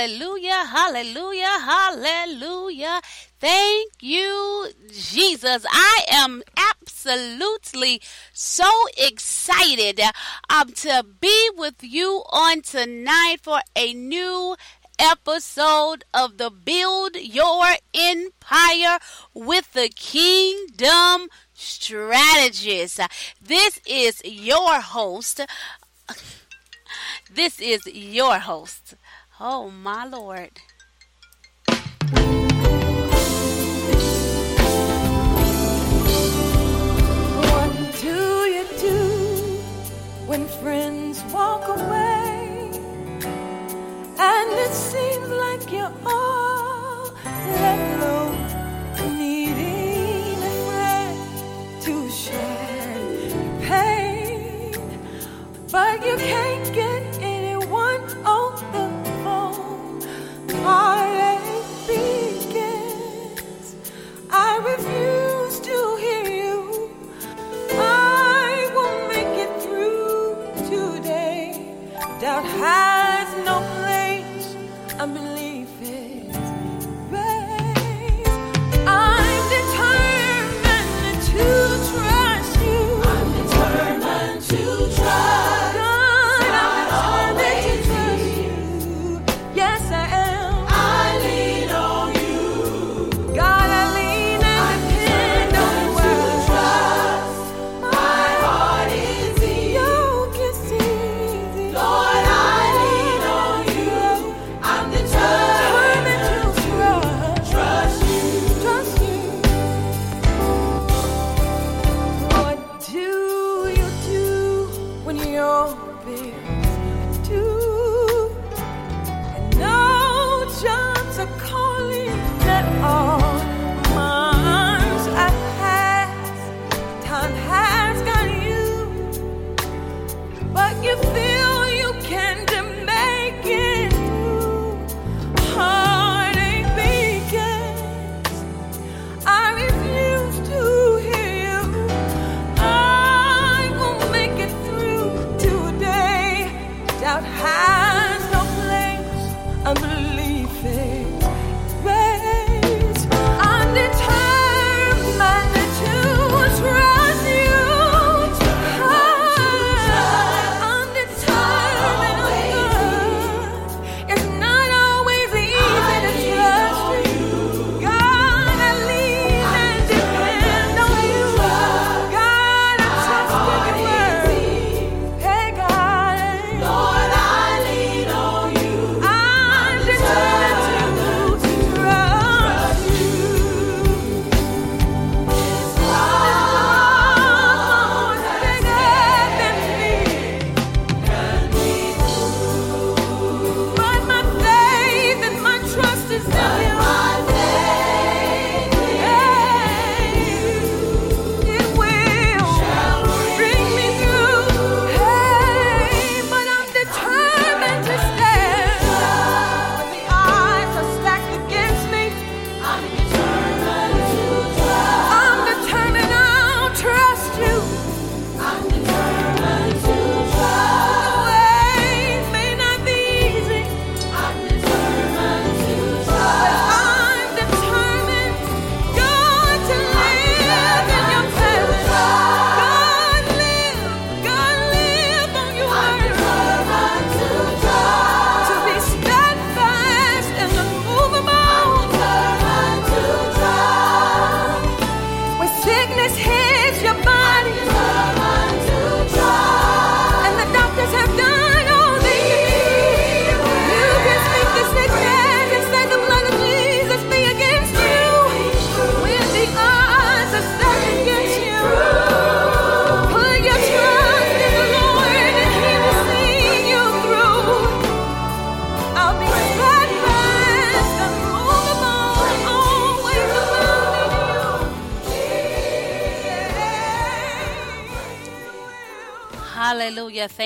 Hallelujah, 0.00 0.64
hallelujah, 0.64 1.58
hallelujah. 1.60 3.02
Thank 3.38 3.92
you, 4.00 4.68
Jesus. 4.90 5.66
I 5.70 6.04
am 6.10 6.42
absolutely 6.56 8.00
so 8.32 8.70
excited 8.96 10.00
um, 10.48 10.72
to 10.72 11.04
be 11.20 11.50
with 11.54 11.74
you 11.82 12.22
on 12.30 12.62
tonight 12.62 13.40
for 13.42 13.60
a 13.76 13.92
new 13.92 14.56
episode 14.98 16.04
of 16.14 16.38
the 16.38 16.48
Build 16.48 17.16
Your 17.16 17.66
Empire 17.92 19.00
with 19.34 19.70
the 19.74 19.90
Kingdom 19.90 21.28
Strategist. 21.52 23.00
This 23.42 23.78
is 23.86 24.22
your 24.24 24.80
host. 24.80 25.42
This 27.32 27.60
is 27.60 27.86
your 27.86 28.40
host, 28.40 28.96
Oh, 29.42 29.70
my 29.70 30.04
Lord. 30.04 30.50
What 37.48 37.72
do 38.02 38.18
you 38.54 38.66
do 38.78 38.98
when 40.26 40.46
friends 40.46 41.22
walk 41.32 41.66
away 41.68 42.70
and 44.18 44.52
it 44.52 44.72
seems 44.74 45.28
like 45.30 45.72
you're 45.72 45.90
all? 46.04 46.39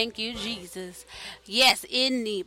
Thank 0.05 0.19
you, 0.19 0.35
Jesus. 0.35 1.07
Yes, 1.47 1.87
in 1.89 2.25
the 2.25 2.45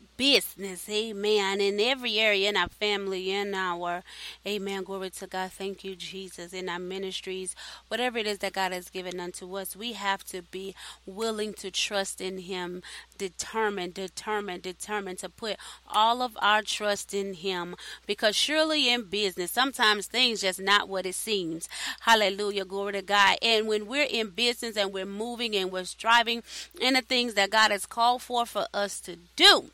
God, 5.30 5.52
thank 5.52 5.84
you, 5.84 5.96
Jesus, 5.96 6.54
in 6.54 6.70
our 6.70 6.80
ministries, 6.80 7.56
whatever 7.88 8.18
it 8.18 8.28
is 8.28 8.40
that 8.40 8.54
God 8.54 8.72
has 8.72 8.90
given 8.90 9.20
unto 9.20 9.56
us, 9.56 9.76
we 9.76 9.94
have 9.94 10.24
to 10.26 10.42
be 10.42 10.76
willing 11.06 11.54
to 11.56 11.72
trust 11.72 12.22
in 12.22 12.40
Him, 12.40 12.82
determined, 13.18 13.94
determined, 13.94 14.64
determined 14.64 15.20
to 15.20 15.30
put 15.30 15.58
all 15.88 16.22
of 16.22 16.38
our 16.42 16.62
trust 16.62 17.14
in 17.14 17.34
Him, 17.34 17.76
because 18.06 18.36
surely 18.36 18.92
in 18.92 19.04
business, 19.04 19.52
sometimes 19.52 20.08
things 20.08 20.42
just 20.42 20.60
not 20.60 20.90
what 20.90 21.06
it 21.06 21.16
seems. 21.16 21.68
Hallelujah, 22.02 22.66
glory 22.66 22.94
to 22.94 23.02
God. 23.02 23.38
And 23.42 23.68
when 23.68 23.88
we're 23.88 24.08
in 24.10 24.30
business 24.30 24.78
and 24.78 24.94
we're 24.94 25.06
moving 25.06 25.56
and 25.56 25.72
we're 25.72 25.86
striving 25.86 26.44
in 26.80 26.94
the 26.94 27.02
things 27.02 27.34
that 27.34 27.50
God 27.50 27.72
has 27.72 27.86
called 27.86 28.22
for 28.22 28.46
for 28.46 28.68
us 28.74 29.00
to 29.02 29.18
do, 29.36 29.72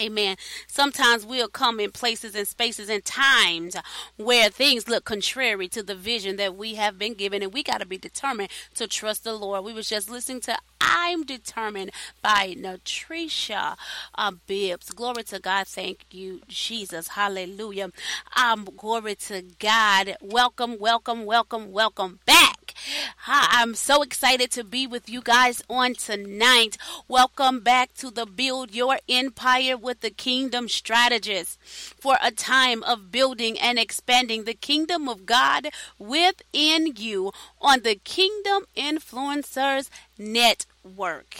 Amen. 0.00 0.36
Sometimes 0.68 1.26
we'll 1.26 1.48
come 1.48 1.78
in 1.78 1.90
places 1.90 2.34
and 2.34 2.48
spaces 2.48 2.88
and 2.88 3.04
times 3.04 3.76
where 4.16 4.48
things 4.48 4.88
look 4.88 5.04
contrary 5.04 5.68
to 5.68 5.82
the 5.82 5.94
vision 5.94 6.36
that 6.36 6.56
we 6.56 6.76
have 6.76 6.98
been 6.98 7.12
given, 7.14 7.42
and 7.42 7.52
we 7.52 7.62
got 7.62 7.80
to 7.80 7.86
be 7.86 7.98
determined 7.98 8.50
to 8.74 8.86
trust 8.88 9.24
the 9.24 9.34
Lord. 9.34 9.64
We 9.64 9.74
was 9.74 9.90
just 9.90 10.10
listening 10.10 10.40
to 10.42 10.56
"I'm 10.80 11.24
Determined" 11.24 11.90
by 12.22 12.54
Natricia 12.58 13.76
uh, 14.14 14.32
Bibbs. 14.46 14.90
Glory 14.92 15.24
to 15.24 15.38
God. 15.40 15.66
Thank 15.68 16.06
you, 16.10 16.40
Jesus. 16.48 17.08
Hallelujah. 17.08 17.90
Um, 18.34 18.66
glory 18.76 19.14
to 19.16 19.42
God. 19.58 20.16
Welcome, 20.22 20.78
welcome, 20.78 21.26
welcome, 21.26 21.70
welcome 21.70 22.20
back. 22.24 22.61
Hi, 22.84 23.62
I'm 23.62 23.74
so 23.74 24.02
excited 24.02 24.50
to 24.52 24.64
be 24.64 24.88
with 24.88 25.08
you 25.08 25.22
guys 25.22 25.62
on 25.70 25.94
tonight. 25.94 26.76
Welcome 27.06 27.60
back 27.60 27.94
to 27.98 28.10
the 28.10 28.26
Build 28.26 28.74
Your 28.74 28.98
Empire 29.08 29.76
with 29.76 30.00
the 30.00 30.10
Kingdom 30.10 30.68
Strategist 30.68 31.62
for 31.62 32.16
a 32.20 32.32
time 32.32 32.82
of 32.82 33.12
building 33.12 33.56
and 33.58 33.78
expanding 33.78 34.44
the 34.44 34.54
kingdom 34.54 35.08
of 35.08 35.26
God 35.26 35.68
within 35.96 36.94
you 36.96 37.30
on 37.60 37.82
the 37.82 37.94
Kingdom 37.94 38.64
Influencers 38.76 39.88
Network. 40.18 41.36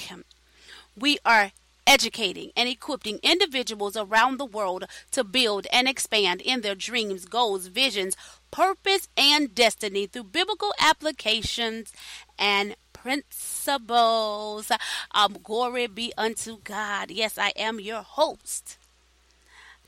We 0.97 1.19
are 1.25 1.51
educating 1.87 2.53
and 2.57 2.69
equipping 2.69 3.19
individuals 3.25 3.97
around 3.97 4.39
the 4.39 4.45
world 4.45 4.85
to 5.11 5.25
build 5.25 5.67
and 5.73 5.89
expand 5.89 6.41
in 6.41 6.61
their 6.61 6.77
dreams, 6.77 7.25
goals, 7.25 7.67
visions, 7.67 8.17
purpose, 8.53 9.09
and 9.17 9.53
destiny 9.53 10.07
through 10.07 10.25
biblical 10.25 10.73
applications 10.79 11.93
and 12.39 12.77
principles. 12.93 14.71
Um, 15.13 15.39
glory 15.43 15.89
be 15.89 16.13
unto 16.17 16.59
God. 16.63 17.11
Yes, 17.11 17.37
I 17.37 17.49
am 17.57 17.81
your 17.81 18.03
host. 18.03 18.79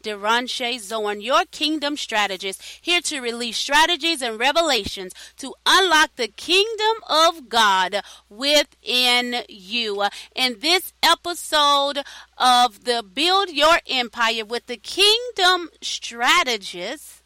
Deranche 0.04 0.80
Zorn, 0.80 1.22
your 1.22 1.44
kingdom 1.50 1.96
strategist, 1.96 2.62
here 2.82 3.00
to 3.00 3.20
release 3.20 3.56
strategies 3.56 4.20
and 4.20 4.38
revelations 4.38 5.14
to 5.38 5.54
unlock 5.64 6.16
the 6.16 6.28
kingdom 6.28 6.96
of 7.08 7.48
God 7.48 8.02
within 8.28 9.44
you. 9.48 10.04
In 10.36 10.58
this 10.60 10.92
episode 11.02 12.00
of 12.36 12.84
the 12.84 13.02
Build 13.02 13.48
Your 13.48 13.78
Empire 13.88 14.44
with 14.44 14.66
the 14.66 14.76
Kingdom 14.76 15.70
Strategist, 15.80 17.22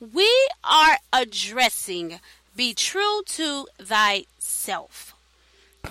we 0.00 0.30
are 0.62 0.96
addressing 1.12 2.20
be 2.56 2.72
true 2.72 3.22
to 3.26 3.66
thyself. 3.78 5.14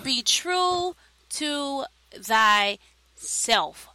Be 0.02 0.20
true 0.22 0.96
to 1.30 1.84
thyself. 2.12 3.88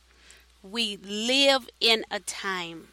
We 0.63 0.95
live 0.97 1.67
in 1.81 2.05
a 2.09 2.19
time, 2.21 2.87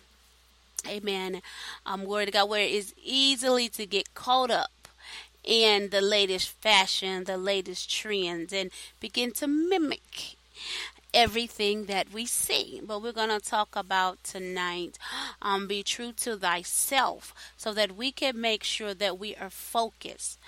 amen. 0.86 1.42
I'm 1.86 2.00
um, 2.00 2.06
worried 2.06 2.32
God 2.32 2.48
where 2.48 2.62
it 2.62 2.72
is 2.72 2.92
easily 3.04 3.68
to 3.70 3.86
get 3.86 4.14
caught 4.14 4.50
up 4.50 4.88
in 5.44 5.90
the 5.90 6.00
latest 6.00 6.48
fashion, 6.48 7.24
the 7.24 7.36
latest 7.36 7.88
trends, 7.90 8.52
and 8.52 8.70
begin 9.00 9.30
to 9.32 9.46
mimic 9.46 10.36
everything 11.14 11.86
that 11.86 12.12
we 12.12 12.26
see. 12.26 12.80
But 12.84 13.02
we're 13.02 13.12
going 13.12 13.30
to 13.30 13.40
talk 13.40 13.74
about 13.76 14.22
tonight 14.24 14.98
um, 15.42 15.66
be 15.66 15.82
true 15.82 16.12
to 16.12 16.36
thyself 16.36 17.34
so 17.56 17.72
that 17.74 17.96
we 17.96 18.12
can 18.12 18.40
make 18.40 18.62
sure 18.64 18.94
that 18.94 19.18
we 19.18 19.34
are 19.36 19.50
focused 19.50 20.38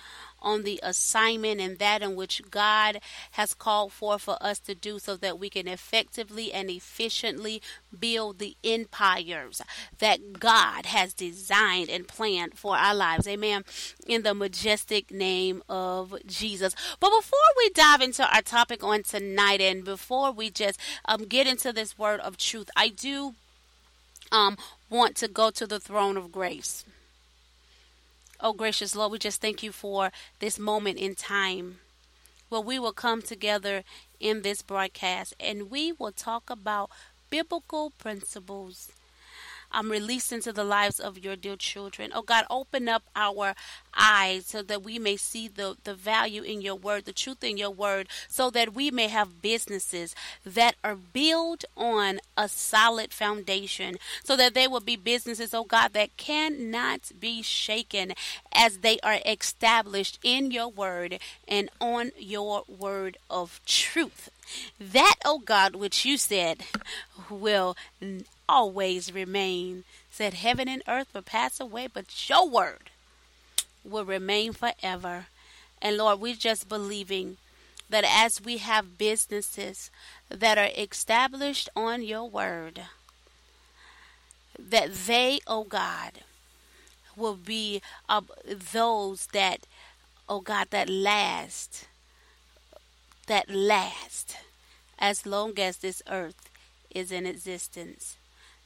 on 0.42 0.62
the 0.62 0.80
assignment 0.82 1.60
and 1.60 1.78
that 1.78 2.02
in 2.02 2.16
which 2.16 2.42
God 2.50 3.00
has 3.32 3.54
called 3.54 3.92
for 3.92 4.18
for 4.18 4.36
us 4.40 4.58
to 4.60 4.74
do 4.74 4.98
so 4.98 5.16
that 5.16 5.38
we 5.38 5.50
can 5.50 5.68
effectively 5.68 6.52
and 6.52 6.70
efficiently 6.70 7.62
build 7.98 8.38
the 8.38 8.56
empires 8.64 9.62
that 9.98 10.38
God 10.38 10.86
has 10.86 11.12
designed 11.12 11.90
and 11.90 12.08
planned 12.08 12.58
for 12.58 12.76
our 12.76 12.94
lives. 12.94 13.26
Amen. 13.26 13.64
In 14.06 14.22
the 14.22 14.34
majestic 14.34 15.10
name 15.10 15.62
of 15.68 16.14
Jesus. 16.26 16.74
But 16.98 17.10
before 17.10 17.38
we 17.56 17.70
dive 17.70 18.00
into 18.00 18.26
our 18.34 18.42
topic 18.42 18.82
on 18.82 19.02
tonight 19.02 19.60
and 19.60 19.84
before 19.84 20.32
we 20.32 20.50
just 20.50 20.78
um, 21.04 21.24
get 21.24 21.46
into 21.46 21.72
this 21.72 21.98
word 21.98 22.20
of 22.20 22.36
truth, 22.36 22.70
I 22.76 22.88
do 22.88 23.34
um, 24.32 24.56
want 24.88 25.16
to 25.16 25.28
go 25.28 25.50
to 25.50 25.66
the 25.66 25.80
throne 25.80 26.16
of 26.16 26.32
grace. 26.32 26.84
Oh, 28.42 28.52
gracious 28.54 28.96
Lord, 28.96 29.12
we 29.12 29.18
just 29.18 29.40
thank 29.42 29.62
you 29.62 29.70
for 29.72 30.10
this 30.38 30.58
moment 30.58 30.98
in 30.98 31.14
time 31.14 31.80
where 32.48 32.60
we 32.60 32.78
will 32.78 32.92
come 32.92 33.22
together 33.22 33.84
in 34.18 34.42
this 34.42 34.62
broadcast 34.62 35.34
and 35.38 35.70
we 35.70 35.92
will 35.92 36.12
talk 36.12 36.48
about 36.50 36.90
biblical 37.30 37.90
principles 37.90 38.90
I'm 39.72 39.90
released 39.90 40.32
into 40.32 40.52
the 40.52 40.64
lives 40.64 40.98
of 40.98 41.18
your 41.18 41.36
dear 41.36 41.56
children. 41.56 42.10
Oh 42.14 42.22
God, 42.22 42.44
open 42.50 42.88
up 42.88 43.04
our 43.14 43.54
eyes 43.96 44.46
so 44.46 44.62
that 44.62 44.82
we 44.82 44.98
may 44.98 45.16
see 45.16 45.48
the, 45.48 45.76
the 45.84 45.94
value 45.94 46.42
in 46.42 46.60
your 46.60 46.74
word, 46.74 47.04
the 47.04 47.12
truth 47.12 47.42
in 47.42 47.56
your 47.56 47.70
word, 47.70 48.08
so 48.28 48.50
that 48.50 48.74
we 48.74 48.90
may 48.90 49.08
have 49.08 49.42
businesses 49.42 50.14
that 50.44 50.74
are 50.82 50.96
built 50.96 51.64
on 51.76 52.20
a 52.36 52.48
solid 52.48 53.12
foundation, 53.12 53.96
so 54.24 54.36
that 54.36 54.54
they 54.54 54.66
will 54.66 54.80
be 54.80 54.96
businesses, 54.96 55.54
oh 55.54 55.64
God, 55.64 55.92
that 55.92 56.16
cannot 56.16 57.12
be 57.18 57.42
shaken 57.42 58.12
as 58.52 58.78
they 58.78 58.98
are 59.00 59.18
established 59.26 60.18
in 60.22 60.50
your 60.50 60.68
word 60.68 61.18
and 61.46 61.68
on 61.80 62.12
your 62.18 62.64
word 62.68 63.16
of 63.28 63.60
truth. 63.66 64.30
That, 64.80 65.16
oh 65.24 65.38
God, 65.38 65.76
which 65.76 66.04
you 66.04 66.16
said 66.16 66.64
will 67.28 67.76
always 68.48 69.12
remain. 69.12 69.84
Said 70.10 70.34
heaven 70.34 70.68
and 70.68 70.82
earth 70.88 71.08
will 71.14 71.22
pass 71.22 71.60
away, 71.60 71.86
but 71.86 72.28
your 72.28 72.48
word 72.48 72.90
will 73.84 74.04
remain 74.04 74.52
forever. 74.52 75.26
And 75.80 75.96
Lord, 75.96 76.20
we're 76.20 76.34
just 76.34 76.68
believing 76.68 77.36
that 77.88 78.04
as 78.06 78.40
we 78.40 78.58
have 78.58 78.98
businesses 78.98 79.90
that 80.28 80.58
are 80.58 80.70
established 80.76 81.68
on 81.74 82.02
your 82.02 82.28
word, 82.28 82.82
that 84.58 84.92
they, 85.06 85.40
oh 85.46 85.64
God, 85.64 86.20
will 87.16 87.36
be 87.36 87.82
uh, 88.08 88.20
those 88.72 89.26
that, 89.28 89.66
oh 90.28 90.40
God, 90.40 90.68
that 90.70 90.88
last, 90.88 91.86
that 93.26 93.50
last 93.50 94.36
as 94.98 95.26
long 95.26 95.58
as 95.58 95.78
this 95.78 96.02
earth 96.08 96.48
is 96.90 97.10
in 97.10 97.26
existence 97.26 98.16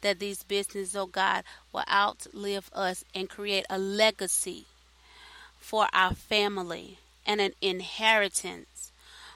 that 0.04 0.18
these 0.18 0.42
businesses, 0.42 0.94
oh 0.94 1.06
God, 1.06 1.44
will 1.72 1.82
outlive 1.90 2.70
us 2.74 3.04
and 3.14 3.28
create 3.28 3.64
a 3.70 3.78
legacy 3.78 4.66
for 5.64 5.88
our 5.94 6.12
family 6.12 6.98
and 7.26 7.40
an 7.40 7.54
inheritance 7.62 8.92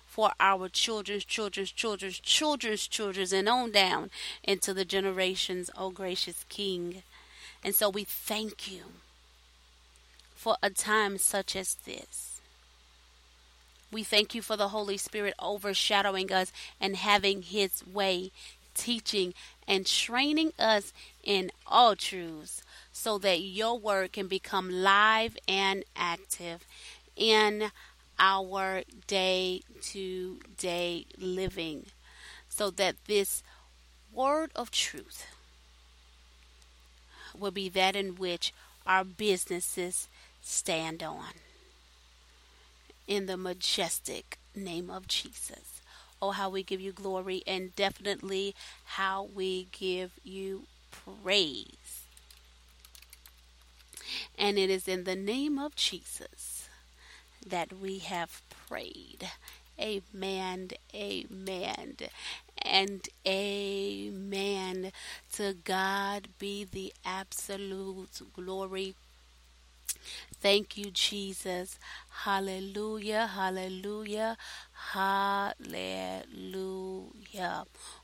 for 0.06 0.30
our 0.38 0.68
children's 0.68 1.25
children's 1.25 1.73
children's 1.73 2.20
children's 2.20 2.87
children's 2.87 3.32
and 3.32 3.49
on 3.49 3.73
down 3.73 4.11
into 4.44 4.75
the 4.75 4.85
generations, 4.85 5.70
oh 5.75 5.88
gracious 5.88 6.44
King. 6.50 7.02
And 7.64 7.75
so 7.75 7.88
we 7.88 8.04
thank 8.04 8.70
you 8.70 8.82
for 10.35 10.56
a 10.62 10.68
time 10.68 11.16
such 11.16 11.56
as 11.56 11.76
this. 11.87 12.42
We 13.90 14.02
thank 14.02 14.35
you 14.35 14.42
for 14.42 14.56
the 14.58 14.68
Holy 14.68 14.99
Spirit 14.99 15.32
overshadowing 15.40 16.30
us 16.30 16.52
and 16.78 16.94
having 16.97 17.40
His 17.40 17.87
way, 17.87 18.32
teaching 18.75 19.32
and 19.66 19.87
training 19.87 20.52
us 20.58 20.92
in 21.25 21.52
all 21.66 21.97
truths 21.97 22.62
so 22.99 23.17
that 23.17 23.40
your 23.40 23.78
word 23.78 24.12
can 24.12 24.26
become 24.26 24.69
live 24.69 25.37
and 25.47 25.85
active 25.95 26.67
in 27.14 27.71
our 28.19 28.83
day 29.07 29.62
to 29.81 30.40
day 30.59 31.07
living 31.17 31.87
so 32.49 32.71
that 32.71 32.97
this 33.07 33.45
word 34.12 34.50
of 34.57 34.73
truth 34.73 35.28
will 37.38 37.52
be 37.52 37.69
that 37.69 37.95
in 37.95 38.17
which 38.17 38.52
our 38.85 39.05
businesses 39.05 40.09
stand 40.43 41.00
on. 41.00 41.35
In 43.07 43.26
the 43.26 43.37
majestic 43.37 44.38
name 44.57 44.90
of 44.90 45.07
Jesus. 45.07 45.81
Oh, 46.21 46.33
how 46.33 46.50
we 46.50 46.64
give 46.64 46.81
you 46.81 46.90
glory 46.90 47.45
and 47.47 47.76
definitely 47.76 48.57
how 48.99 49.28
we 49.33 49.69
give 49.71 50.11
you 50.25 50.64
praise. 50.90 51.77
And 54.38 54.59
it 54.59 54.71
is 54.71 54.88
in 54.88 55.05
the 55.05 55.17
name 55.17 55.59
of 55.59 55.77
Jesus 55.77 56.69
that 57.47 57.73
we 57.73 57.99
have 57.99 58.43
prayed. 58.69 59.29
Amen, 59.81 60.71
amen, 60.93 61.97
and 62.62 63.09
amen. 63.27 64.93
To 65.35 65.55
God 65.65 66.29
be 66.38 66.65
the 66.65 66.93
absolute 67.05 68.21
glory. 68.35 68.95
Thank 70.41 70.77
you, 70.77 70.91
Jesus. 70.91 71.79
Hallelujah, 72.25 73.29
hallelujah, 73.29 74.37
hallelujah. 74.93 75.55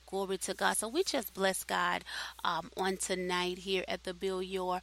Glory 0.07 0.39
to 0.39 0.55
God. 0.55 0.77
So 0.77 0.89
we 0.89 1.03
just 1.03 1.35
bless 1.35 1.65
God 1.65 2.05
um, 2.45 2.71
on 2.77 2.97
tonight 2.99 3.59
here 3.59 3.85
at 3.89 4.05
the 4.05 4.15
Build 4.15 4.45
Your 4.45 4.81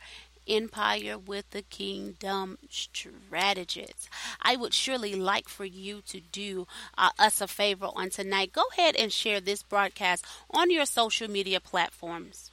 Empire 0.47 1.17
with 1.17 1.49
the 1.51 1.61
Kingdom 1.61 2.57
Strategist. 2.69 4.09
I 4.41 4.55
would 4.55 4.73
surely 4.73 5.15
like 5.15 5.47
for 5.49 5.65
you 5.65 6.01
to 6.07 6.19
do 6.19 6.67
uh, 6.97 7.09
us 7.19 7.41
a 7.41 7.47
favor 7.47 7.89
on 7.95 8.09
tonight. 8.09 8.53
Go 8.53 8.63
ahead 8.73 8.95
and 8.95 9.11
share 9.11 9.39
this 9.39 9.63
broadcast 9.63 10.25
on 10.49 10.71
your 10.71 10.85
social 10.85 11.29
media 11.29 11.59
platforms. 11.59 12.51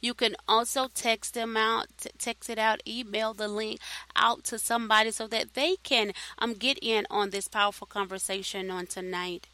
You 0.00 0.14
can 0.14 0.36
also 0.46 0.88
text 0.94 1.34
them 1.34 1.56
out, 1.56 1.88
text 2.18 2.48
it 2.48 2.58
out, 2.58 2.80
email 2.86 3.34
the 3.34 3.48
link 3.48 3.80
out 4.16 4.44
to 4.44 4.58
somebody 4.58 5.10
so 5.10 5.26
that 5.26 5.54
they 5.54 5.76
can 5.82 6.12
um, 6.38 6.54
get 6.54 6.78
in 6.80 7.06
on 7.10 7.30
this 7.30 7.48
powerful 7.48 7.86
conversation 7.86 8.70
on 8.70 8.86
tonight. 8.86 9.46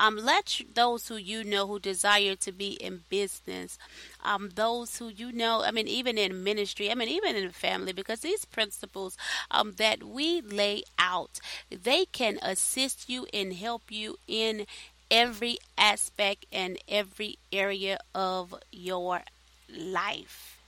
Um, 0.00 0.16
let 0.16 0.62
those 0.74 1.08
who 1.08 1.16
you 1.16 1.44
know 1.44 1.66
who 1.66 1.78
desire 1.78 2.34
to 2.36 2.52
be 2.52 2.70
in 2.70 3.02
business, 3.10 3.76
um, 4.24 4.48
those 4.54 4.96
who 4.96 5.08
you 5.08 5.30
know, 5.30 5.62
I 5.62 5.72
mean, 5.72 5.88
even 5.88 6.16
in 6.16 6.42
ministry, 6.42 6.90
I 6.90 6.94
mean, 6.94 7.10
even 7.10 7.36
in 7.36 7.50
family, 7.50 7.92
because 7.92 8.20
these 8.20 8.46
principles 8.46 9.18
um, 9.50 9.74
that 9.76 10.02
we 10.02 10.40
lay 10.40 10.84
out, 10.98 11.38
they 11.70 12.06
can 12.06 12.38
assist 12.40 13.10
you 13.10 13.26
and 13.34 13.52
help 13.52 13.82
you 13.90 14.16
in 14.26 14.64
every 15.10 15.58
aspect 15.76 16.46
and 16.50 16.78
every 16.88 17.36
area 17.52 17.98
of 18.14 18.54
your 18.72 19.20
life. 19.68 20.58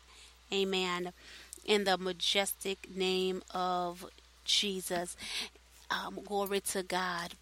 Amen. 0.53 1.13
In 1.65 1.85
the 1.85 1.97
majestic 1.97 2.95
name 2.95 3.43
of 3.55 4.05
Jesus. 4.45 5.17
Um, 5.91 6.19
glory 6.23 6.61
to 6.61 6.83
God 6.83 7.33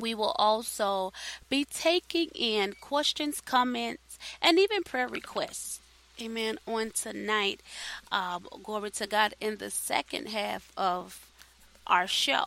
we 0.00 0.14
will 0.14 0.34
also 0.36 1.12
be 1.48 1.64
taking 1.64 2.28
in 2.34 2.74
questions, 2.80 3.40
comments, 3.40 4.18
and 4.42 4.58
even 4.58 4.82
prayer 4.82 5.08
requests. 5.08 5.80
Amen. 6.20 6.58
On 6.66 6.90
tonight, 6.90 7.60
um, 8.12 8.46
glory 8.62 8.90
to 8.92 9.06
God, 9.06 9.34
in 9.40 9.56
the 9.56 9.70
second 9.70 10.28
half 10.28 10.70
of 10.76 11.26
our 11.86 12.06
show. 12.06 12.46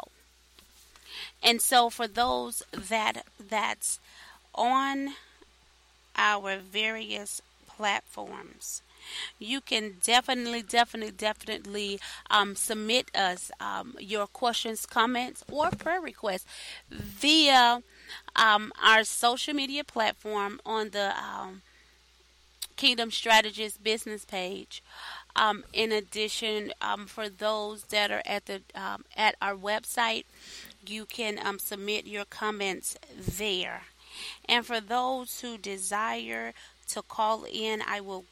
And 1.44 1.62
so, 1.62 1.90
for 1.90 2.08
those 2.08 2.64
that 2.72 3.26
that's 3.40 4.00
on 4.56 5.10
our 6.16 6.58
various 6.58 7.42
platforms, 7.68 8.82
you 9.40 9.62
can 9.62 9.98
definitely, 10.04 10.62
definitely, 10.62 11.12
definitely 11.12 12.00
um, 12.30 12.56
submit 12.56 13.10
us 13.16 13.52
um, 13.60 13.96
your 14.00 14.28
questions, 14.28 14.86
comments, 14.86 15.44
or 15.52 15.70
prayer 15.72 16.02
requests 16.02 16.46
via 16.90 17.82
um, 18.36 18.72
our 18.84 19.04
social 19.04 19.54
media 19.54 19.84
platform 19.84 20.60
on 20.66 20.90
the 20.90 21.14
um, 21.18 21.62
Kingdom 22.76 23.12
Strategist 23.12 23.84
business 23.84 24.24
page. 24.24 24.84
Um, 25.36 25.64
in 25.74 25.92
addition, 25.92 26.72
um, 26.82 27.06
for 27.06 27.30
those 27.30 27.84
that 27.86 28.12
are 28.12 28.24
at 28.26 28.46
the 28.48 28.62
at 29.16 29.36
our 29.42 29.56
website, 29.56 30.26
you 30.86 31.06
can 31.06 31.40
submit 31.60 32.08
your 32.08 32.26
comments 32.26 32.98
there. 33.16 33.84
And 34.46 34.66
for 34.66 34.80
those 34.80 35.42
who 35.42 35.58
desire 35.58 36.54
to 36.90 37.02
call 37.02 37.46
in, 37.52 37.82
I 37.86 38.02
will 38.02 38.26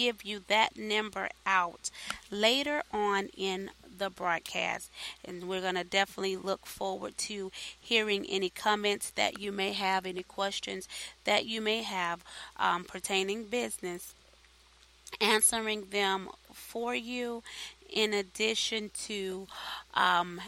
give 0.00 0.24
you 0.24 0.40
that 0.48 0.78
number 0.78 1.28
out 1.44 1.90
later 2.30 2.82
on 2.90 3.28
in 3.36 3.70
the 3.98 4.08
broadcast. 4.08 4.90
And 5.22 5.46
we're 5.46 5.60
going 5.60 5.74
to 5.74 5.84
definitely 5.84 6.36
look 6.36 6.64
forward 6.64 7.18
to 7.18 7.52
hearing 7.78 8.24
any 8.26 8.48
comments 8.48 9.10
that 9.10 9.38
you 9.38 9.52
may 9.52 9.72
have, 9.72 10.06
any 10.06 10.22
questions 10.22 10.88
that 11.24 11.44
you 11.44 11.60
may 11.60 11.82
have 11.82 12.24
um, 12.56 12.84
pertaining 12.84 13.44
business, 13.44 14.14
answering 15.20 15.88
them 15.90 16.28
for 16.50 16.94
you, 16.94 17.42
in 17.92 18.14
addition 18.14 18.90
to 18.94 19.46
um, 19.94 20.40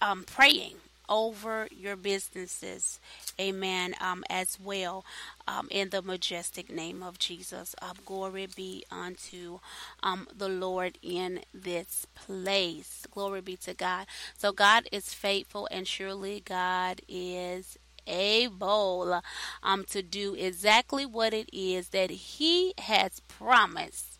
um, 0.00 0.22
praying 0.24 0.76
over 1.12 1.68
your 1.70 1.94
businesses. 1.94 2.98
Amen. 3.38 3.94
Um, 4.00 4.24
as 4.30 4.58
well, 4.58 5.04
um, 5.46 5.68
in 5.70 5.90
the 5.90 6.00
majestic 6.00 6.70
name 6.70 7.02
of 7.02 7.18
Jesus. 7.18 7.74
Um, 7.82 7.96
glory 8.06 8.46
be 8.46 8.84
unto 8.90 9.60
um, 10.02 10.26
the 10.34 10.48
Lord 10.48 10.98
in 11.02 11.40
this 11.52 12.06
place. 12.14 13.06
Glory 13.10 13.42
be 13.42 13.56
to 13.56 13.74
God. 13.74 14.06
So 14.36 14.52
God 14.52 14.88
is 14.90 15.12
faithful, 15.12 15.68
and 15.70 15.86
surely 15.86 16.40
God 16.44 17.02
is 17.06 17.78
able 18.06 19.20
um, 19.62 19.84
to 19.84 20.02
do 20.02 20.34
exactly 20.34 21.04
what 21.04 21.34
it 21.34 21.48
is 21.52 21.90
that 21.90 22.10
He 22.10 22.72
has 22.78 23.20
promised. 23.20 24.18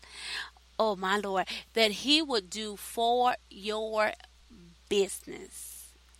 Oh, 0.77 0.95
my 0.95 1.17
Lord, 1.17 1.47
that 1.73 1.91
He 1.91 2.21
would 2.21 2.49
do 2.49 2.75
for 2.75 3.35
your 3.49 4.11
business. 4.89 5.72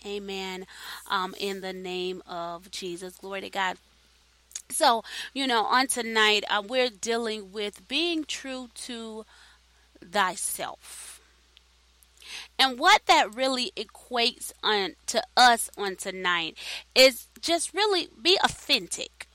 Amen. 0.06 0.66
Um, 1.10 1.36
in 1.40 1.62
the 1.62 1.74
name 1.74 2.22
of 2.28 2.70
Jesus. 2.72 3.16
Glory 3.16 3.42
to 3.42 3.50
God. 3.50 3.78
So, 4.70 5.04
you 5.34 5.46
know, 5.48 5.66
on 5.66 5.88
tonight, 5.88 6.44
uh, 6.50 6.64
we're 6.66 6.90
dealing 6.90 7.52
with 7.52 7.88
being 7.88 8.24
true 8.26 8.70
to 8.86 9.26
thyself. 10.04 11.22
And 12.58 12.80
what 12.80 13.02
that 13.08 13.36
really 13.36 13.72
equates 13.76 14.52
on 14.64 14.96
to 15.08 15.22
us 15.36 15.70
on 15.78 15.96
tonight 15.96 16.58
is 16.96 17.28
just 17.42 17.74
really 17.74 18.08
be 18.22 18.38
authentic. 18.44 19.28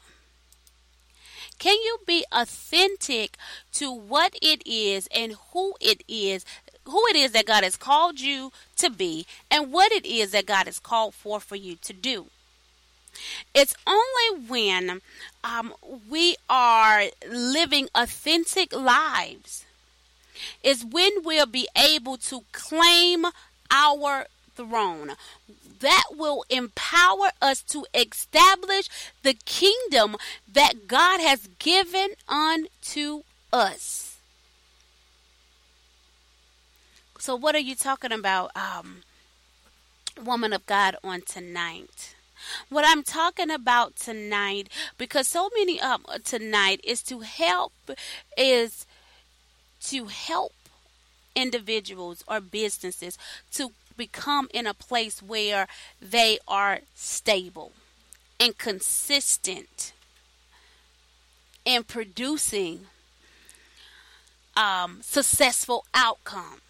Can 1.59 1.75
you 1.75 1.99
be 2.07 2.25
authentic 2.33 3.37
to 3.73 3.93
what 3.93 4.37
it 4.41 4.63
is 4.67 5.09
and 5.15 5.35
who 5.53 5.75
it 5.81 6.03
is 6.07 6.45
who 6.89 7.05
it 7.09 7.17
is 7.17 7.33
that 7.33 7.47
God 7.47 7.65
has 7.65 7.77
called 7.77 8.21
you 8.21 8.53
to 8.77 8.91
be 8.91 9.27
and 9.51 9.73
what 9.73 9.93
it 9.93 10.07
is 10.07 10.33
that 10.33 10.47
God 10.47 10.67
has 10.67 10.79
called 10.79 11.15
for 11.15 11.41
for 11.41 11.57
you 11.57 11.77
to 11.83 11.93
do. 11.93 12.27
It's 13.55 13.75
only 13.87 14.47
when 14.47 15.01
um, 15.43 15.75
we 16.09 16.37
are 16.49 17.05
living 17.29 17.89
authentic 17.95 18.73
lives 18.73 19.65
is 20.63 20.85
when 20.85 21.25
we'll 21.25 21.47
be 21.47 21.69
able 21.77 22.17
to 22.17 22.45
claim 22.53 23.27
our 23.71 24.27
throne. 24.55 25.13
That 25.81 26.05
will 26.17 26.45
empower 26.51 27.31
us 27.41 27.63
to 27.63 27.87
establish 27.95 28.89
the 29.23 29.35
kingdom 29.45 30.17
that 30.53 30.89
God 30.89 31.21
has 31.21 31.49
given 31.59 32.11
unto 32.29 33.23
us. 33.53 34.08
So, 37.21 37.35
what 37.35 37.55
are 37.57 37.61
you 37.61 37.75
talking 37.75 38.13
about, 38.13 38.53
um, 38.57 39.03
woman 40.23 40.53
of 40.53 40.65
God, 40.67 40.97
on 41.03 41.23
tonight? 41.23 42.15
What 42.69 42.85
I'm 42.87 43.03
talking 43.03 43.51
about 43.51 43.97
tonight, 43.97 44.69
because 44.97 45.27
so 45.27 45.51
many 45.57 45.81
um 45.81 46.05
tonight 46.25 46.81
is 46.85 47.03
to 47.05 47.21
help 47.21 47.73
is 48.37 48.87
to 49.87 50.07
help 50.07 50.53
individuals 51.35 52.23
or 52.29 52.41
businesses 52.41 53.19
to 53.53 53.73
become 53.97 54.49
in 54.55 54.67
a 54.69 54.75
place 54.75 55.21
where 55.21 55.67
they 56.01 56.39
are 56.47 56.81
stable 56.95 57.73
and 58.39 58.57
consistent 58.57 59.93
in 61.65 61.83
producing 61.83 62.87
um, 64.57 65.01
successful 65.03 65.85
outcomes. 65.93 66.68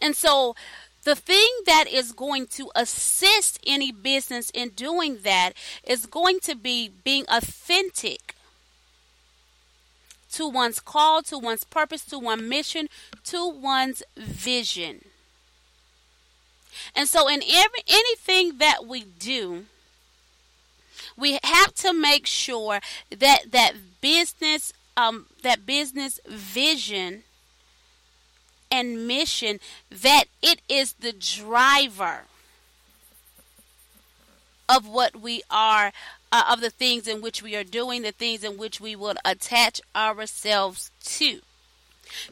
And 0.00 0.16
so 0.16 0.54
the 1.04 1.14
thing 1.14 1.48
that 1.66 1.86
is 1.90 2.12
going 2.12 2.46
to 2.48 2.70
assist 2.74 3.58
any 3.66 3.92
business 3.92 4.50
in 4.50 4.70
doing 4.70 5.18
that 5.22 5.52
is 5.84 6.06
going 6.06 6.40
to 6.40 6.54
be 6.54 6.90
being 7.04 7.24
authentic 7.28 8.34
to 10.32 10.46
one's 10.48 10.80
call, 10.80 11.22
to 11.22 11.38
one's 11.38 11.64
purpose, 11.64 12.04
to 12.06 12.18
one's 12.18 12.42
mission, 12.42 12.88
to 13.24 13.48
one's 13.48 14.02
vision. 14.16 15.04
And 16.94 17.08
so 17.08 17.28
in 17.28 17.42
every 17.42 17.82
anything 17.88 18.58
that 18.58 18.86
we 18.86 19.04
do, 19.04 19.66
We 21.16 21.38
have 21.42 21.74
to 21.76 21.92
make 21.92 22.26
sure 22.26 22.80
that 23.10 23.50
that 23.50 23.72
business 24.00 24.72
um, 24.96 25.26
that 25.42 25.66
business 25.66 26.20
vision 26.26 27.24
and 28.70 29.06
mission 29.06 29.60
that 29.90 30.24
it 30.42 30.60
is 30.68 30.94
the 30.94 31.12
driver 31.12 32.22
of 34.68 34.86
what 34.86 35.20
we 35.20 35.42
are 35.50 35.92
uh, 36.30 36.44
of 36.50 36.60
the 36.60 36.70
things 36.70 37.08
in 37.08 37.20
which 37.20 37.42
we 37.42 37.56
are 37.56 37.64
doing 37.64 38.02
the 38.02 38.12
things 38.12 38.44
in 38.44 38.58
which 38.58 38.80
we 38.80 38.94
will 38.94 39.14
attach 39.24 39.80
ourselves 39.96 40.90
to. 41.02 41.40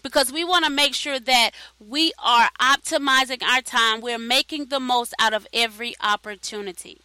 Because 0.03 0.33
we 0.33 0.45
want 0.45 0.65
to 0.65 0.71
make 0.71 0.95
sure 0.95 1.19
that 1.19 1.51
we 1.79 2.13
are 2.23 2.49
optimizing 2.61 3.43
our 3.43 3.61
time. 3.61 4.01
We're 4.01 4.19
making 4.19 4.67
the 4.67 4.81
most 4.81 5.15
out 5.19 5.35
of 5.35 5.47
every 5.53 5.95
opportunity. 6.03 6.99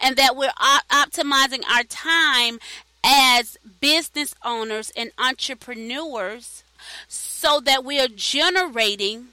And 0.00 0.16
that 0.16 0.34
we're 0.34 0.52
op- 0.58 0.88
optimizing 0.88 1.62
our 1.70 1.84
time 1.84 2.58
as 3.04 3.58
business 3.80 4.34
owners 4.44 4.90
and 4.96 5.10
entrepreneurs 5.18 6.64
so 7.08 7.60
that 7.60 7.84
we 7.84 8.00
are 8.00 8.08
generating 8.08 9.28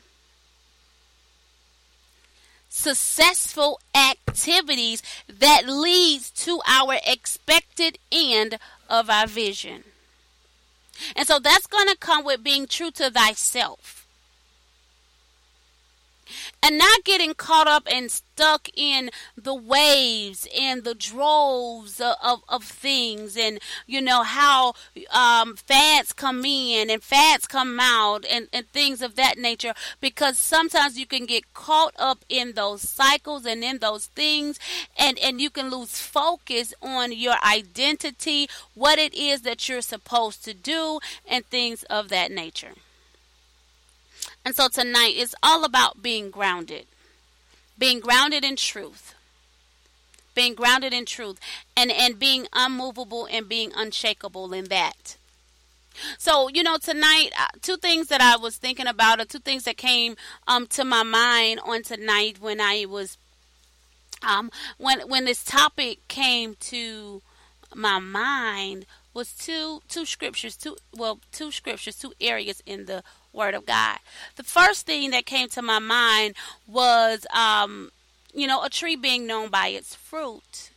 successful 2.69 3.79
activities 3.95 5.03
that 5.27 5.67
leads 5.67 6.31
to 6.31 6.59
our 6.67 6.95
expected 7.05 7.97
end 8.11 8.57
of 8.89 9.09
our 9.09 9.27
vision. 9.27 9.83
And 11.15 11.27
so 11.27 11.39
that's 11.39 11.67
going 11.67 11.87
to 11.87 11.97
come 11.97 12.25
with 12.25 12.43
being 12.43 12.67
true 12.67 12.91
to 12.91 13.09
thyself 13.09 14.02
and 16.61 16.77
not 16.77 17.03
getting 17.03 17.33
caught 17.33 17.67
up 17.67 17.87
and 17.91 18.11
stuck 18.11 18.69
in 18.75 19.09
the 19.37 19.53
waves 19.53 20.47
and 20.57 20.83
the 20.83 20.95
droves 20.95 21.99
of, 21.99 22.15
of, 22.23 22.41
of 22.49 22.63
things 22.63 23.37
and 23.37 23.59
you 23.85 24.01
know 24.01 24.23
how 24.23 24.73
um, 25.11 25.55
fads 25.55 26.13
come 26.13 26.43
in 26.45 26.89
and 26.89 27.03
fads 27.03 27.45
come 27.47 27.79
out 27.79 28.25
and, 28.29 28.47
and 28.51 28.67
things 28.69 29.01
of 29.01 29.15
that 29.15 29.37
nature. 29.37 29.73
Because 30.01 30.37
sometimes 30.37 30.97
you 30.97 31.05
can 31.05 31.25
get 31.25 31.53
caught 31.53 31.93
up 31.97 32.25
in 32.29 32.53
those 32.53 32.81
cycles 32.81 33.45
and 33.45 33.63
in 33.63 33.79
those 33.79 34.07
things 34.07 34.59
and, 34.97 35.19
and 35.19 35.41
you 35.41 35.49
can 35.49 35.69
lose 35.69 35.99
focus 35.99 36.73
on 36.81 37.11
your 37.11 37.35
identity 37.45 38.47
what 38.73 38.97
it 38.97 39.13
is 39.13 39.41
that 39.41 39.67
you're 39.67 39.81
supposed 39.81 40.43
to 40.45 40.53
do 40.53 40.99
and 41.27 41.45
things 41.45 41.83
of 41.83 42.09
that 42.09 42.31
nature 42.31 42.73
and 44.45 44.55
so 44.55 44.67
tonight 44.67 45.15
is 45.15 45.35
all 45.41 45.63
about 45.63 46.01
being 46.01 46.29
grounded. 46.31 46.85
Being 47.77 47.99
grounded 47.99 48.43
in 48.43 48.55
truth. 48.55 49.15
Being 50.35 50.55
grounded 50.55 50.93
in 50.93 51.05
truth 51.05 51.39
and 51.77 51.91
and 51.91 52.17
being 52.17 52.47
unmovable 52.53 53.27
and 53.31 53.47
being 53.47 53.71
unshakable 53.75 54.51
in 54.53 54.65
that. 54.65 55.17
So, 56.17 56.49
you 56.49 56.63
know, 56.63 56.77
tonight, 56.77 57.29
uh, 57.39 57.47
two 57.61 57.77
things 57.77 58.07
that 58.07 58.21
I 58.21 58.37
was 58.37 58.57
thinking 58.57 58.87
about, 58.87 59.19
or 59.19 59.25
two 59.25 59.39
things 59.39 59.63
that 59.65 59.77
came 59.77 60.15
um, 60.47 60.65
to 60.67 60.83
my 60.83 61.03
mind 61.03 61.59
on 61.63 61.83
tonight 61.83 62.37
when 62.39 62.59
I 62.59 62.85
was, 62.89 63.17
um, 64.27 64.49
when 64.77 65.01
when 65.01 65.25
this 65.25 65.43
topic 65.43 66.07
came 66.07 66.55
to 66.61 67.21
my 67.75 67.99
mind 67.99 68.85
was 69.13 69.33
two 69.33 69.81
two 69.87 70.05
scriptures, 70.05 70.55
two 70.55 70.77
well, 70.95 71.19
two 71.31 71.51
scriptures, 71.51 71.95
two 71.95 72.13
areas 72.19 72.61
in 72.65 72.85
the 72.85 73.03
Word 73.33 73.55
of 73.55 73.65
God. 73.65 73.97
The 74.35 74.43
first 74.43 74.85
thing 74.85 75.11
that 75.11 75.25
came 75.25 75.49
to 75.49 75.61
my 75.61 75.79
mind 75.79 76.35
was, 76.67 77.25
um, 77.33 77.91
you 78.33 78.47
know, 78.47 78.63
a 78.63 78.69
tree 78.69 78.95
being 78.95 79.27
known 79.27 79.49
by 79.49 79.67
its 79.67 79.95
fruit. 79.95 80.69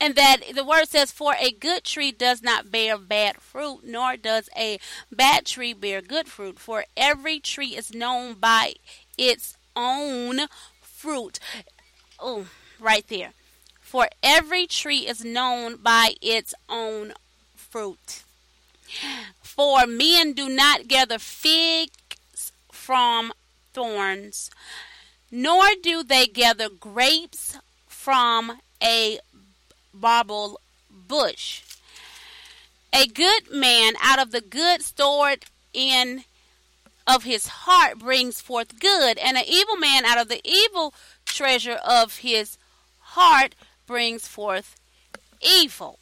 And 0.00 0.14
that 0.14 0.38
the 0.54 0.64
word 0.64 0.88
says, 0.88 1.10
For 1.10 1.34
a 1.38 1.50
good 1.50 1.84
tree 1.84 2.12
does 2.12 2.42
not 2.42 2.70
bear 2.70 2.96
bad 2.96 3.40
fruit, 3.40 3.80
nor 3.84 4.16
does 4.16 4.48
a 4.56 4.78
bad 5.10 5.46
tree 5.46 5.72
bear 5.72 6.00
good 6.00 6.28
fruit. 6.28 6.58
For 6.58 6.84
every 6.96 7.40
tree 7.40 7.76
is 7.76 7.94
known 7.94 8.34
by 8.34 8.74
its 9.18 9.56
own 9.74 10.42
fruit. 10.80 11.38
Oh, 12.20 12.46
right 12.78 13.06
there. 13.08 13.32
For 13.80 14.08
every 14.22 14.66
tree 14.66 15.06
is 15.06 15.24
known 15.24 15.76
by 15.76 16.14
its 16.20 16.54
own 16.68 17.12
fruit. 17.54 18.23
For 19.42 19.86
men 19.86 20.32
do 20.32 20.48
not 20.48 20.88
gather 20.88 21.18
figs 21.18 22.52
from 22.72 23.32
thorns, 23.72 24.50
nor 25.30 25.64
do 25.82 26.02
they 26.02 26.26
gather 26.26 26.68
grapes 26.68 27.58
from 27.86 28.58
a 28.82 29.18
barbel 29.92 30.60
bush. 30.90 31.62
A 32.92 33.06
good 33.06 33.50
man 33.50 33.94
out 34.00 34.20
of 34.20 34.30
the 34.30 34.40
good 34.40 34.82
stored 34.82 35.44
in 35.72 36.24
of 37.06 37.24
his 37.24 37.46
heart 37.48 37.98
brings 37.98 38.40
forth 38.40 38.78
good, 38.78 39.18
and 39.18 39.36
an 39.36 39.44
evil 39.46 39.76
man 39.76 40.04
out 40.04 40.18
of 40.18 40.28
the 40.28 40.40
evil 40.44 40.94
treasure 41.24 41.78
of 41.84 42.18
his 42.18 42.56
heart 43.00 43.54
brings 43.86 44.26
forth 44.26 44.76
evil. 45.42 45.98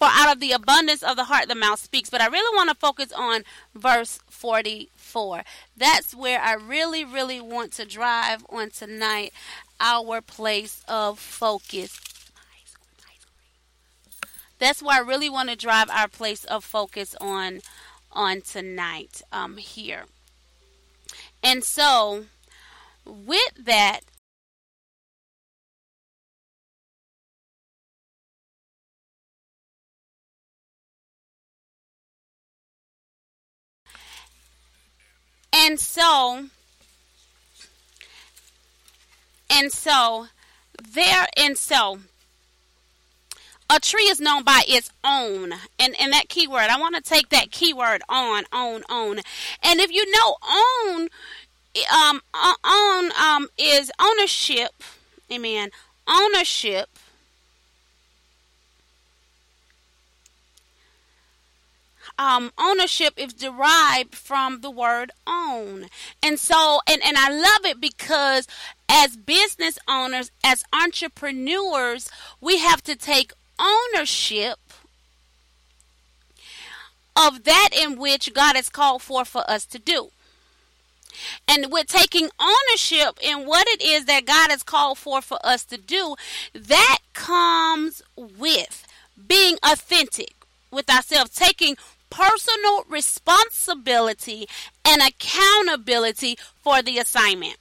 For 0.00 0.08
out 0.10 0.32
of 0.32 0.40
the 0.40 0.52
abundance 0.52 1.02
of 1.02 1.16
the 1.16 1.24
heart, 1.24 1.48
the 1.48 1.54
mouth 1.54 1.78
speaks. 1.78 2.08
But 2.08 2.22
I 2.22 2.28
really 2.28 2.56
want 2.56 2.70
to 2.70 2.74
focus 2.74 3.12
on 3.12 3.42
verse 3.74 4.18
44. 4.30 5.42
That's 5.76 6.14
where 6.14 6.40
I 6.40 6.54
really, 6.54 7.04
really 7.04 7.38
want 7.38 7.72
to 7.74 7.84
drive 7.84 8.46
on 8.48 8.70
tonight 8.70 9.34
our 9.78 10.22
place 10.22 10.82
of 10.88 11.18
focus. 11.18 12.00
That's 14.58 14.82
where 14.82 14.96
I 14.96 15.06
really 15.06 15.28
want 15.28 15.50
to 15.50 15.56
drive 15.56 15.90
our 15.90 16.08
place 16.08 16.44
of 16.44 16.64
focus 16.64 17.14
on 17.20 17.60
on 18.10 18.40
tonight 18.40 19.20
um, 19.30 19.58
here. 19.58 20.04
And 21.42 21.62
so, 21.62 22.24
with 23.04 23.52
that, 23.58 24.00
And 35.62 35.78
so, 35.78 36.46
and 39.50 39.70
so, 39.70 40.28
there, 40.94 41.26
and 41.36 41.58
so, 41.58 41.98
a 43.68 43.78
tree 43.78 44.04
is 44.04 44.20
known 44.20 44.42
by 44.42 44.62
its 44.66 44.90
own. 45.04 45.52
And 45.78 45.94
and 46.00 46.12
that 46.14 46.28
keyword 46.28 46.70
i 46.70 46.80
want 46.80 46.96
to 46.96 47.02
take 47.02 47.28
that 47.28 47.50
keyword 47.50 48.02
on 48.08 48.44
own 48.52 48.82
own 48.88 49.20
and 49.62 49.80
if 49.80 49.92
you 49.92 50.10
know 50.10 50.36
own 50.42 51.08
um 51.92 52.20
own 52.64 53.12
um 53.20 53.48
is 53.58 53.90
ownership 54.00 54.70
amen 55.30 55.70
ownership 56.08 56.88
um, 62.20 62.52
ownership 62.58 63.14
is 63.16 63.32
derived 63.32 64.14
from 64.14 64.60
the 64.60 64.70
word 64.70 65.10
own. 65.26 65.86
And 66.22 66.38
so, 66.38 66.80
and, 66.86 67.02
and 67.02 67.16
I 67.16 67.30
love 67.30 67.64
it 67.64 67.80
because 67.80 68.46
as 68.90 69.16
business 69.16 69.78
owners, 69.88 70.30
as 70.44 70.62
entrepreneurs, 70.70 72.10
we 72.38 72.58
have 72.58 72.82
to 72.82 72.94
take 72.94 73.32
ownership 73.58 74.58
of 77.16 77.44
that 77.44 77.70
in 77.72 77.98
which 77.98 78.34
God 78.34 78.54
has 78.54 78.68
called 78.68 79.00
for 79.00 79.24
for 79.24 79.42
us 79.50 79.64
to 79.66 79.78
do. 79.78 80.10
And 81.48 81.72
we're 81.72 81.84
taking 81.84 82.28
ownership 82.38 83.18
in 83.22 83.46
what 83.46 83.66
it 83.66 83.80
is 83.80 84.04
that 84.04 84.26
God 84.26 84.50
has 84.50 84.62
called 84.62 84.98
for 84.98 85.22
for 85.22 85.38
us 85.42 85.64
to 85.64 85.78
do. 85.78 86.16
That 86.52 86.98
comes 87.14 88.02
with 88.14 88.86
being 89.26 89.56
authentic 89.62 90.34
with 90.70 90.88
ourselves, 90.88 91.34
taking 91.34 91.76
personal 92.10 92.84
responsibility 92.88 94.46
and 94.84 95.00
accountability 95.02 96.36
for 96.60 96.82
the 96.82 96.98
assignment. 96.98 97.56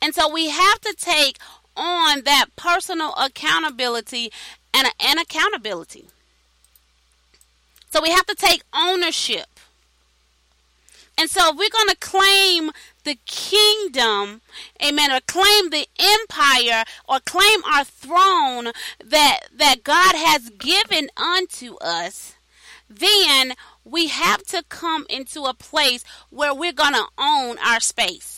And 0.00 0.14
so 0.14 0.32
we 0.32 0.50
have 0.50 0.80
to 0.82 0.94
take 0.98 1.38
on 1.76 2.22
that 2.22 2.46
personal 2.56 3.12
accountability 3.14 4.30
and, 4.72 4.88
and 5.00 5.18
accountability. 5.18 6.06
So 7.90 8.02
we 8.02 8.10
have 8.10 8.26
to 8.26 8.34
take 8.34 8.62
ownership. 8.74 9.46
And 11.18 11.30
so 11.30 11.50
if 11.50 11.56
we're 11.56 11.70
going 11.70 11.88
to 11.88 11.96
claim 11.96 12.70
the 13.04 13.18
kingdom, 13.24 14.42
amen, 14.84 15.10
or 15.10 15.20
claim 15.26 15.70
the 15.70 15.86
empire 15.98 16.84
or 17.08 17.20
claim 17.20 17.64
our 17.64 17.84
throne 17.84 18.72
that 19.02 19.40
that 19.56 19.82
God 19.82 20.14
has 20.14 20.50
given 20.50 21.08
unto 21.16 21.76
us, 21.76 22.34
then 22.90 23.54
we 23.84 24.08
have 24.08 24.42
to 24.44 24.62
come 24.68 25.06
into 25.08 25.44
a 25.44 25.54
place 25.54 26.04
where 26.30 26.54
we're 26.54 26.72
going 26.72 26.94
to 26.94 27.06
own 27.16 27.56
our 27.64 27.80
space. 27.80 28.35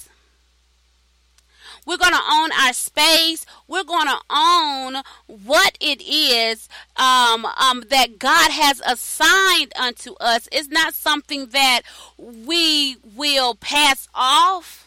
We're 1.88 1.96
going 1.96 2.12
to 2.12 2.20
own 2.30 2.50
our 2.52 2.74
space. 2.74 3.46
We're 3.66 3.82
going 3.82 4.08
to 4.08 4.18
own 4.28 4.96
what 5.26 5.78
it 5.80 6.02
is 6.02 6.68
um, 6.96 7.46
um, 7.46 7.82
that 7.88 8.18
God 8.18 8.50
has 8.50 8.82
assigned 8.84 9.72
unto 9.74 10.12
us. 10.20 10.50
It's 10.52 10.68
not 10.68 10.92
something 10.92 11.46
that 11.46 11.80
we 12.18 12.98
will 13.16 13.54
pass 13.54 14.06
off 14.14 14.86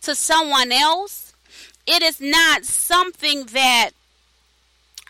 to 0.00 0.14
someone 0.14 0.72
else. 0.72 1.34
It 1.86 2.00
is 2.02 2.18
not 2.18 2.64
something 2.64 3.44
that 3.52 3.90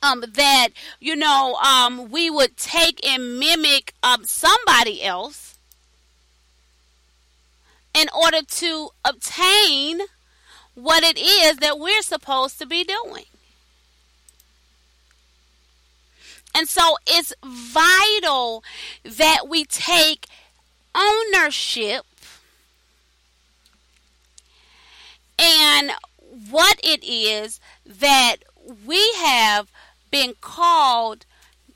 um, 0.03 0.25
that 0.35 0.71
you 0.99 1.15
know 1.15 1.55
um, 1.63 2.11
we 2.11 2.31
would 2.31 2.57
take 2.57 3.07
and 3.07 3.39
mimic 3.39 3.95
um, 4.03 4.25
somebody 4.25 5.05
else 5.05 5.57
in 7.95 8.09
order 8.13 8.43
to 8.43 8.89
obtain 9.05 10.01
what 10.75 11.03
it 11.03 11.19
is 11.19 11.57
that 11.57 11.79
we're 11.79 12.03
supposed 12.03 12.59
to 12.59 12.67
be 12.67 12.85
doing. 12.85 13.25
And 16.55 16.69
so 16.69 16.97
it's 17.07 17.33
vital 17.45 18.65
that 19.05 19.49
we 19.49 19.65
take 19.65 20.27
ownership 20.95 22.05
and 25.39 25.93
what 26.51 26.81
it 26.83 27.05
is 27.05 27.61
that 27.87 28.37
we 28.87 29.13
have 29.19 29.71
been 30.11 30.35
called, 30.41 31.25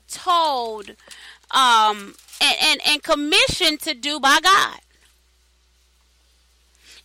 told, 0.09 0.91
um, 1.51 2.15
and, 2.41 2.57
and, 2.61 2.81
and 2.85 3.03
commissioned 3.03 3.79
to 3.81 3.93
do 3.93 4.19
by 4.19 4.39
God. 4.41 4.79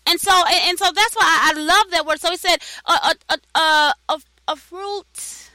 And 0.06 0.20
so, 0.20 0.32
and, 0.32 0.70
and 0.70 0.78
so 0.78 0.90
that's 0.94 1.14
why 1.14 1.24
I, 1.24 1.52
I, 1.54 1.60
love 1.60 1.90
that 1.90 2.06
word. 2.06 2.20
So 2.20 2.30
he 2.30 2.36
said, 2.36 2.58
a, 2.86 2.92
a, 2.92 3.38
a, 3.58 3.94
a, 4.08 4.20
a 4.48 4.56
fruit. 4.56 5.50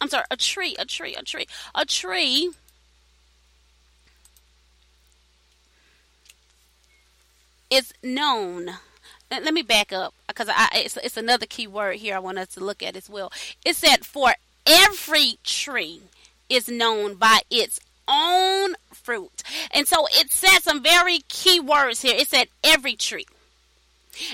I'm 0.00 0.08
sorry, 0.08 0.24
a 0.30 0.36
tree, 0.36 0.74
a 0.78 0.84
tree, 0.84 1.14
a 1.14 1.22
tree, 1.22 1.46
a 1.74 1.84
tree. 1.84 2.50
Is 7.70 7.94
known. 8.02 8.70
Let 9.30 9.54
me 9.54 9.62
back 9.62 9.94
up 9.94 10.12
because 10.26 10.50
it's, 10.74 10.98
it's 10.98 11.16
another 11.16 11.46
key 11.46 11.66
word 11.66 11.96
here 11.96 12.16
I 12.16 12.18
want 12.18 12.38
us 12.38 12.48
to 12.48 12.60
look 12.60 12.82
at 12.82 12.96
as 12.96 13.08
well. 13.08 13.32
It 13.64 13.76
said, 13.76 14.04
For 14.04 14.34
every 14.66 15.38
tree 15.42 16.02
is 16.50 16.68
known 16.68 17.14
by 17.14 17.40
its 17.50 17.80
own 18.06 18.74
fruit. 18.92 19.42
And 19.70 19.88
so 19.88 20.06
it 20.12 20.30
said 20.30 20.58
some 20.58 20.82
very 20.82 21.20
key 21.28 21.60
words 21.60 22.02
here. 22.02 22.14
It 22.14 22.28
said, 22.28 22.48
Every 22.62 22.94
tree. 22.94 23.24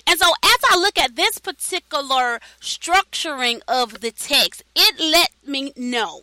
And 0.07 0.19
so, 0.19 0.33
as 0.43 0.59
I 0.71 0.77
look 0.77 0.99
at 0.99 1.17
this 1.17 1.39
particular 1.39 2.41
structuring 2.61 3.61
of 3.69 4.01
the 4.01 4.11
text, 4.11 4.65
it 4.75 4.99
let 4.99 5.31
me 5.47 5.73
know 5.77 6.23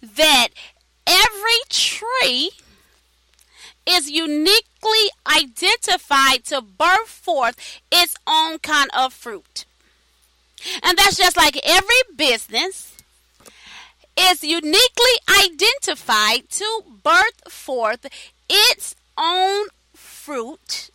that 0.00 0.48
every 1.06 1.60
tree 1.68 2.50
is 3.86 4.10
uniquely 4.10 5.10
identified 5.26 6.44
to 6.44 6.60
birth 6.60 7.08
forth 7.08 7.80
its 7.92 8.16
own 8.26 8.58
kind 8.58 8.90
of 8.96 9.12
fruit. 9.12 9.64
And 10.82 10.96
that's 10.96 11.16
just 11.16 11.36
like 11.36 11.58
every 11.64 12.02
business 12.16 12.96
is 14.18 14.42
uniquely 14.42 15.14
identified 15.28 16.48
to 16.48 16.82
birth 17.02 17.52
forth 17.52 18.06
its 18.48 18.94
own 19.18 19.66
fruit 19.94 20.90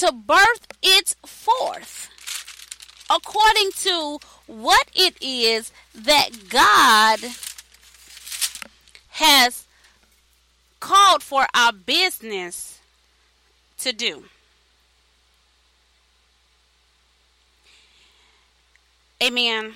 to 0.00 0.12
birth 0.12 0.66
it 0.82 1.14
forth 1.26 2.08
according 3.10 3.70
to 3.72 4.18
what 4.46 4.90
it 4.94 5.14
is 5.20 5.72
that 5.94 6.30
God 6.48 7.20
has 9.10 9.66
called 10.80 11.22
for 11.22 11.46
our 11.52 11.72
business 11.72 12.80
to 13.78 13.92
do. 13.92 14.24
Amen. 19.22 19.74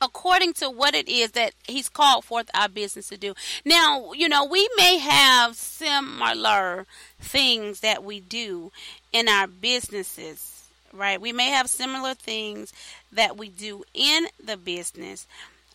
According 0.00 0.52
to 0.54 0.70
what 0.70 0.94
it 0.94 1.08
is 1.08 1.32
that 1.32 1.54
He's 1.66 1.88
called 1.88 2.24
forth 2.24 2.50
our 2.54 2.68
business 2.68 3.08
to 3.08 3.16
do. 3.16 3.34
Now, 3.64 4.12
you 4.12 4.28
know, 4.28 4.44
we 4.44 4.68
may 4.76 4.98
have 4.98 5.56
similar 5.56 6.86
things 7.20 7.80
that 7.80 8.04
we 8.04 8.20
do 8.20 8.70
in 9.12 9.28
our 9.28 9.46
businesses, 9.46 10.68
right? 10.92 11.20
We 11.20 11.32
may 11.32 11.48
have 11.48 11.68
similar 11.68 12.14
things 12.14 12.72
that 13.10 13.36
we 13.36 13.48
do 13.48 13.84
in 13.92 14.28
the 14.42 14.56
business. 14.56 15.26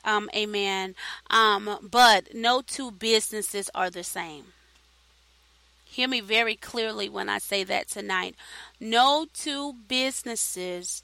Um, 0.06 0.30
amen. 0.36 0.96
Um, 1.30 1.78
but 1.90 2.34
no 2.34 2.62
two 2.62 2.92
businesses 2.92 3.70
are 3.74 3.90
the 3.90 4.04
same. 4.04 4.46
Hear 5.86 6.08
me 6.08 6.22
very 6.22 6.56
clearly 6.56 7.08
when 7.08 7.30
I 7.30 7.38
say 7.38 7.64
that 7.66 7.88
tonight. 7.88 8.36
No 8.80 9.28
two 9.32 9.76
businesses 9.88 11.04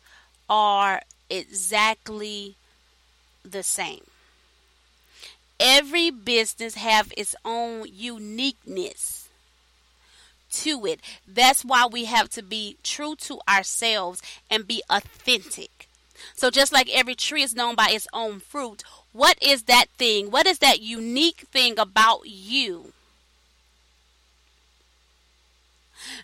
are 0.49 1.01
exactly 1.29 2.55
the 3.43 3.63
same. 3.63 4.04
Every 5.60 6.10
business 6.10 6.75
have 6.75 7.12
its 7.17 7.36
own 7.43 7.86
uniqueness 7.91 9.28
to 10.52 10.86
it. 10.86 11.02
That's 11.28 11.65
why 11.65 11.86
we 11.86 12.06
have 12.06 12.30
to 12.32 12.41
be 12.41 12.78
true 12.84 13.15
to 13.17 13.39
ourselves 13.47 14.21
and 14.49 14.67
be 14.67 14.82
authentic. 14.89 15.88
So, 16.36 16.49
just 16.49 16.71
like 16.71 16.89
every 16.89 17.15
tree 17.15 17.43
is 17.43 17.56
known 17.56 17.75
by 17.75 17.89
its 17.91 18.08
own 18.13 18.39
fruit, 18.39 18.84
what 19.12 19.41
is 19.41 19.63
that 19.63 19.86
thing? 19.97 20.32
What 20.32 20.47
is 20.47 20.60
that 20.60 20.82
unique 20.82 21.45
thing 21.52 21.80
about 21.80 22.21
you 22.25 22.93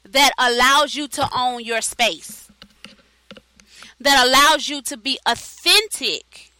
that 0.04 0.32
allows 0.38 0.96
you 0.96 1.08
to 1.10 1.30
own 1.36 1.64
your 1.64 1.82
space? 1.82 2.50
That 4.00 4.26
allows 4.28 4.68
you 4.68 4.82
to 4.84 4.98
be 4.98 5.18
authentic 5.26 6.52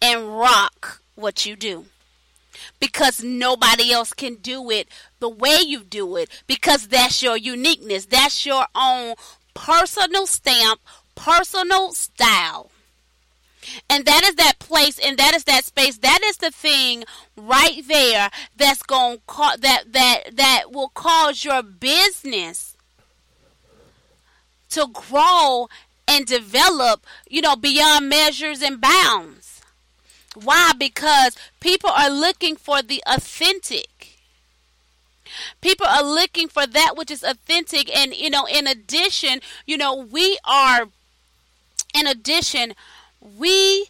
and 0.00 0.38
rock 0.38 1.00
what 1.14 1.46
you 1.46 1.56
do 1.56 1.86
because 2.80 3.22
nobody 3.22 3.92
else 3.92 4.12
can 4.12 4.36
do 4.36 4.70
it 4.70 4.88
the 5.20 5.28
way 5.28 5.58
you 5.64 5.82
do 5.82 6.16
it 6.16 6.28
because 6.46 6.88
that's 6.88 7.22
your 7.22 7.36
uniqueness. 7.36 8.06
That's 8.06 8.46
your 8.46 8.66
own 8.74 9.14
personal 9.54 10.26
stamp, 10.26 10.80
personal 11.14 11.92
style. 11.92 12.70
And 13.90 14.06
that 14.06 14.24
is 14.24 14.36
that 14.36 14.58
place 14.58 14.98
and 14.98 15.18
that 15.18 15.34
is 15.34 15.44
that 15.44 15.64
space. 15.64 15.98
That 15.98 16.20
is 16.24 16.38
the 16.38 16.50
thing 16.50 17.04
right 17.36 17.82
there 17.86 18.30
that's 18.56 18.82
going 18.82 19.18
to 19.18 19.58
that 19.60 19.92
that 19.92 20.36
that 20.36 20.72
will 20.72 20.88
cause 20.88 21.44
your 21.44 21.62
business 21.62 22.76
to 24.70 24.86
grow 24.92 25.68
and 26.06 26.24
develop, 26.24 27.04
you 27.28 27.42
know, 27.42 27.56
beyond 27.56 28.08
measures 28.08 28.62
and 28.62 28.80
bounds. 28.80 29.37
Why? 30.34 30.72
Because 30.78 31.36
people 31.60 31.90
are 31.90 32.10
looking 32.10 32.56
for 32.56 32.82
the 32.82 33.02
authentic. 33.06 34.18
People 35.60 35.86
are 35.86 36.02
looking 36.02 36.48
for 36.48 36.66
that 36.66 36.94
which 36.96 37.10
is 37.10 37.22
authentic. 37.22 37.94
And, 37.96 38.14
you 38.14 38.30
know, 38.30 38.46
in 38.46 38.66
addition, 38.66 39.40
you 39.66 39.76
know, 39.76 39.94
we 39.94 40.38
are, 40.44 40.88
in 41.94 42.06
addition, 42.06 42.74
we 43.20 43.88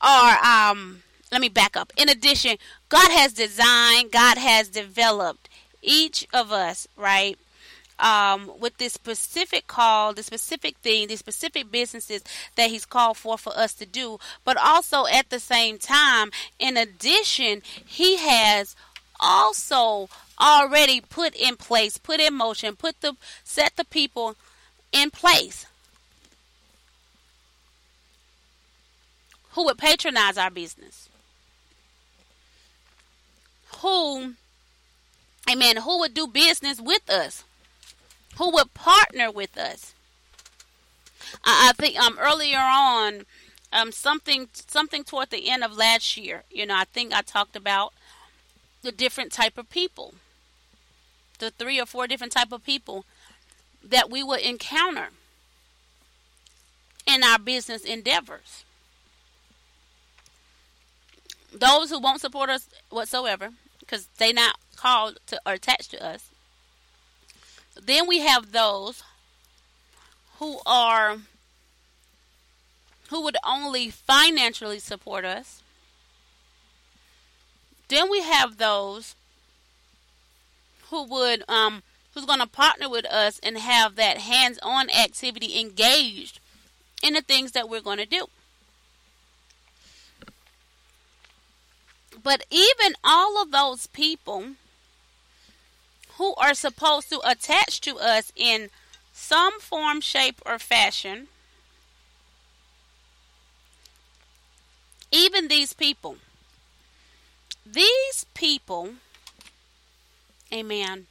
are, 0.00 0.38
um, 0.44 1.02
let 1.30 1.40
me 1.40 1.48
back 1.48 1.76
up. 1.76 1.92
In 1.96 2.08
addition, 2.08 2.56
God 2.88 3.10
has 3.10 3.32
designed, 3.32 4.10
God 4.10 4.38
has 4.38 4.68
developed 4.68 5.48
each 5.82 6.26
of 6.32 6.52
us, 6.52 6.88
right? 6.96 7.38
Um, 7.98 8.50
with 8.58 8.76
this 8.78 8.92
specific 8.92 9.66
call, 9.66 10.12
the 10.12 10.22
specific 10.22 10.76
thing, 10.78 11.08
the 11.08 11.16
specific 11.16 11.70
businesses 11.70 12.22
that 12.56 12.70
He's 12.70 12.86
called 12.86 13.16
for 13.16 13.38
for 13.38 13.56
us 13.56 13.74
to 13.74 13.86
do. 13.86 14.18
But 14.44 14.56
also 14.56 15.06
at 15.06 15.30
the 15.30 15.40
same 15.40 15.78
time, 15.78 16.30
in 16.58 16.76
addition, 16.76 17.62
He 17.84 18.16
has 18.18 18.76
also 19.20 20.08
already 20.40 21.00
put 21.00 21.34
in 21.34 21.56
place, 21.56 21.98
put 21.98 22.20
in 22.20 22.34
motion, 22.34 22.76
put 22.76 23.00
the 23.00 23.16
set 23.44 23.76
the 23.76 23.84
people 23.84 24.36
in 24.92 25.10
place 25.10 25.66
who 29.52 29.64
would 29.64 29.78
patronize 29.78 30.38
our 30.38 30.50
business. 30.50 31.08
Who, 33.78 34.34
amen, 35.50 35.78
who 35.78 35.98
would 35.98 36.14
do 36.14 36.28
business 36.28 36.80
with 36.80 37.08
us 37.10 37.42
who 38.38 38.50
would 38.52 38.72
partner 38.74 39.30
with 39.30 39.58
us. 39.58 39.94
I, 41.44 41.70
I 41.70 41.72
think 41.72 41.98
um 41.98 42.18
earlier 42.18 42.58
on 42.58 43.26
um 43.72 43.92
something 43.92 44.48
something 44.52 45.04
toward 45.04 45.30
the 45.30 45.50
end 45.50 45.62
of 45.62 45.76
last 45.76 46.16
year, 46.16 46.44
you 46.50 46.64
know, 46.66 46.76
I 46.76 46.84
think 46.84 47.12
I 47.12 47.22
talked 47.22 47.56
about 47.56 47.92
the 48.82 48.92
different 48.92 49.32
type 49.32 49.58
of 49.58 49.68
people, 49.68 50.14
the 51.38 51.50
three 51.50 51.80
or 51.80 51.86
four 51.86 52.06
different 52.06 52.32
type 52.32 52.52
of 52.52 52.64
people 52.64 53.04
that 53.82 54.10
we 54.10 54.22
will 54.22 54.38
encounter 54.38 55.08
in 57.06 57.22
our 57.22 57.38
business 57.38 57.84
endeavors. 57.84 58.64
Those 61.52 61.90
who 61.90 61.98
won't 61.98 62.20
support 62.20 62.50
us 62.50 62.68
whatsoever, 62.90 63.50
because 63.80 64.06
they 64.18 64.32
not 64.32 64.56
called 64.76 65.18
to 65.26 65.40
or 65.46 65.54
attached 65.54 65.90
to 65.92 66.04
us. 66.04 66.27
Then 67.82 68.06
we 68.06 68.20
have 68.20 68.52
those 68.52 69.02
who 70.38 70.60
are 70.66 71.18
who 73.10 73.22
would 73.22 73.36
only 73.44 73.88
financially 73.88 74.78
support 74.78 75.24
us. 75.24 75.62
Then 77.88 78.10
we 78.10 78.20
have 78.20 78.58
those 78.58 79.14
who 80.90 81.04
would 81.04 81.42
um 81.48 81.82
who's 82.12 82.26
going 82.26 82.40
to 82.40 82.46
partner 82.46 82.88
with 82.88 83.06
us 83.06 83.38
and 83.42 83.58
have 83.58 83.94
that 83.96 84.18
hands-on 84.18 84.90
activity 84.90 85.58
engaged 85.60 86.40
in 87.02 87.14
the 87.14 87.20
things 87.20 87.52
that 87.52 87.68
we're 87.68 87.80
going 87.80 87.98
to 87.98 88.06
do. 88.06 88.26
But 92.22 92.44
even 92.50 92.94
all 93.04 93.40
of 93.40 93.52
those 93.52 93.86
people 93.86 94.54
who 96.18 96.34
are 96.34 96.54
supposed 96.54 97.08
to 97.08 97.20
attach 97.24 97.80
to 97.80 97.96
us 97.96 98.32
in 98.36 98.68
some 99.12 99.58
form, 99.60 100.00
shape, 100.00 100.40
or 100.44 100.58
fashion, 100.58 101.28
even 105.10 105.48
these 105.48 105.72
people, 105.72 106.16
these 107.64 108.26
people, 108.34 108.94
amen, 110.52 111.06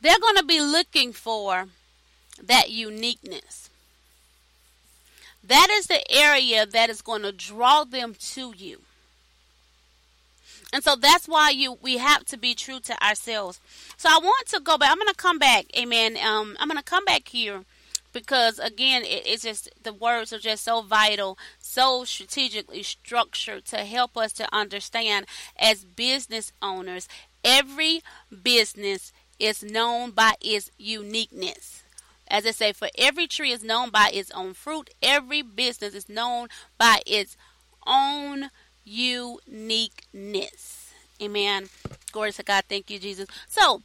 they're 0.00 0.18
going 0.20 0.36
to 0.36 0.44
be 0.44 0.60
looking 0.60 1.12
for 1.12 1.66
that 2.42 2.70
uniqueness. 2.70 3.70
That 5.44 5.68
is 5.70 5.86
the 5.86 6.10
area 6.10 6.64
that 6.64 6.88
is 6.88 7.02
going 7.02 7.22
to 7.22 7.32
draw 7.32 7.84
them 7.84 8.14
to 8.34 8.54
you. 8.56 8.82
And 10.72 10.82
so 10.82 10.96
that's 10.96 11.28
why 11.28 11.50
you 11.50 11.76
we 11.82 11.98
have 11.98 12.24
to 12.26 12.38
be 12.38 12.54
true 12.54 12.80
to 12.80 13.04
ourselves. 13.04 13.60
So 13.96 14.08
I 14.08 14.18
want 14.22 14.46
to 14.48 14.60
go 14.60 14.78
back. 14.78 14.90
I'm 14.90 14.98
going 14.98 15.08
to 15.08 15.14
come 15.14 15.38
back. 15.38 15.66
Amen. 15.76 16.16
Um, 16.16 16.56
I'm 16.58 16.68
going 16.68 16.78
to 16.78 16.84
come 16.84 17.04
back 17.04 17.28
here 17.28 17.64
because 18.12 18.58
again, 18.58 19.02
it, 19.02 19.26
it's 19.26 19.42
just 19.42 19.70
the 19.82 19.92
words 19.92 20.32
are 20.32 20.38
just 20.38 20.64
so 20.64 20.80
vital, 20.80 21.38
so 21.58 22.04
strategically 22.04 22.82
structured 22.82 23.64
to 23.66 23.78
help 23.78 24.16
us 24.16 24.32
to 24.34 24.54
understand 24.54 25.26
as 25.58 25.84
business 25.84 26.52
owners. 26.62 27.08
Every 27.44 28.02
business 28.42 29.12
is 29.38 29.62
known 29.62 30.12
by 30.12 30.34
its 30.40 30.70
uniqueness. 30.78 31.82
As 32.28 32.46
I 32.46 32.52
say, 32.52 32.72
for 32.72 32.88
every 32.96 33.26
tree 33.26 33.50
is 33.50 33.64
known 33.64 33.90
by 33.90 34.10
its 34.12 34.30
own 34.30 34.54
fruit. 34.54 34.88
Every 35.02 35.42
business 35.42 35.94
is 35.94 36.08
known 36.08 36.48
by 36.78 37.02
its 37.04 37.36
own 37.86 38.50
uniqueness. 38.84 40.72
Amen. 41.20 41.68
Glory 42.10 42.32
to 42.32 42.42
God. 42.42 42.64
Thank 42.68 42.90
you, 42.90 42.98
Jesus. 42.98 43.28
So, 43.48 43.82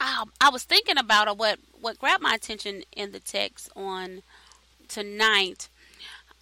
um, 0.00 0.32
I 0.40 0.48
was 0.50 0.62
thinking 0.64 0.96
about 0.98 1.36
what 1.36 1.58
what 1.80 1.98
grabbed 1.98 2.22
my 2.22 2.34
attention 2.34 2.82
in 2.92 3.12
the 3.12 3.20
text 3.20 3.70
on 3.76 4.22
tonight 4.88 5.68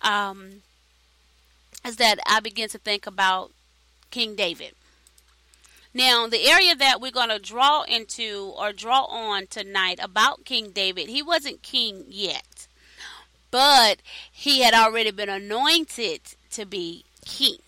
um, 0.03 0.63
is 1.85 1.97
that 1.97 2.19
I 2.27 2.41
began 2.41 2.69
to 2.71 2.79
think 2.79 3.07
about 3.07 3.51
King 4.11 4.35
David. 4.35 4.73
Now, 5.93 6.27
the 6.27 6.47
area 6.47 6.75
that 6.75 7.01
we're 7.01 7.11
going 7.11 7.31
to 7.31 7.39
draw 7.39 7.83
into 7.83 8.53
or 8.59 8.73
draw 8.73 9.05
on 9.05 9.47
tonight 9.47 9.99
about 10.03 10.45
King 10.45 10.71
David, 10.71 11.09
he 11.09 11.23
wasn't 11.23 11.63
king 11.63 12.05
yet, 12.09 12.67
but 13.51 14.03
he 14.31 14.61
had 14.61 14.75
already 14.75 15.11
been 15.11 15.31
anointed 15.31 16.21
to 16.51 16.67
be 16.67 17.06
king. 17.27 17.59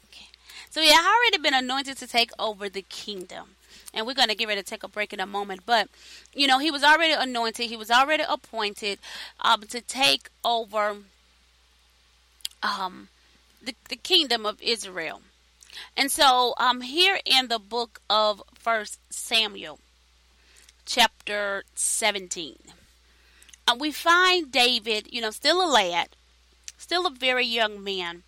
So 0.71 0.81
he 0.81 0.91
had 0.91 1.05
already 1.05 1.43
been 1.43 1.55
anointed 1.55 1.97
to 1.99 2.07
take 2.07 2.31
over 2.39 2.69
the 2.69 2.83
kingdom. 2.83 3.57
And 3.93 4.07
we're 4.07 4.15
going 4.15 4.29
to 4.29 4.35
get 4.35 4.49
ready 4.49 4.61
to 4.61 4.67
take 4.67 4.85
a 4.85 4.89
break 4.89 5.13
in 5.13 5.21
a 5.21 5.27
moment. 5.27 5.63
But, 5.67 5.89
you 6.35 6.47
know, 6.47 6.59
he 6.59 6.71
was 6.71 6.85
already 6.85 7.13
anointed, 7.13 7.67
he 7.69 7.77
was 7.77 7.91
already 7.91 8.23
appointed 8.29 8.99
um, 9.41 9.63
to 9.63 9.81
take 9.81 10.29
over 10.45 10.99
um, 12.63 13.09
the, 13.63 13.75
the 13.89 13.97
kingdom 13.97 14.47
of 14.47 14.61
Israel. 14.63 15.23
And 15.97 16.11
so, 16.11 16.55
um, 16.59 16.83
here 16.83 17.19
in 17.25 17.49
the 17.49 17.59
book 17.59 18.01
of 18.09 18.43
First 18.55 19.01
Samuel, 19.11 19.79
chapter 20.85 21.65
17, 21.75 22.57
uh, 23.67 23.77
we 23.79 23.93
find 23.93 24.51
David, 24.51 25.09
you 25.11 25.21
know, 25.21 25.31
still 25.31 25.65
a 25.65 25.69
lad, 25.71 26.09
still 26.79 27.07
a 27.07 27.11
very 27.11 27.45
young 27.45 27.83
man, 27.83 28.23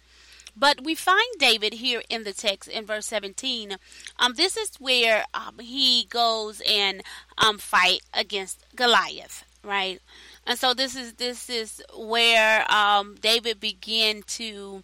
but 0.60 0.84
we 0.84 0.94
find 0.94 1.26
David 1.38 1.74
here 1.74 2.02
in 2.10 2.24
the 2.24 2.34
text 2.34 2.68
in 2.68 2.84
verse 2.84 3.06
17. 3.06 3.78
Um, 4.18 4.34
this 4.34 4.58
is 4.58 4.70
where 4.78 5.24
um, 5.32 5.58
he 5.58 6.04
goes 6.04 6.60
and 6.68 7.02
um, 7.38 7.56
fight 7.56 8.02
against 8.12 8.66
Goliath, 8.76 9.44
right? 9.64 10.00
And 10.46 10.58
so 10.58 10.74
this 10.74 10.94
is 10.94 11.14
this 11.14 11.48
is 11.48 11.82
where 11.96 12.70
um, 12.70 13.16
David 13.20 13.58
began 13.58 14.22
to 14.38 14.82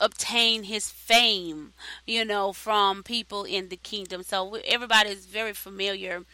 obtain 0.00 0.62
his 0.62 0.90
fame, 0.90 1.74
you 2.06 2.24
know, 2.24 2.54
from 2.54 3.02
people 3.02 3.44
in 3.44 3.68
the 3.68 3.76
kingdom. 3.76 4.22
So 4.22 4.54
everybody 4.66 5.10
is 5.10 5.26
very 5.26 5.52
familiar 5.52 6.24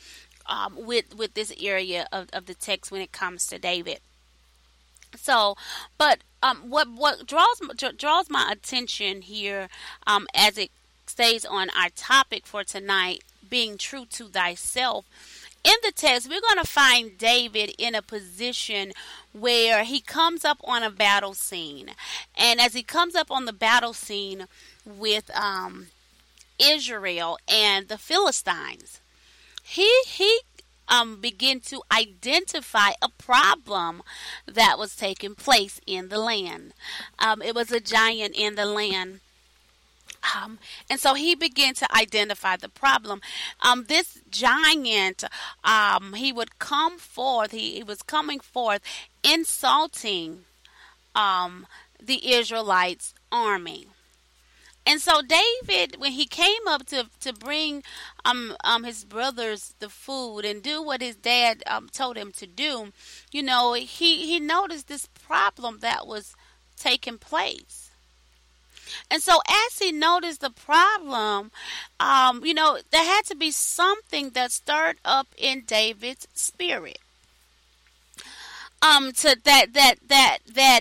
um, 0.46 0.76
with 0.76 1.16
with 1.16 1.35
this 1.35 1.52
area 1.61 2.07
of, 2.12 2.28
of 2.33 2.46
the 2.46 2.54
text 2.54 2.92
when 2.92 3.00
it 3.00 3.11
comes 3.11 3.46
to 3.48 3.59
David. 3.59 3.98
So, 5.16 5.57
but 5.98 6.20
um, 6.42 6.68
what 6.68 6.88
what 6.88 7.27
draws 7.27 7.61
draws 7.96 8.31
my 8.31 8.53
attention 8.53 9.22
here, 9.22 9.68
um, 10.07 10.27
as 10.35 10.59
it 10.59 10.70
stays 11.07 11.44
on 11.44 11.70
our 11.70 11.90
topic 11.90 12.46
for 12.46 12.64
tonight, 12.64 13.22
being 13.48 13.79
true 13.79 14.05
to 14.11 14.29
thyself. 14.29 15.07
In 15.64 15.74
the 15.83 15.92
text, 15.92 16.29
we're 16.29 16.42
going 16.42 16.62
to 16.62 16.70
find 16.70 17.16
David 17.16 17.74
in 17.79 17.94
a 17.94 18.03
position 18.03 18.92
where 19.33 19.85
he 19.85 20.03
comes 20.03 20.44
up 20.44 20.59
on 20.64 20.83
a 20.83 20.90
battle 20.90 21.33
scene, 21.33 21.92
and 22.37 22.61
as 22.61 22.74
he 22.74 22.83
comes 22.83 23.14
up 23.14 23.31
on 23.31 23.46
the 23.46 23.53
battle 23.53 23.94
scene 23.94 24.46
with 24.85 25.31
um, 25.35 25.87
Israel 26.59 27.38
and 27.48 27.88
the 27.88 27.96
Philistines, 27.96 29.00
he 29.62 29.90
he 30.07 30.40
um, 30.88 31.20
begin 31.20 31.61
to 31.61 31.83
identify 31.92 32.90
a 33.01 33.09
problem 33.09 34.03
that 34.47 34.79
was 34.79 34.97
taking 34.97 35.35
place 35.35 35.81
in 35.87 36.09
the 36.09 36.18
land. 36.18 36.75
Um, 37.18 37.42
it 37.42 37.55
was 37.55 37.70
a 37.73 37.81
giant 37.81 38.35
in 38.37 38.55
the 38.55 38.66
land. 38.66 39.20
Um, 40.35 40.59
and 40.88 40.99
so 40.99 41.14
he 41.14 41.35
began 41.35 41.75
to 41.75 41.94
identify 41.94 42.57
the 42.57 42.68
problem. 42.68 43.20
Um, 43.61 43.85
this 43.88 44.20
giant, 44.31 45.25
um, 45.62 46.14
he 46.14 46.33
would 46.33 46.59
come 46.59 46.99
forth, 46.99 47.53
he, 47.53 47.75
he 47.75 47.83
was 47.83 48.03
coming 48.03 48.40
forth 48.40 48.81
insulting 49.23 50.44
um, 51.14 51.66
the 52.03 52.33
Israelites' 52.33 53.14
army. 53.31 53.88
And 54.87 55.01
so 55.01 55.23
David, 55.23 55.97
when 55.99 56.12
he 56.12 56.27
came 56.27 56.66
up 56.68 56.87
to 56.87 57.09
to 57.20 57.33
bring 57.33 57.83
um 58.25 58.55
um 58.62 58.85
his 58.85 59.05
brothers 59.05 59.75
the 59.79 59.88
food 59.88 60.40
and 60.44 60.62
do 60.62 60.83
what 60.83 61.01
his 61.01 61.16
dad 61.16 61.62
um 61.66 61.88
told 61.88 62.16
him 62.16 62.33
to 62.33 62.47
do, 62.47 62.92
you 63.33 63.42
know, 63.42 63.73
he 63.73 64.27
he 64.27 64.38
noticed 64.40 64.88
this 64.88 65.07
problem 65.07 65.79
that 65.81 66.07
was 66.07 66.35
taking 66.77 67.18
place. 67.18 67.90
And 69.11 69.23
so 69.23 69.40
as 69.49 69.79
he 69.79 69.90
noticed 69.90 70.42
the 70.42 70.51
problem, 70.51 71.51
um, 71.99 72.44
you 72.44 72.53
know, 72.53 72.79
there 72.90 73.05
had 73.05 73.25
to 73.27 73.35
be 73.35 73.51
something 73.51 74.31
that 74.31 74.53
stirred 74.53 74.99
up 75.05 75.29
in 75.38 75.62
David's 75.66 76.29
spirit. 76.35 76.99
Um 78.83 79.12
to 79.12 79.37
that 79.44 79.73
that 79.73 79.94
that 80.09 80.38
that 80.53 80.81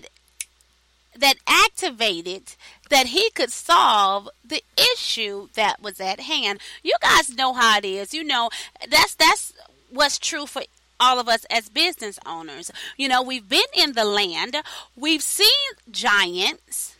that 1.15 1.35
activated 1.47 2.55
that 2.89 3.07
he 3.07 3.29
could 3.31 3.51
solve 3.51 4.29
the 4.43 4.63
issue 4.93 5.49
that 5.55 5.81
was 5.81 5.99
at 5.99 6.19
hand. 6.21 6.59
You 6.83 6.95
guys 7.01 7.35
know 7.35 7.53
how 7.53 7.77
it 7.77 7.85
is. 7.85 8.13
You 8.13 8.23
know, 8.23 8.49
that's 8.89 9.15
that's 9.15 9.53
what's 9.89 10.19
true 10.19 10.45
for 10.45 10.63
all 10.99 11.19
of 11.19 11.27
us 11.27 11.45
as 11.49 11.69
business 11.69 12.19
owners. 12.25 12.71
You 12.97 13.07
know, 13.07 13.21
we've 13.21 13.47
been 13.47 13.61
in 13.75 13.93
the 13.93 14.05
land, 14.05 14.55
we've 14.95 15.21
seen 15.21 15.47
giants, 15.91 16.95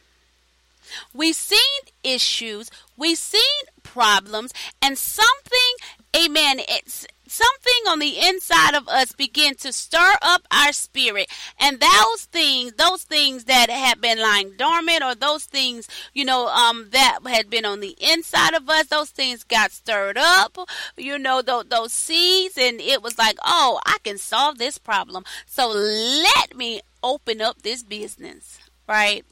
we've 1.13 1.36
seen 1.36 1.60
issues, 2.04 2.69
we've 2.98 3.17
seen 3.17 3.41
problems, 3.84 4.54
and 4.82 4.98
something, 4.98 5.76
amen, 6.15 6.60
it's 6.60 7.08
something 7.34 7.89
on 7.89 8.00
the 8.00 8.19
inside 8.19 8.76
of 8.76 8.88
us 8.88 9.12
begin 9.12 9.56
to 9.56 9.74
stir 9.74 10.13
up 10.22 10.43
our 10.52 10.72
spirit. 10.72 11.30
And 11.60 11.80
those 11.80 12.26
things, 12.26 12.74
those 12.74 13.04
things 13.04 13.46
that 13.46 13.69
had 13.69 14.00
been 14.00 14.19
lying 14.19 14.54
dormant 14.58 15.04
or 15.04 15.15
those 15.15 15.46
things, 15.46 15.88
you 16.13 16.26
know, 16.26 16.48
um, 16.48 16.89
that 16.91 17.19
had 17.26 17.50
been 17.50 17.65
on 17.65 17.80
the 17.80 17.96
inside 18.00 18.54
of 18.54 18.69
us, 18.69 18.88
those 18.88 19.10
things 19.10 19.43
got 19.43 19.72
stirred 19.72 20.17
up, 20.17 20.58
you 20.96 21.17
know, 21.17 21.41
those, 21.41 21.65
those 21.65 21.93
seeds. 21.93 22.58
And 22.58 22.80
it 22.80 23.02
was 23.02 23.17
like, 23.17 23.38
oh, 23.43 23.80
I 23.86 23.98
can 24.04 24.17
solve 24.17 24.58
this 24.58 24.78
problem. 24.78 25.24
So 25.46 25.69
let 25.69 26.56
me 26.56 26.82
open 27.02 27.41
up 27.41 27.62
this 27.63 27.84
business, 27.84 28.60
right? 28.88 29.26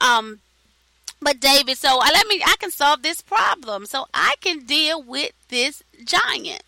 Um, 0.00 0.40
but 1.20 1.40
David, 1.40 1.76
so 1.76 2.00
uh, 2.00 2.08
let 2.12 2.26
me, 2.26 2.40
I 2.44 2.54
can 2.58 2.70
solve 2.70 3.02
this 3.02 3.20
problem. 3.20 3.86
So 3.86 4.06
I 4.14 4.34
can 4.40 4.64
deal 4.64 5.02
with 5.02 5.32
this 5.48 5.82
giant. 6.04 6.62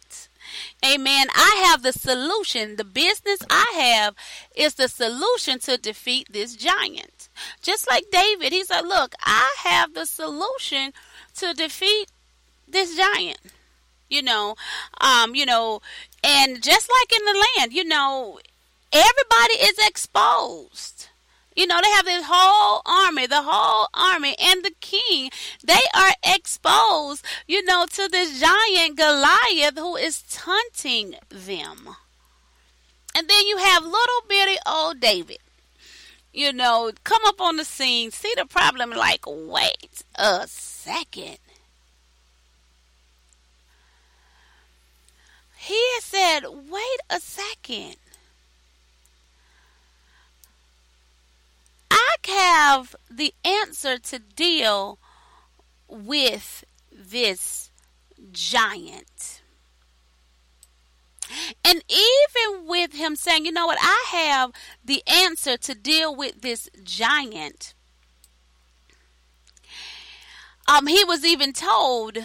Amen. 0.84 1.26
I 1.34 1.64
have 1.66 1.82
the 1.82 1.92
solution. 1.92 2.76
The 2.76 2.84
business 2.84 3.40
I 3.50 3.72
have 3.76 4.14
is 4.54 4.74
the 4.74 4.88
solution 4.88 5.58
to 5.60 5.76
defeat 5.76 6.28
this 6.30 6.56
giant. 6.56 7.28
Just 7.62 7.88
like 7.88 8.04
David, 8.10 8.52
he 8.52 8.64
said, 8.64 8.82
Look, 8.82 9.14
I 9.22 9.54
have 9.64 9.94
the 9.94 10.06
solution 10.06 10.92
to 11.36 11.54
defeat 11.54 12.10
this 12.66 12.96
giant. 12.96 13.38
You 14.08 14.22
know, 14.22 14.56
um, 15.00 15.34
you 15.36 15.46
know, 15.46 15.80
and 16.24 16.60
just 16.62 16.90
like 16.90 17.20
in 17.20 17.24
the 17.24 17.46
land, 17.58 17.72
you 17.72 17.84
know, 17.84 18.40
everybody 18.92 19.54
is 19.54 19.78
exposed. 19.86 21.09
You 21.56 21.66
know, 21.66 21.80
they 21.82 21.90
have 21.90 22.04
this 22.04 22.24
whole 22.28 22.80
army, 22.86 23.26
the 23.26 23.42
whole 23.42 23.88
army, 23.92 24.36
and 24.40 24.64
the 24.64 24.72
king. 24.80 25.30
They 25.64 25.82
are 25.94 26.12
exposed, 26.24 27.24
you 27.46 27.64
know, 27.64 27.86
to 27.86 28.08
this 28.08 28.40
giant 28.40 28.96
Goliath 28.96 29.76
who 29.76 29.96
is 29.96 30.22
taunting 30.22 31.16
them. 31.28 31.96
And 33.16 33.28
then 33.28 33.46
you 33.46 33.58
have 33.58 33.82
little 33.82 34.22
bitty 34.28 34.58
old 34.64 35.00
David, 35.00 35.38
you 36.32 36.52
know, 36.52 36.92
come 37.02 37.22
up 37.26 37.40
on 37.40 37.56
the 37.56 37.64
scene, 37.64 38.12
see 38.12 38.32
the 38.36 38.46
problem, 38.46 38.90
like, 38.90 39.24
wait 39.26 40.04
a 40.14 40.44
second. 40.46 41.38
He 45.56 45.82
said, 46.00 46.42
wait 46.46 47.00
a 47.10 47.20
second. 47.20 47.96
Have 52.26 52.94
the 53.10 53.34
answer 53.44 53.98
to 53.98 54.18
deal 54.18 54.98
with 55.88 56.64
this 56.92 57.70
giant. 58.32 59.42
And 61.64 61.82
even 61.88 62.66
with 62.66 62.94
him 62.94 63.16
saying, 63.16 63.46
you 63.46 63.52
know 63.52 63.66
what, 63.66 63.78
I 63.80 64.04
have 64.10 64.52
the 64.84 65.02
answer 65.06 65.56
to 65.56 65.74
deal 65.74 66.14
with 66.14 66.42
this 66.42 66.68
giant. 66.82 67.74
Um, 70.66 70.86
he 70.86 71.04
was 71.04 71.24
even 71.24 71.52
told, 71.52 72.16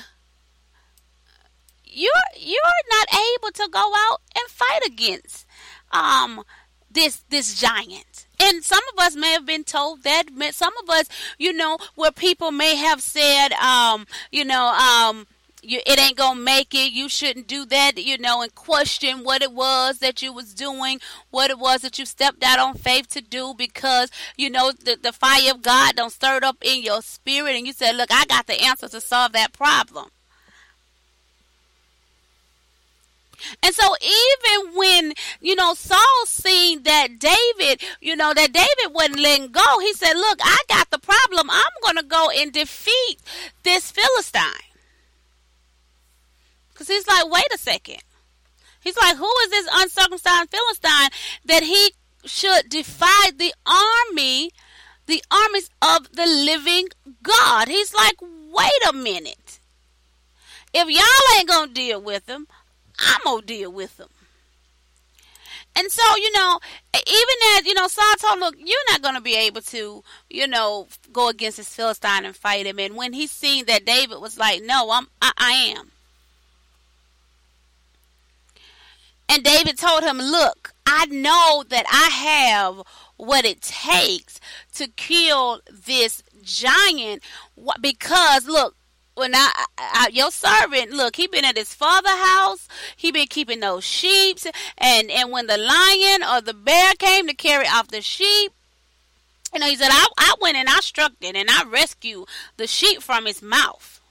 you're 1.84 2.12
you're 2.38 2.60
not 2.92 3.08
able 3.38 3.52
to 3.52 3.70
go 3.72 3.94
out 3.96 4.22
and 4.36 4.50
fight 4.50 4.82
against 4.86 5.46
um 5.92 6.44
this 6.92 7.24
this 7.30 7.60
giant. 7.60 8.25
And 8.40 8.64
some 8.64 8.84
of 8.94 9.04
us 9.04 9.16
may 9.16 9.32
have 9.32 9.46
been 9.46 9.64
told 9.64 10.04
that. 10.04 10.26
Some 10.52 10.74
of 10.84 10.90
us, 10.90 11.08
you 11.38 11.54
know, 11.54 11.78
where 11.96 12.12
people 12.12 12.52
may 12.52 12.76
have 12.76 13.02
said, 13.02 13.54
um, 13.54 14.06
you 14.32 14.46
know, 14.46 14.68
um, 14.68 15.28
you, 15.66 15.80
it 15.86 16.00
ain't 16.00 16.18
gonna 16.18 16.40
make 16.40 16.74
it. 16.74 16.92
You 16.92 17.10
shouldn't 17.10 17.48
do 17.48 17.66
that, 17.66 17.98
you 17.98 18.18
know, 18.18 18.42
and 18.42 18.54
question 18.54 19.24
what 19.24 19.42
it 19.42 19.52
was 19.52 20.00
that 20.00 20.22
you 20.22 20.32
was 20.32 20.54
doing, 20.54 21.00
what 21.32 21.50
it 21.50 21.60
was 21.60 21.82
that 21.82 21.98
you 21.98 22.06
stepped 22.06 22.44
out 22.44 22.60
on 22.60 22.76
faith 22.76 23.10
to 23.10 23.22
do, 23.22 23.54
because 23.58 24.12
you 24.38 24.50
know 24.50 24.72
the 24.72 24.98
the 25.02 25.12
fire 25.12 25.52
of 25.52 25.62
God 25.62 25.96
don't 25.96 26.12
stir 26.12 26.40
up 26.44 26.58
in 26.62 26.84
your 26.84 27.02
spirit, 27.02 27.56
and 27.56 27.66
you 27.66 27.74
said, 27.74 27.96
"Look, 27.96 28.12
I 28.12 28.26
got 28.26 28.48
the 28.48 28.62
answer 28.62 28.88
to 28.88 29.02
solve 29.02 29.32
that 29.34 29.54
problem." 29.54 30.10
And 33.64 33.74
so 33.74 33.96
even 34.02 34.76
when, 34.76 35.14
you 35.42 35.56
know, 35.56 35.74
Saul 35.74 36.26
seen 36.26 36.84
that 36.84 37.20
David, 37.20 37.82
you 38.02 38.16
know, 38.16 38.34
that 38.34 38.54
David 38.54 38.94
wasn't 38.94 39.20
letting 39.20 39.52
go, 39.52 39.80
he 39.80 39.94
said, 39.94 40.14
look, 40.14 40.40
I 40.44 40.60
got 40.70 40.90
the 40.90 41.00
problem. 41.00 41.50
I'm 41.50 41.64
going 41.84 41.98
to 41.98 42.04
go 42.04 42.30
and 42.36 42.52
defeat 42.52 43.18
this 43.64 43.92
Philistine. 43.92 44.66
Because 46.72 46.88
he's 46.88 47.08
like, 47.08 47.30
wait 47.32 47.46
a 47.54 47.58
second. 47.58 48.02
He's 48.82 48.98
like, 48.98 49.18
who 49.18 49.32
is 49.44 49.50
this 49.50 49.68
uncircumcised 49.74 50.52
Philistine 50.52 51.10
that 51.46 51.64
he 51.64 51.94
should 52.26 52.70
defy 52.70 53.32
the 53.36 53.54
army, 53.66 54.52
the 55.08 55.24
armies 55.32 55.70
of 55.82 56.12
the 56.12 56.26
living 56.26 56.90
God? 57.24 57.68
He's 57.68 57.94
like, 57.94 58.16
wait 58.22 58.90
a 58.90 58.94
minute. 58.94 59.60
If 60.74 60.90
y'all 60.90 61.38
ain't 61.40 61.48
going 61.48 61.70
to 61.70 61.74
deal 61.74 62.02
with 62.02 62.28
him, 62.28 62.48
I'm 63.00 63.22
gonna 63.24 63.42
deal 63.46 63.72
with 63.72 63.98
them. 63.98 64.10
And 65.78 65.92
so, 65.92 66.04
you 66.16 66.32
know, 66.32 66.60
even 66.96 67.58
as, 67.58 67.66
you 67.66 67.74
know, 67.74 67.88
Saul 67.88 68.16
told, 68.18 68.40
look, 68.40 68.56
you're 68.58 68.92
not 68.92 69.02
going 69.02 69.16
to 69.16 69.22
be 69.22 69.36
able 69.36 69.62
to, 69.62 70.04
you 70.30 70.48
know, 70.48 70.88
go 71.12 71.28
against 71.28 71.58
this 71.58 71.76
Philistine 71.76 72.24
and 72.24 72.36
fight 72.36 72.66
him. 72.66 72.80
And 72.80 72.96
when 72.96 73.12
he 73.12 73.28
seen 73.28 73.66
that 73.66 73.86
David 73.86 74.22
was 74.22 74.38
like, 74.38 74.64
no, 74.64 74.90
I'm, 74.92 75.08
I, 75.22 75.32
I 75.38 75.52
am. 75.78 75.92
And 79.28 79.44
David 79.44 79.78
told 79.78 80.04
him, 80.04 80.18
look, 80.18 80.74
I 80.86 81.08
know 81.08 81.66
that 81.68 81.86
I 81.92 82.10
have 82.10 82.82
what 83.18 83.44
it 83.44 83.62
takes 83.62 84.40
to 84.76 84.88
kill 84.88 85.60
this 85.70 86.24
giant 86.42 87.22
because, 87.82 88.46
look, 88.48 88.76
when 89.16 89.34
I, 89.34 89.66
I, 89.78 90.10
your 90.14 90.30
servant 90.30 90.92
look 90.92 91.16
he 91.16 91.28
been 91.28 91.46
at 91.46 91.58
his 91.58 91.74
father 91.74 92.10
house. 92.10 92.68
He 92.96 93.12
been 93.12 93.28
keeping 93.28 93.62
those 93.62 93.84
sheep. 93.84 94.40
And 94.78 95.10
and 95.10 95.32
when 95.32 95.48
the 95.48 95.58
lion 95.58 96.24
or 96.24 96.42
the 96.42 96.54
bear 96.54 96.94
came 96.94 97.28
to 97.28 97.34
carry 97.34 97.66
off 97.66 97.88
the 97.88 98.02
sheep 98.02 98.52
you 99.54 99.60
know 99.60 99.68
he 99.68 99.76
said 99.78 99.90
I, 99.90 100.06
I 100.18 100.36
went 100.42 100.58
and 100.58 100.68
I 100.68 100.80
struck 100.82 101.14
it 101.22 101.36
and 101.36 101.50
I 101.50 101.64
rescued 101.64 102.28
the 102.58 102.68
sheep 102.68 103.02
from 103.02 103.26
its 103.26 103.42
mouth. 103.42 104.02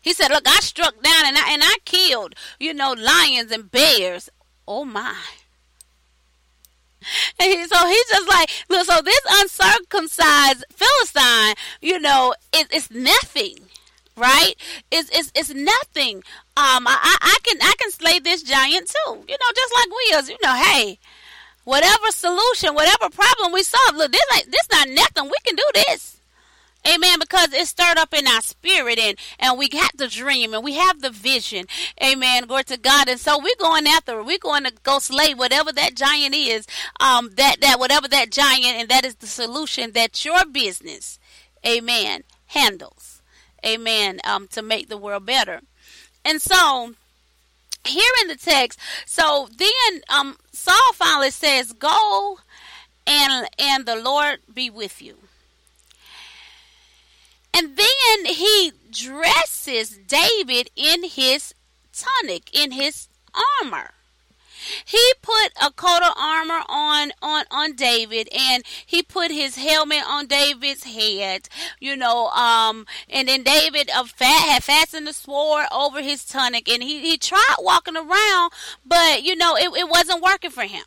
He 0.00 0.14
said 0.14 0.30
look 0.30 0.48
I 0.48 0.60
struck 0.60 0.94
down 1.02 1.26
and 1.26 1.36
I 1.36 1.52
and 1.52 1.62
I 1.62 1.76
killed 1.84 2.34
you 2.58 2.72
know 2.72 2.92
lions 2.92 3.52
and 3.52 3.70
bears. 3.70 4.30
Oh 4.66 4.86
my 4.86 5.14
and 7.40 7.50
he, 7.50 7.66
so 7.66 7.86
he's 7.86 8.08
just 8.08 8.28
like, 8.28 8.50
look, 8.68 8.86
so 8.86 9.00
this 9.02 9.20
uncircumcised 9.28 10.64
Philistine, 10.72 11.54
you 11.80 11.98
know, 11.98 12.34
it, 12.52 12.68
it's 12.70 12.90
nothing, 12.90 13.58
right? 14.16 14.54
It's, 14.90 15.10
it's, 15.10 15.32
it's 15.34 15.54
nothing. 15.54 16.18
Um, 16.56 16.86
I, 16.86 17.16
I 17.20 17.38
can, 17.42 17.58
I 17.60 17.74
can 17.78 17.90
slay 17.90 18.18
this 18.18 18.42
giant 18.42 18.88
too, 18.88 19.24
you 19.28 19.36
know, 19.36 19.52
just 19.54 19.74
like 19.74 19.88
we 19.88 20.16
is, 20.16 20.28
you 20.30 20.38
know, 20.42 20.54
hey, 20.54 20.98
whatever 21.64 22.10
solution, 22.10 22.74
whatever 22.74 23.10
problem 23.10 23.52
we 23.52 23.62
solve, 23.62 23.96
look, 23.96 24.12
this 24.12 24.22
ain't, 24.36 24.50
this 24.50 24.68
not 24.70 24.88
nothing. 24.88 25.24
We 25.24 25.36
can 25.44 25.56
do 25.56 25.70
this. 25.86 26.15
Amen. 26.86 27.18
Because 27.18 27.52
it's 27.52 27.70
stirred 27.70 27.98
up 27.98 28.14
in 28.14 28.26
our 28.26 28.40
spirit 28.40 28.98
and, 28.98 29.18
and 29.38 29.58
we 29.58 29.68
got 29.68 29.96
the 29.96 30.08
dream 30.08 30.54
and 30.54 30.62
we 30.62 30.74
have 30.74 31.00
the 31.00 31.10
vision. 31.10 31.66
Amen. 32.02 32.46
Glory 32.46 32.64
to 32.64 32.76
God. 32.76 33.08
And 33.08 33.18
so 33.18 33.38
we're 33.38 33.56
going 33.58 33.86
after 33.86 34.20
it. 34.20 34.26
We're 34.26 34.38
going 34.38 34.64
to 34.64 34.72
go 34.82 34.98
slay 34.98 35.34
whatever 35.34 35.72
that 35.72 35.94
giant 35.94 36.34
is. 36.34 36.66
Um, 37.00 37.30
that, 37.36 37.56
that 37.60 37.78
whatever 37.78 38.08
that 38.08 38.30
giant 38.30 38.76
and 38.76 38.88
that 38.88 39.04
is 39.04 39.16
the 39.16 39.26
solution 39.26 39.92
that 39.92 40.24
your 40.24 40.44
business, 40.46 41.18
amen, 41.66 42.22
handles. 42.46 43.22
Amen. 43.64 44.20
Um, 44.24 44.46
to 44.48 44.62
make 44.62 44.88
the 44.88 44.98
world 44.98 45.26
better. 45.26 45.60
And 46.24 46.40
so 46.40 46.94
here 47.86 48.12
in 48.22 48.28
the 48.28 48.36
text, 48.36 48.78
so 49.06 49.48
then 49.56 50.02
um 50.08 50.36
Saul 50.52 50.92
finally 50.94 51.30
says, 51.30 51.72
Go 51.72 52.38
and 53.06 53.48
and 53.58 53.86
the 53.86 53.96
Lord 53.96 54.40
be 54.52 54.70
with 54.70 55.00
you. 55.00 55.16
And 57.56 57.74
then 57.74 58.34
he 58.34 58.72
dresses 58.90 59.98
David 60.06 60.68
in 60.76 61.04
his 61.04 61.54
tunic, 61.90 62.50
in 62.52 62.72
his 62.72 63.08
armor. 63.62 63.92
He 64.84 65.12
put 65.22 65.52
a 65.62 65.70
coat 65.70 66.02
of 66.02 66.12
armor 66.18 66.60
on 66.68 67.12
on 67.22 67.44
on 67.50 67.74
David, 67.74 68.28
and 68.36 68.62
he 68.84 69.02
put 69.02 69.30
his 69.30 69.56
helmet 69.56 70.02
on 70.06 70.26
David's 70.26 70.84
head. 70.84 71.48
You 71.80 71.96
know, 71.96 72.28
um, 72.28 72.84
and 73.08 73.26
then 73.26 73.42
David 73.42 73.88
uh, 73.90 74.04
fat, 74.04 74.48
had 74.50 74.64
fastened 74.64 75.06
the 75.06 75.14
sword 75.14 75.66
over 75.72 76.02
his 76.02 76.24
tunic, 76.24 76.68
and 76.68 76.82
he 76.82 77.00
he 77.00 77.16
tried 77.16 77.56
walking 77.60 77.96
around, 77.96 78.52
but 78.84 79.22
you 79.22 79.34
know 79.34 79.56
it, 79.56 79.70
it 79.78 79.88
wasn't 79.88 80.22
working 80.22 80.50
for 80.50 80.64
him 80.64 80.84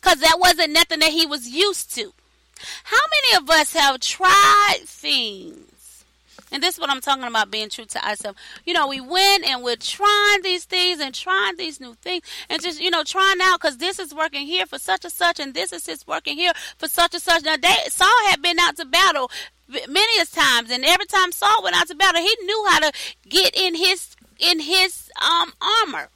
because 0.00 0.20
that 0.20 0.38
wasn't 0.38 0.72
nothing 0.72 1.00
that 1.00 1.10
he 1.10 1.26
was 1.26 1.48
used 1.48 1.92
to. 1.96 2.12
How 2.84 2.98
many 3.10 3.42
of 3.42 3.50
us 3.50 3.72
have 3.74 4.00
tried 4.00 4.80
things 4.84 6.04
And 6.52 6.62
this 6.62 6.74
is 6.74 6.80
what 6.80 6.90
I'm 6.90 7.00
talking 7.00 7.24
about 7.24 7.50
being 7.50 7.68
true 7.68 7.84
to 7.84 8.06
ourselves. 8.06 8.38
You 8.64 8.72
know, 8.72 8.88
we 8.88 9.00
went 9.00 9.44
and 9.44 9.62
we're 9.62 9.76
trying 9.76 10.42
these 10.42 10.64
things 10.64 11.00
and 11.00 11.14
trying 11.14 11.56
these 11.56 11.80
new 11.80 11.94
things 11.94 12.24
and 12.48 12.60
just, 12.60 12.80
you 12.80 12.90
know, 12.90 13.04
trying 13.04 13.38
out 13.42 13.60
because 13.60 13.76
this 13.78 13.98
is 13.98 14.14
working 14.14 14.46
here 14.46 14.66
for 14.66 14.78
such 14.78 15.04
and 15.04 15.12
such 15.12 15.38
and 15.38 15.54
this 15.54 15.72
is 15.72 15.84
just 15.84 16.08
working 16.08 16.36
here 16.36 16.52
for 16.78 16.88
such 16.88 17.14
and 17.14 17.22
such. 17.22 17.44
Now, 17.44 17.56
they, 17.56 17.76
Saul 17.88 18.08
had 18.28 18.42
been 18.42 18.58
out 18.58 18.76
to 18.76 18.84
battle 18.84 19.30
many 19.68 20.24
times 20.26 20.70
and 20.70 20.84
every 20.84 21.06
time 21.06 21.32
Saul 21.32 21.62
went 21.62 21.76
out 21.76 21.86
to 21.88 21.94
battle, 21.94 22.20
he 22.20 22.36
knew 22.44 22.66
how 22.68 22.80
to 22.80 22.92
get 23.28 23.56
in 23.56 23.74
his 23.76 24.16
in 24.38 24.58
his 24.58 25.10
um 25.20 25.52
armor. 25.60 26.08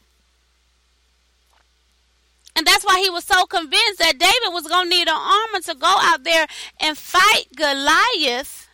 And 2.56 2.66
that's 2.66 2.84
why 2.84 3.00
he 3.00 3.10
was 3.10 3.24
so 3.24 3.46
convinced 3.46 3.98
that 3.98 4.18
David 4.18 4.52
was 4.52 4.68
going 4.68 4.88
to 4.88 4.96
need 4.96 5.08
an 5.08 5.14
armor 5.14 5.60
to 5.64 5.74
go 5.74 5.92
out 5.98 6.22
there 6.22 6.46
and 6.80 6.96
fight 6.96 7.46
Goliath 7.56 8.68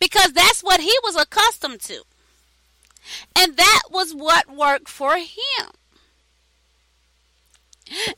because 0.00 0.32
that's 0.32 0.62
what 0.62 0.80
he 0.80 0.92
was 1.04 1.16
accustomed 1.16 1.80
to. 1.82 2.02
And 3.36 3.56
that 3.56 3.82
was 3.90 4.12
what 4.12 4.54
worked 4.54 4.88
for 4.88 5.16
him. 5.16 5.70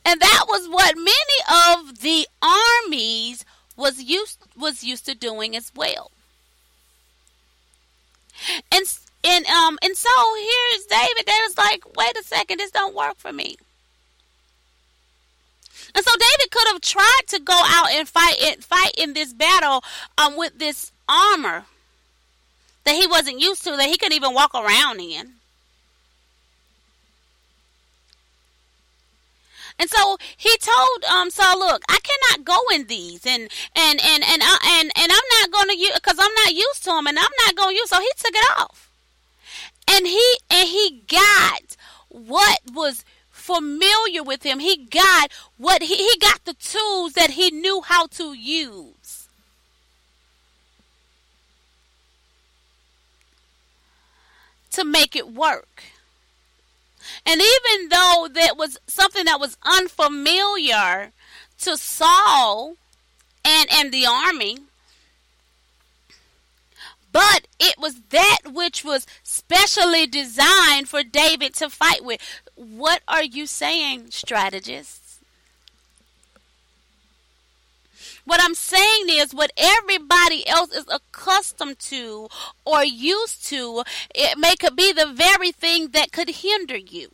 And 0.05 0.19
that 0.19 0.45
was 0.47 0.67
what 0.67 0.95
many 0.97 1.79
of 1.79 1.99
the 2.01 2.27
armies 2.41 3.45
was 3.77 4.03
used 4.03 4.39
was 4.57 4.83
used 4.83 5.05
to 5.05 5.15
doing 5.15 5.55
as 5.55 5.71
well. 5.75 6.11
And 8.71 8.85
and 9.23 9.45
um 9.45 9.79
and 9.81 9.95
so 9.95 10.09
here's 10.35 10.85
David. 10.87 11.25
David's 11.25 11.57
like, 11.57 11.95
wait 11.95 12.17
a 12.17 12.23
second, 12.23 12.57
this 12.59 12.71
don't 12.71 12.95
work 12.95 13.17
for 13.17 13.31
me. 13.31 13.55
And 15.95 16.05
so 16.05 16.11
David 16.11 16.51
could 16.51 16.67
have 16.67 16.81
tried 16.81 17.21
to 17.27 17.39
go 17.39 17.53
out 17.55 17.91
and 17.91 18.07
fight 18.07 18.35
it, 18.39 18.63
fight 18.63 18.91
in 18.97 19.13
this 19.13 19.33
battle 19.33 19.83
um, 20.17 20.37
with 20.37 20.57
this 20.57 20.91
armor 21.07 21.65
that 22.83 22.95
he 22.95 23.07
wasn't 23.07 23.39
used 23.39 23.63
to, 23.63 23.71
that 23.71 23.89
he 23.89 23.97
couldn't 23.97 24.15
even 24.15 24.33
walk 24.33 24.53
around 24.55 24.99
in. 24.99 25.33
And 29.81 29.89
so 29.89 30.17
he 30.37 30.55
told 30.57 31.03
um 31.05 31.31
Saul, 31.31 31.57
"Look, 31.57 31.81
I 31.89 31.97
cannot 32.03 32.45
go 32.45 32.59
in 32.71 32.85
these, 32.85 33.25
and 33.25 33.49
and 33.75 33.99
and 34.03 34.23
and 34.23 34.41
uh, 34.43 34.57
and 34.63 34.91
and 34.95 35.11
I'm 35.11 35.29
not 35.41 35.51
going 35.51 35.69
to 35.69 35.77
use 35.77 35.93
because 35.95 36.17
I'm 36.19 36.33
not 36.45 36.53
used 36.53 36.83
to 36.83 36.91
them, 36.91 37.07
and 37.07 37.17
I'm 37.17 37.35
not 37.45 37.55
going 37.55 37.75
to 37.75 37.79
use." 37.79 37.89
So 37.89 37.99
he 37.99 38.11
took 38.15 38.35
it 38.35 38.59
off, 38.59 38.91
and 39.89 40.05
he 40.05 40.37
and 40.51 40.69
he 40.69 41.03
got 41.07 41.77
what 42.09 42.59
was 42.71 43.03
familiar 43.55 44.23
with 44.23 44.43
him. 44.43 44.59
He 44.59 44.77
got 44.77 45.31
what 45.57 45.81
he, 45.81 45.95
he 45.95 46.17
got 46.19 46.45
the 46.45 46.53
tools 46.53 47.13
that 47.13 47.31
he 47.31 47.51
knew 47.51 47.81
how 47.81 48.07
to 48.07 48.33
use. 48.33 49.27
To 54.71 54.85
make 54.85 55.15
it 55.15 55.33
work. 55.33 55.83
And 57.25 57.41
even 57.41 57.89
though 57.89 58.27
that 58.33 58.57
was 58.57 58.77
something 58.87 59.25
that 59.25 59.39
was 59.39 59.57
unfamiliar 59.63 61.11
to 61.59 61.77
Saul 61.77 62.75
and, 63.43 63.67
and 63.71 63.91
the 63.91 64.05
army, 64.05 64.57
but 67.11 67.47
it 67.59 67.77
was 67.77 68.01
that 68.09 68.39
which 68.45 68.85
was 68.85 69.05
specially 69.51 70.07
designed 70.07 70.87
for 70.87 71.03
David 71.03 71.53
to 71.55 71.69
fight 71.69 72.03
with. 72.03 72.21
What 72.55 73.01
are 73.07 73.23
you 73.23 73.45
saying, 73.45 74.11
strategists? 74.11 75.19
What 78.23 78.39
I'm 78.41 78.55
saying 78.55 79.07
is 79.09 79.33
what 79.33 79.51
everybody 79.57 80.47
else 80.47 80.71
is 80.71 80.85
accustomed 80.89 81.79
to 81.79 82.29
or 82.63 82.83
used 82.85 83.45
to, 83.47 83.83
it 84.15 84.37
may 84.37 84.55
could 84.55 84.75
be 84.75 84.93
the 84.93 85.11
very 85.11 85.51
thing 85.51 85.89
that 85.89 86.11
could 86.11 86.29
hinder 86.29 86.77
you 86.77 87.09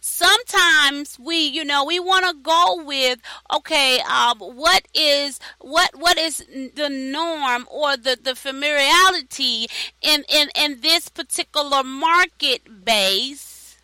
sometimes 0.00 1.18
we 1.18 1.36
you 1.36 1.64
know 1.64 1.84
we 1.84 1.98
want 1.98 2.24
to 2.26 2.34
go 2.42 2.82
with 2.84 3.20
okay 3.54 4.00
um, 4.00 4.38
what 4.38 4.86
is 4.94 5.38
what 5.60 5.90
what 5.94 6.18
is 6.18 6.38
the 6.74 6.88
norm 6.88 7.66
or 7.70 7.96
the 7.96 8.18
the 8.22 8.34
familiarity 8.34 9.66
in 10.02 10.24
in 10.28 10.48
in 10.56 10.80
this 10.80 11.08
particular 11.08 11.82
market 11.82 12.84
base? 12.84 13.76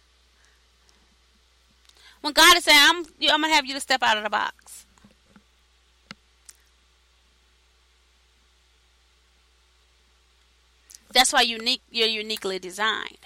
When 2.20 2.32
god 2.32 2.56
is 2.56 2.64
saying 2.64 2.78
i'm 2.80 3.04
i'm 3.30 3.40
gonna 3.40 3.54
have 3.54 3.66
you 3.66 3.74
to 3.74 3.80
step 3.80 4.02
out 4.02 4.16
of 4.16 4.24
the 4.24 4.30
box. 4.30 4.86
That's 11.12 11.32
why 11.32 11.42
unique 11.42 11.82
you're 11.90 12.06
uniquely 12.06 12.58
designed 12.58 13.18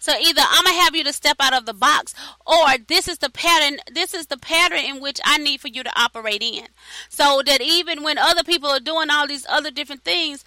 So 0.00 0.12
either 0.12 0.42
I'm 0.44 0.64
gonna 0.64 0.80
have 0.80 0.94
you 0.94 1.04
to 1.04 1.12
step 1.12 1.36
out 1.40 1.54
of 1.54 1.66
the 1.66 1.74
box, 1.74 2.14
or 2.46 2.78
this 2.86 3.08
is 3.08 3.18
the 3.18 3.30
pattern. 3.30 3.78
This 3.92 4.14
is 4.14 4.26
the 4.26 4.38
pattern 4.38 4.78
in 4.78 5.00
which 5.00 5.20
I 5.24 5.38
need 5.38 5.60
for 5.60 5.68
you 5.68 5.82
to 5.82 6.00
operate 6.00 6.42
in. 6.42 6.68
So 7.08 7.42
that 7.44 7.60
even 7.60 8.02
when 8.02 8.16
other 8.16 8.44
people 8.44 8.68
are 8.70 8.80
doing 8.80 9.10
all 9.10 9.26
these 9.26 9.46
other 9.48 9.70
different 9.70 10.04
things, 10.04 10.44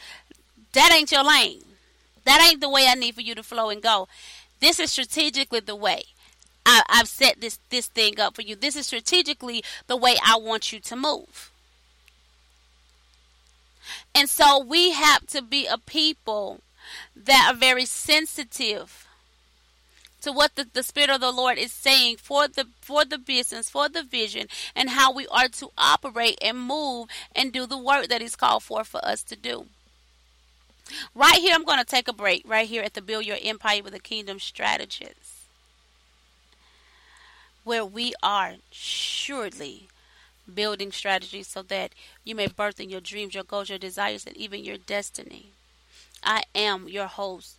that 0.73 0.91
ain't 0.93 1.11
your 1.11 1.23
lane. 1.23 1.63
That 2.23 2.47
ain't 2.49 2.61
the 2.61 2.69
way 2.69 2.87
I 2.87 2.95
need 2.95 3.15
for 3.15 3.21
you 3.21 3.35
to 3.35 3.43
flow 3.43 3.69
and 3.69 3.81
go. 3.81 4.07
This 4.61 4.79
is 4.79 4.91
strategically 4.91 5.59
the 5.59 5.75
way. 5.75 6.03
I, 6.65 6.83
I've 6.87 7.07
set 7.07 7.41
this 7.41 7.59
this 7.69 7.87
thing 7.87 8.19
up 8.19 8.35
for 8.35 8.43
you. 8.43 8.55
This 8.55 8.75
is 8.75 8.85
strategically 8.85 9.63
the 9.87 9.97
way 9.97 10.15
I 10.25 10.37
want 10.37 10.71
you 10.71 10.79
to 10.79 10.95
move. 10.95 11.51
And 14.15 14.29
so 14.29 14.63
we 14.63 14.91
have 14.91 15.27
to 15.27 15.41
be 15.41 15.65
a 15.67 15.77
people 15.77 16.61
that 17.15 17.51
are 17.51 17.57
very 17.57 17.85
sensitive 17.85 19.07
to 20.21 20.31
what 20.31 20.55
the, 20.55 20.67
the 20.71 20.83
Spirit 20.83 21.09
of 21.09 21.21
the 21.21 21.31
Lord 21.31 21.57
is 21.57 21.71
saying 21.71 22.17
for 22.17 22.47
the 22.47 22.67
for 22.81 23.05
the 23.05 23.17
business, 23.17 23.69
for 23.69 23.89
the 23.89 24.03
vision, 24.03 24.47
and 24.75 24.91
how 24.91 25.11
we 25.13 25.27
are 25.27 25.47
to 25.47 25.71
operate 25.77 26.37
and 26.41 26.59
move 26.59 27.07
and 27.35 27.51
do 27.51 27.65
the 27.65 27.77
work 27.77 28.07
that 28.07 28.21
He's 28.21 28.35
called 28.35 28.63
for 28.63 28.83
for 28.83 29.03
us 29.03 29.23
to 29.23 29.35
do. 29.35 29.65
Right 31.15 31.39
here, 31.39 31.55
I'm 31.55 31.65
going 31.65 31.79
to 31.79 31.85
take 31.85 32.07
a 32.07 32.13
break. 32.13 32.43
Right 32.45 32.67
here 32.67 32.83
at 32.83 32.93
the 32.93 33.01
Build 33.01 33.25
Your 33.25 33.37
Empire 33.41 33.81
with 33.83 33.93
a 33.93 33.99
Kingdom 33.99 34.39
Strategist, 34.39 35.47
where 37.63 37.85
we 37.85 38.13
are 38.21 38.55
surely 38.71 39.87
building 40.53 40.91
strategies 40.91 41.47
so 41.47 41.61
that 41.63 41.93
you 42.23 42.35
may 42.35 42.47
birth 42.47 42.79
in 42.79 42.89
your 42.89 43.01
dreams, 43.01 43.33
your 43.33 43.43
goals, 43.43 43.69
your 43.69 43.77
desires, 43.77 44.25
and 44.25 44.35
even 44.35 44.63
your 44.63 44.77
destiny. 44.77 45.51
I 46.23 46.43
am 46.53 46.87
your 46.87 47.07
host, 47.07 47.57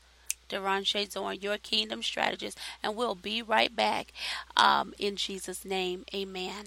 Derashay 0.52 1.10
Zorn 1.10 1.38
Your 1.40 1.58
Kingdom 1.58 2.02
Strategist, 2.02 2.58
and 2.82 2.94
we'll 2.94 3.14
be 3.14 3.42
right 3.42 3.74
back 3.74 4.12
um, 4.56 4.92
in 4.98 5.16
Jesus' 5.16 5.64
name. 5.64 6.04
Amen. 6.14 6.66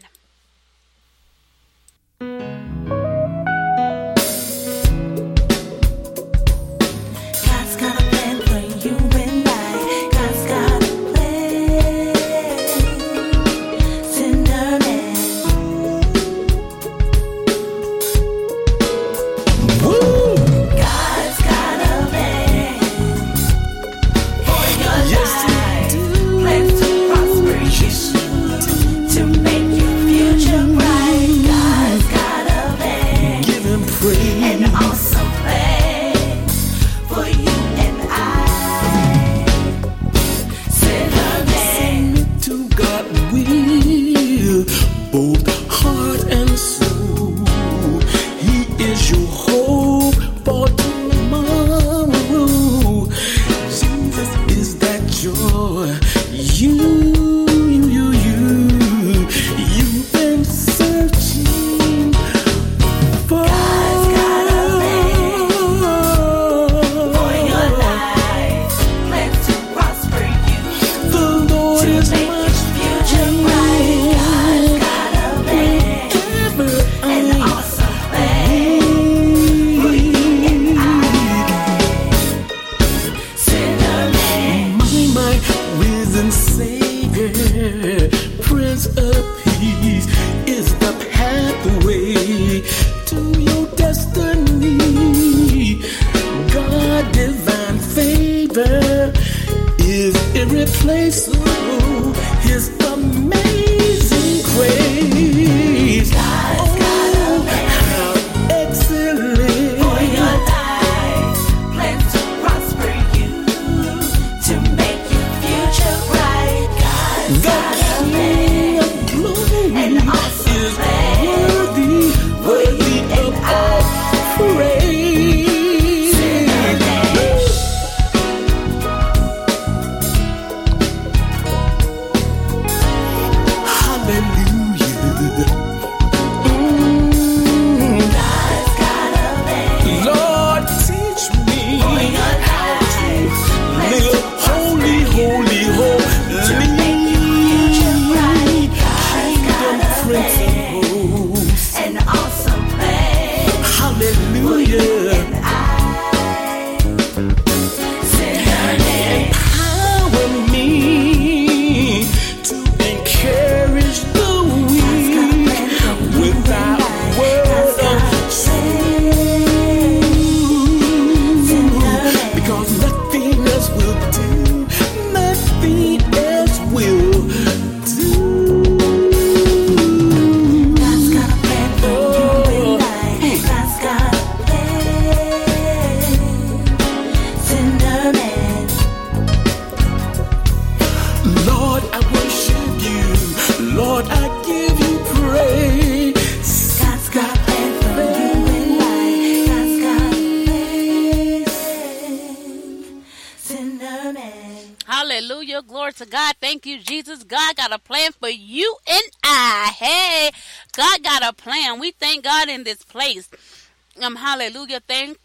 Hallelujah. 214.46 214.80
Thank 214.80 215.18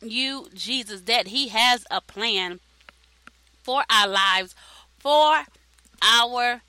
you, 0.00 0.48
Jesus, 0.54 1.02
that 1.02 1.28
He 1.28 1.48
has 1.48 1.84
a 1.90 2.00
plan 2.00 2.60
for 3.62 3.82
our 3.90 4.08
lives, 4.08 4.54
for 4.98 5.44
our 6.02 6.62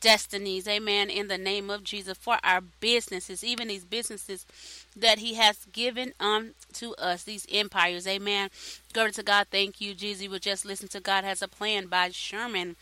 destinies. 0.00 0.68
Amen. 0.68 1.10
In 1.10 1.28
the 1.28 1.38
name 1.38 1.70
of 1.70 1.82
Jesus, 1.82 2.16
for 2.18 2.38
our 2.44 2.60
businesses, 2.60 3.42
even 3.42 3.68
these 3.68 3.84
businesses 3.84 4.46
that 4.94 5.18
He 5.18 5.34
has 5.34 5.64
given 5.72 6.12
unto 6.20 6.92
us, 6.98 7.24
these 7.24 7.46
empires. 7.50 8.06
Amen. 8.06 8.50
Glory 8.92 9.12
to 9.12 9.22
God. 9.22 9.48
Thank 9.50 9.80
you, 9.80 9.94
Jesus. 9.94 10.22
We 10.22 10.28
will 10.28 10.38
just 10.38 10.64
listen 10.64 10.88
to 10.88 11.00
God 11.00 11.24
has 11.24 11.42
a 11.42 11.48
plan 11.48 11.86
by 11.86 12.10
Sherman. 12.10 12.76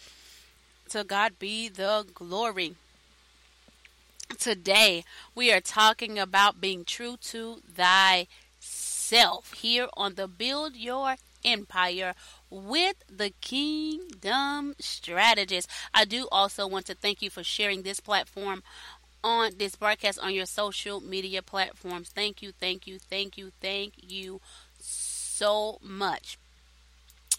To 0.90 1.02
God 1.02 1.38
be 1.38 1.68
the 1.68 2.04
glory. 2.14 2.74
Today, 4.38 5.04
we 5.34 5.52
are 5.52 5.60
talking 5.60 6.18
about 6.18 6.60
being 6.60 6.84
true 6.84 7.16
to 7.22 7.60
thyself 9.14 9.52
here 9.54 9.88
on 9.96 10.14
the 10.16 10.26
Build 10.26 10.76
Your 10.76 11.16
Empire 11.44 12.14
with 12.50 12.96
the 13.08 13.30
Kingdom 13.40 14.74
Strategist. 14.80 15.68
I 15.92 16.04
do 16.04 16.26
also 16.32 16.66
want 16.66 16.86
to 16.86 16.94
thank 16.94 17.22
you 17.22 17.30
for 17.30 17.44
sharing 17.44 17.82
this 17.82 18.00
platform 18.00 18.62
on 19.22 19.52
this 19.58 19.76
broadcast 19.76 20.18
on 20.18 20.34
your 20.34 20.46
social 20.46 21.00
media 21.00 21.42
platforms. 21.42 22.10
Thank 22.10 22.42
you, 22.42 22.52
thank 22.58 22.86
you, 22.86 22.98
thank 22.98 23.38
you, 23.38 23.52
thank 23.60 23.94
you 23.98 24.40
so 24.78 25.78
much. 25.80 26.38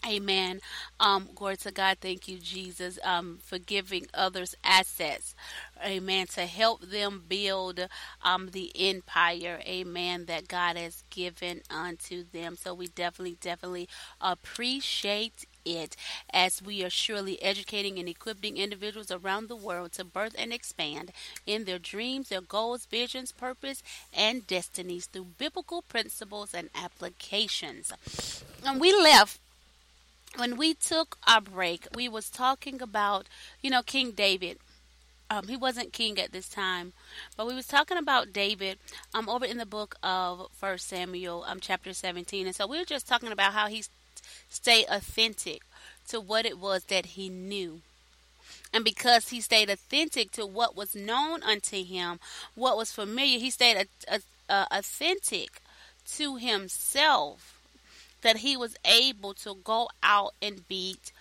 Amen. 0.06 0.60
Um, 1.00 1.28
glory 1.34 1.56
to 1.58 1.72
God. 1.72 1.98
Thank 2.00 2.28
you, 2.28 2.38
Jesus, 2.38 2.98
um, 3.02 3.38
for 3.42 3.58
giving 3.58 4.06
others 4.14 4.54
assets. 4.62 5.34
Amen. 5.84 6.26
To 6.28 6.46
help 6.46 6.82
them 6.82 7.24
build 7.28 7.88
um, 8.22 8.50
the 8.50 8.72
empire. 8.78 9.60
Amen. 9.66 10.26
That 10.26 10.48
God 10.48 10.76
has 10.76 11.02
given 11.10 11.62
unto 11.70 12.24
them. 12.24 12.56
So 12.56 12.72
we 12.74 12.86
definitely, 12.88 13.36
definitely 13.40 13.88
appreciate 14.20 15.46
it 15.64 15.96
as 16.32 16.62
we 16.62 16.84
are 16.84 16.90
surely 16.90 17.42
educating 17.42 17.98
and 17.98 18.08
equipping 18.08 18.56
individuals 18.56 19.10
around 19.10 19.48
the 19.48 19.56
world 19.56 19.92
to 19.92 20.04
birth 20.04 20.34
and 20.38 20.52
expand 20.52 21.10
in 21.44 21.64
their 21.64 21.80
dreams, 21.80 22.28
their 22.28 22.40
goals, 22.40 22.86
visions, 22.86 23.32
purpose, 23.32 23.82
and 24.12 24.46
destinies 24.46 25.06
through 25.06 25.26
biblical 25.38 25.82
principles 25.82 26.54
and 26.54 26.70
applications. 26.74 27.92
And 28.64 28.80
we 28.80 28.92
left 28.92 29.40
when 30.36 30.56
we 30.56 30.74
took 30.74 31.18
our 31.26 31.40
break, 31.40 31.86
we 31.94 32.08
was 32.08 32.28
talking 32.28 32.80
about, 32.82 33.26
you 33.60 33.70
know, 33.70 33.82
King 33.82 34.12
David. 34.12 34.58
Um, 35.28 35.48
he 35.48 35.56
wasn't 35.56 35.92
king 35.92 36.20
at 36.20 36.30
this 36.30 36.48
time, 36.48 36.92
but 37.36 37.48
we 37.48 37.54
was 37.54 37.66
talking 37.66 37.96
about 37.96 38.32
David 38.32 38.78
um, 39.12 39.28
over 39.28 39.44
in 39.44 39.58
the 39.58 39.66
book 39.66 39.96
of 40.00 40.48
First 40.52 40.86
Samuel, 40.86 41.44
um, 41.48 41.58
chapter 41.58 41.92
17. 41.92 42.46
And 42.46 42.54
so 42.54 42.66
we 42.66 42.78
were 42.78 42.84
just 42.84 43.08
talking 43.08 43.32
about 43.32 43.52
how 43.52 43.66
he 43.66 43.82
stayed 44.48 44.86
authentic 44.88 45.62
to 46.08 46.20
what 46.20 46.46
it 46.46 46.58
was 46.58 46.84
that 46.84 47.06
he 47.06 47.28
knew. 47.28 47.80
And 48.72 48.84
because 48.84 49.30
he 49.30 49.40
stayed 49.40 49.68
authentic 49.68 50.30
to 50.32 50.46
what 50.46 50.76
was 50.76 50.94
known 50.94 51.42
unto 51.42 51.82
him, 51.82 52.20
what 52.54 52.76
was 52.76 52.92
familiar, 52.92 53.38
he 53.40 53.50
stayed 53.50 53.88
a, 54.08 54.14
a, 54.16 54.20
a 54.48 54.66
authentic 54.70 55.60
to 56.12 56.36
himself 56.36 57.55
that 58.26 58.38
he 58.38 58.56
was 58.56 58.76
able 58.84 59.34
to 59.34 59.54
go 59.62 59.88
out 60.02 60.34
and 60.42 60.66
beat 60.66 61.12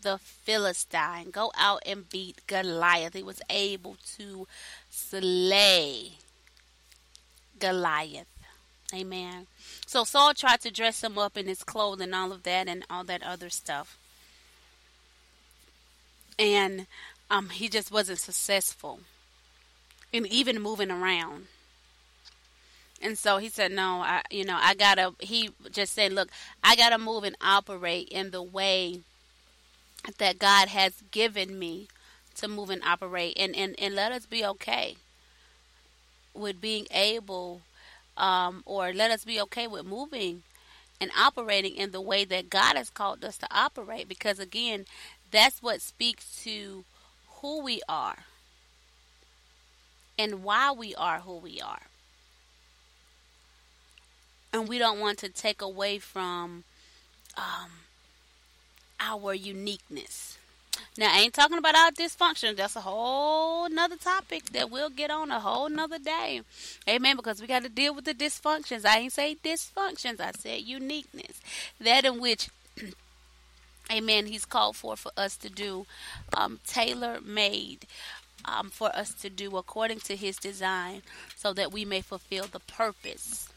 the 0.00 0.16
Philistine, 0.16 1.32
go 1.32 1.50
out 1.58 1.82
and 1.84 2.08
beat 2.08 2.46
Goliath. 2.46 3.14
He 3.14 3.22
was 3.24 3.42
able 3.50 3.96
to 4.16 4.46
slay 4.88 6.12
Goliath. 7.58 8.28
Amen. 8.94 9.48
So 9.86 10.04
Saul 10.04 10.34
tried 10.34 10.60
to 10.60 10.70
dress 10.70 11.02
him 11.02 11.18
up 11.18 11.36
in 11.36 11.48
his 11.48 11.64
clothes 11.64 12.00
and 12.00 12.14
all 12.14 12.30
of 12.30 12.44
that 12.44 12.68
and 12.68 12.84
all 12.88 13.02
that 13.04 13.24
other 13.24 13.50
stuff. 13.50 13.98
And 16.38 16.86
um, 17.28 17.48
he 17.48 17.68
just 17.68 17.90
wasn't 17.90 18.20
successful 18.20 19.00
in 20.12 20.26
even 20.26 20.62
moving 20.62 20.92
around. 20.92 21.48
And 23.02 23.18
so 23.18 23.38
he 23.38 23.48
said, 23.48 23.72
"No, 23.72 24.00
I, 24.00 24.22
you 24.30 24.44
know, 24.44 24.58
I 24.60 24.74
gotta." 24.74 25.14
He 25.18 25.50
just 25.72 25.92
said, 25.92 26.12
"Look, 26.12 26.30
I 26.62 26.76
gotta 26.76 26.98
move 26.98 27.24
and 27.24 27.36
operate 27.40 28.08
in 28.08 28.30
the 28.30 28.42
way 28.42 29.00
that 30.18 30.38
God 30.38 30.68
has 30.68 31.02
given 31.10 31.58
me 31.58 31.88
to 32.36 32.46
move 32.46 32.70
and 32.70 32.82
operate, 32.84 33.36
and 33.36 33.56
and 33.56 33.74
and 33.78 33.94
let 33.96 34.12
us 34.12 34.24
be 34.26 34.44
okay 34.44 34.96
with 36.32 36.60
being 36.60 36.86
able, 36.92 37.62
um, 38.16 38.62
or 38.66 38.92
let 38.92 39.10
us 39.10 39.24
be 39.24 39.40
okay 39.40 39.66
with 39.66 39.84
moving 39.84 40.44
and 41.00 41.10
operating 41.18 41.74
in 41.74 41.90
the 41.90 42.00
way 42.00 42.24
that 42.24 42.48
God 42.48 42.76
has 42.76 42.88
called 42.88 43.24
us 43.24 43.36
to 43.38 43.48
operate. 43.50 44.08
Because 44.08 44.38
again, 44.38 44.86
that's 45.32 45.60
what 45.60 45.82
speaks 45.82 46.40
to 46.44 46.84
who 47.40 47.62
we 47.62 47.82
are 47.88 48.18
and 50.16 50.44
why 50.44 50.70
we 50.70 50.94
are 50.94 51.18
who 51.18 51.38
we 51.38 51.60
are." 51.60 51.82
And 54.52 54.68
we 54.68 54.78
don't 54.78 55.00
want 55.00 55.18
to 55.18 55.28
take 55.28 55.62
away 55.62 55.98
from 55.98 56.64
um, 57.36 57.70
our 59.00 59.34
uniqueness. 59.34 60.38
Now, 60.96 61.14
I 61.14 61.20
ain't 61.20 61.34
talking 61.34 61.58
about 61.58 61.74
our 61.74 61.90
dysfunction. 61.90 62.56
That's 62.56 62.76
a 62.76 62.80
whole 62.80 63.68
nother 63.68 63.96
topic 63.96 64.46
that 64.52 64.70
we'll 64.70 64.90
get 64.90 65.10
on 65.10 65.30
a 65.30 65.40
whole 65.40 65.68
nother 65.68 65.98
day. 65.98 66.42
Amen. 66.88 67.16
Because 67.16 67.40
we 67.40 67.46
got 67.46 67.62
to 67.62 67.68
deal 67.68 67.94
with 67.94 68.04
the 68.04 68.14
dysfunctions. 68.14 68.84
I 68.84 68.98
ain't 68.98 69.12
say 69.12 69.36
dysfunctions. 69.42 70.20
I 70.20 70.32
said 70.32 70.62
uniqueness. 70.62 71.40
That 71.80 72.04
in 72.04 72.20
which 72.20 72.48
Amen. 73.92 74.26
He's 74.26 74.44
called 74.44 74.76
for 74.76 74.96
for 74.96 75.12
us 75.16 75.36
to 75.38 75.50
do 75.50 75.86
um, 76.36 76.60
tailor 76.66 77.20
made 77.22 77.86
um, 78.44 78.70
for 78.70 78.94
us 78.94 79.12
to 79.14 79.30
do 79.30 79.56
according 79.56 80.00
to 80.00 80.16
His 80.16 80.36
design, 80.36 81.02
so 81.36 81.52
that 81.52 81.72
we 81.72 81.84
may 81.84 82.00
fulfill 82.00 82.46
the 82.46 82.60
purpose 82.60 83.51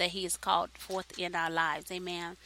that 0.00 0.10
He 0.10 0.24
has 0.24 0.36
called 0.36 0.70
forth 0.72 1.16
in 1.18 1.36
our 1.36 1.50
lives. 1.50 1.92
Amen 1.92 2.36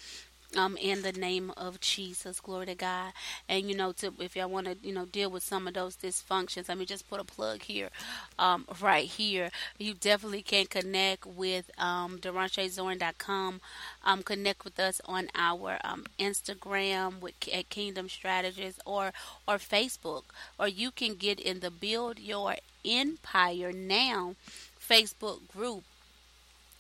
um, 0.57 0.77
in 0.77 1.03
the 1.03 1.13
name 1.13 1.53
of 1.57 1.81
Jesus. 1.81 2.41
Glory 2.41 2.67
to 2.67 2.75
God. 2.75 3.13
And 3.49 3.69
you 3.69 3.77
know, 3.77 3.93
to 3.93 4.13
if 4.19 4.37
y'all 4.37 4.49
want 4.49 4.67
to, 4.67 4.77
you 4.83 4.93
know, 4.93 5.05
deal 5.05 5.31
with 5.31 5.43
some 5.43 5.67
of 5.67 5.75
those 5.75 5.97
dysfunctions, 5.97 6.69
I 6.69 6.75
mean, 6.75 6.87
just 6.87 7.09
put 7.09 7.21
a 7.21 7.25
plug 7.25 7.63
here, 7.63 7.91
um, 8.39 8.67
right 8.81 9.07
here. 9.07 9.51
You 9.79 9.95
definitely 9.95 10.43
can 10.43 10.67
connect 10.67 11.27
with 11.27 11.71
um, 11.79 12.19
DerashayZorn.com. 12.19 13.61
Um, 14.05 14.23
connect 14.23 14.65
with 14.65 14.79
us 14.79 15.01
on 15.07 15.29
our 15.35 15.79
um, 15.85 16.05
Instagram 16.19 17.21
with 17.21 17.35
at 17.53 17.69
Kingdom 17.69 18.09
Strategists 18.09 18.81
or 18.87 19.13
or 19.47 19.57
Facebook, 19.57 20.25
or 20.59 20.69
you 20.69 20.91
can 20.91 21.15
get 21.15 21.41
in 21.41 21.61
the 21.61 21.71
Build 21.71 22.19
Your 22.19 22.57
Empire 22.85 23.73
Now 23.73 24.35
Facebook 24.81 25.49
group 25.49 25.85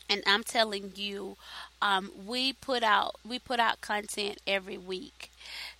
and 0.09 0.23
I'm 0.27 0.45
telling 0.45 0.93
you, 0.97 1.37
um, 1.83 2.11
we 2.27 2.53
put 2.53 2.83
out 2.83 3.17
we 3.27 3.39
put 3.39 3.61
out 3.61 3.81
content 3.81 4.39
every 4.47 4.79
week 4.79 5.31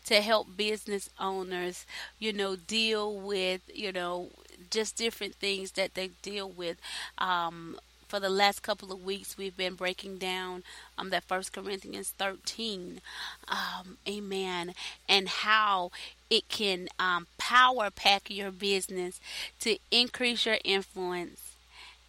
to 0.07 0.21
help 0.21 0.57
business 0.57 1.09
owners, 1.19 1.87
you 2.19 2.33
know, 2.33 2.57
deal 2.57 3.15
with 3.15 3.63
you 3.73 3.93
know 3.93 4.31
just 4.71 4.97
different 4.97 5.35
things 5.37 5.73
that 5.73 5.95
they 5.95 6.09
deal 6.23 6.49
with. 6.49 6.79
Um, 7.19 7.79
for 8.09 8.21
the 8.21 8.29
last 8.29 8.63
couple 8.63 8.93
of 8.93 9.03
weeks, 9.03 9.37
we've 9.37 9.57
been 9.57 9.75
breaking 9.75 10.19
down 10.19 10.63
um, 10.99 11.11
that 11.11 11.25
First 11.25 11.53
Corinthians 11.53 12.11
13, 12.19 13.01
um, 13.49 13.99
amen, 14.09 14.75
and 15.09 15.29
how 15.29 15.91
it 16.31 16.49
can 16.49 16.89
um, 16.99 17.27
power 17.39 17.91
pack 17.91 18.31
your 18.31 18.51
business 18.53 19.21
to 19.61 19.79
increase 19.91 20.47
your 20.47 20.59
influence 20.65 21.54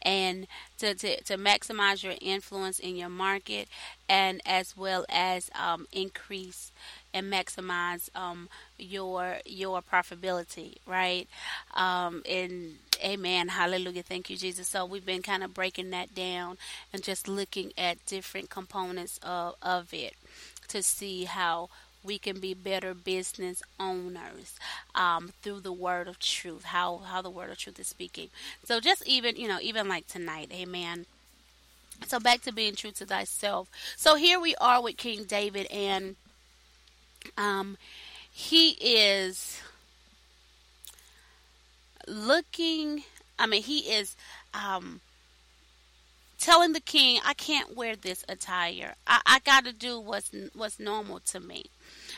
and 0.05 0.47
to, 0.77 0.93
to, 0.93 1.21
to 1.23 1.35
maximize 1.35 2.03
your 2.03 2.13
influence 2.21 2.77
in 2.79 2.95
your 2.95 3.09
market 3.09 3.67
and 4.07 4.39
as 4.45 4.77
well 4.77 5.03
as 5.09 5.49
um, 5.59 5.87
increase 5.91 6.71
and 7.13 7.31
maximize 7.31 8.15
um, 8.15 8.47
your 8.77 9.37
your 9.45 9.81
profitability 9.81 10.75
right? 10.85 11.27
Um, 11.73 12.21
and 12.29 12.75
amen. 13.03 13.49
Hallelujah. 13.49 14.03
Thank 14.03 14.29
you 14.29 14.37
jesus. 14.37 14.67
So 14.67 14.85
we've 14.85 15.05
been 15.05 15.23
kind 15.23 15.43
of 15.43 15.53
breaking 15.53 15.89
that 15.89 16.13
down 16.13 16.57
and 16.93 17.01
just 17.03 17.27
looking 17.27 17.73
at 17.77 18.05
different 18.05 18.49
components 18.49 19.19
of, 19.23 19.55
of 19.61 19.93
it 19.93 20.13
to 20.67 20.83
see 20.83 21.23
how 21.25 21.69
we 22.05 22.17
can 22.17 22.39
be 22.39 22.53
better 22.53 22.93
business 22.93 23.61
owners 23.79 24.59
um, 24.93 25.31
through 25.41 25.61
the 25.61 25.73
word 25.73 26.07
of 26.07 26.19
truth 26.19 26.65
how 26.65 26.97
how 26.99 27.21
the 27.21 27.29
word 27.29 27.49
of 27.49 27.57
truth 27.57 27.79
is 27.79 27.87
speaking. 27.87 28.29
So 28.63 28.79
just 28.79 29.07
even 29.07 29.35
you 29.35 29.47
know 29.47 29.59
even 29.61 29.87
like 29.87 30.07
tonight 30.07 30.51
amen. 30.53 31.05
So 32.07 32.19
back 32.19 32.41
to 32.41 32.51
being 32.51 32.75
true 32.75 32.91
to 32.91 33.05
thyself. 33.05 33.69
So 33.95 34.15
here 34.15 34.39
we 34.39 34.55
are 34.55 34.81
with 34.81 34.97
king 34.97 35.23
david 35.23 35.65
and 35.71 36.15
um 37.37 37.77
he 38.31 38.71
is 38.71 39.61
looking 42.07 43.03
i 43.39 43.47
mean 43.47 43.63
he 43.63 43.79
is 43.79 44.15
um 44.53 45.01
telling 46.37 46.73
the 46.73 46.79
king 46.79 47.19
i 47.25 47.33
can't 47.33 47.75
wear 47.75 47.95
this 47.95 48.23
attire 48.27 48.95
i, 49.07 49.21
I 49.25 49.39
gotta 49.39 49.73
do 49.73 49.99
what's 49.99 50.31
what's 50.53 50.79
normal 50.79 51.19
to 51.21 51.39
me 51.39 51.65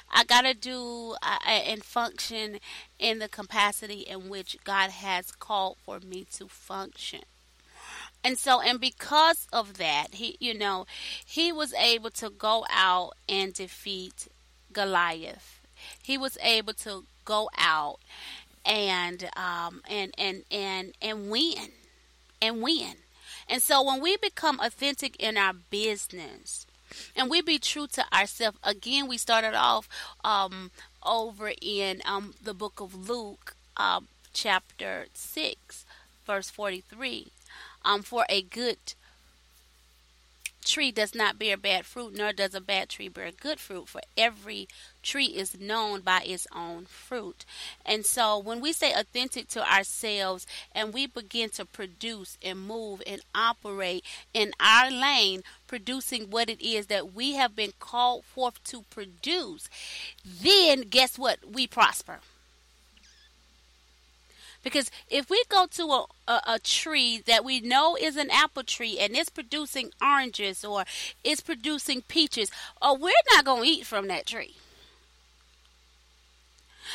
I 0.10 0.24
got 0.24 0.42
to 0.42 0.54
do 0.54 1.16
uh, 1.22 1.38
and 1.48 1.84
function 1.84 2.60
in 3.00 3.20
the 3.20 3.28
capacity 3.28 4.02
in 4.02 4.30
which 4.30 4.58
God 4.64 4.90
has 4.92 5.32
called 5.32 5.78
for 5.86 6.00
me 6.00 6.26
to 6.34 6.48
function. 6.48 7.22
And 8.24 8.38
so, 8.38 8.62
and 8.62 8.80
because 8.80 9.48
of 9.54 9.78
that, 9.78 10.08
he, 10.14 10.38
you 10.40 10.54
know, 10.58 10.86
he 11.26 11.52
was 11.52 11.74
able 11.74 12.10
to 12.12 12.30
go 12.30 12.66
out 12.70 13.14
and 13.30 13.54
defeat 13.54 14.28
Goliath. 14.74 15.62
He 16.02 16.18
was 16.18 16.38
able 16.42 16.74
to 16.74 17.06
go 17.26 17.50
out 17.58 18.00
and 18.66 19.30
um, 19.38 19.82
and 19.90 20.14
and 20.18 20.44
and 20.52 20.94
and 21.02 21.30
win, 21.30 21.70
and 22.42 22.62
win. 22.62 22.96
And 23.50 23.62
so, 23.62 23.82
when 23.82 24.02
we 24.02 24.18
become 24.18 24.60
authentic 24.60 25.16
in 25.18 25.38
our 25.38 25.54
business, 25.54 26.66
and 27.16 27.30
we 27.30 27.42
be 27.42 27.60
true 27.60 27.88
to 27.88 28.04
ourselves. 28.14 28.58
Again, 28.64 29.08
we 29.08 29.18
started 29.18 29.54
off 29.54 29.90
um, 30.24 30.72
over 31.04 31.52
in 31.62 32.02
um, 32.06 32.34
the 32.42 32.54
book 32.54 32.80
of 32.80 33.10
Luke, 33.10 33.56
uh, 33.76 34.02
chapter 34.34 35.08
6, 35.14 35.86
verse 36.26 36.50
43. 36.50 37.28
Um, 37.84 38.04
for 38.04 38.26
a 38.30 38.42
good 38.42 38.94
tree 40.68 40.92
does 40.92 41.16
not 41.16 41.40
bear 41.40 41.58
bad 41.58 41.86
fruit, 41.86 42.16
nor 42.16 42.34
does 42.34 42.54
a 42.54 42.62
bad 42.62 42.90
tree 42.90 43.08
bear 43.08 43.32
good 43.32 43.60
fruit, 43.60 43.88
for 43.88 44.02
every 44.18 44.68
tree 45.02 45.28
is 45.28 45.60
known 45.60 46.02
by 46.02 46.22
its 46.26 46.46
own 46.54 46.86
fruit. 46.86 47.46
And 47.86 48.06
so 48.06 48.38
when 48.38 48.60
we 48.60 48.74
say 48.74 48.94
authentic 48.94 49.48
to 49.50 49.72
ourselves 49.72 50.46
and 50.74 50.94
we 50.94 51.08
begin 51.08 51.50
to 51.52 51.66
produce 51.66 52.38
and 52.44 52.68
move 52.68 53.02
and 53.08 53.22
operate 53.34 54.04
in 54.34 54.52
our 54.60 54.92
lane, 54.92 55.44
producing 55.68 56.30
what 56.30 56.50
it 56.50 56.62
is 56.62 56.88
that 56.88 57.14
we 57.14 57.34
have 57.34 57.56
been 57.56 57.74
called 57.80 58.26
forth 58.26 58.64
to 58.66 58.84
produce, 58.90 59.70
then 60.24 60.82
guess 60.82 61.18
what? 61.18 61.40
We 61.50 61.68
prosper. 61.68 62.20
Because 64.64 64.92
if 65.10 65.30
we 65.30 65.44
go 65.50 65.66
to 65.72 65.84
a, 65.84 66.06
a, 66.28 66.42
a, 66.48 66.60
tree 66.60 67.22
that 67.26 67.46
we 67.46 67.62
know 67.62 67.96
is 67.96 68.18
an 68.18 68.30
apple 68.32 68.64
tree 68.64 68.98
and 69.00 69.16
it's 69.16 69.30
producing 69.30 69.92
oranges 70.02 70.66
or 70.66 70.84
it's 71.24 71.42
producing 71.42 72.02
peaches, 72.02 72.52
oh, 72.82 72.98
we're 72.98 73.12
not 73.34 73.46
going 73.46 73.64
to 73.64 73.70
eat 73.70 73.86
from 73.86 74.08
that 74.08 74.26
tree. 74.26 74.56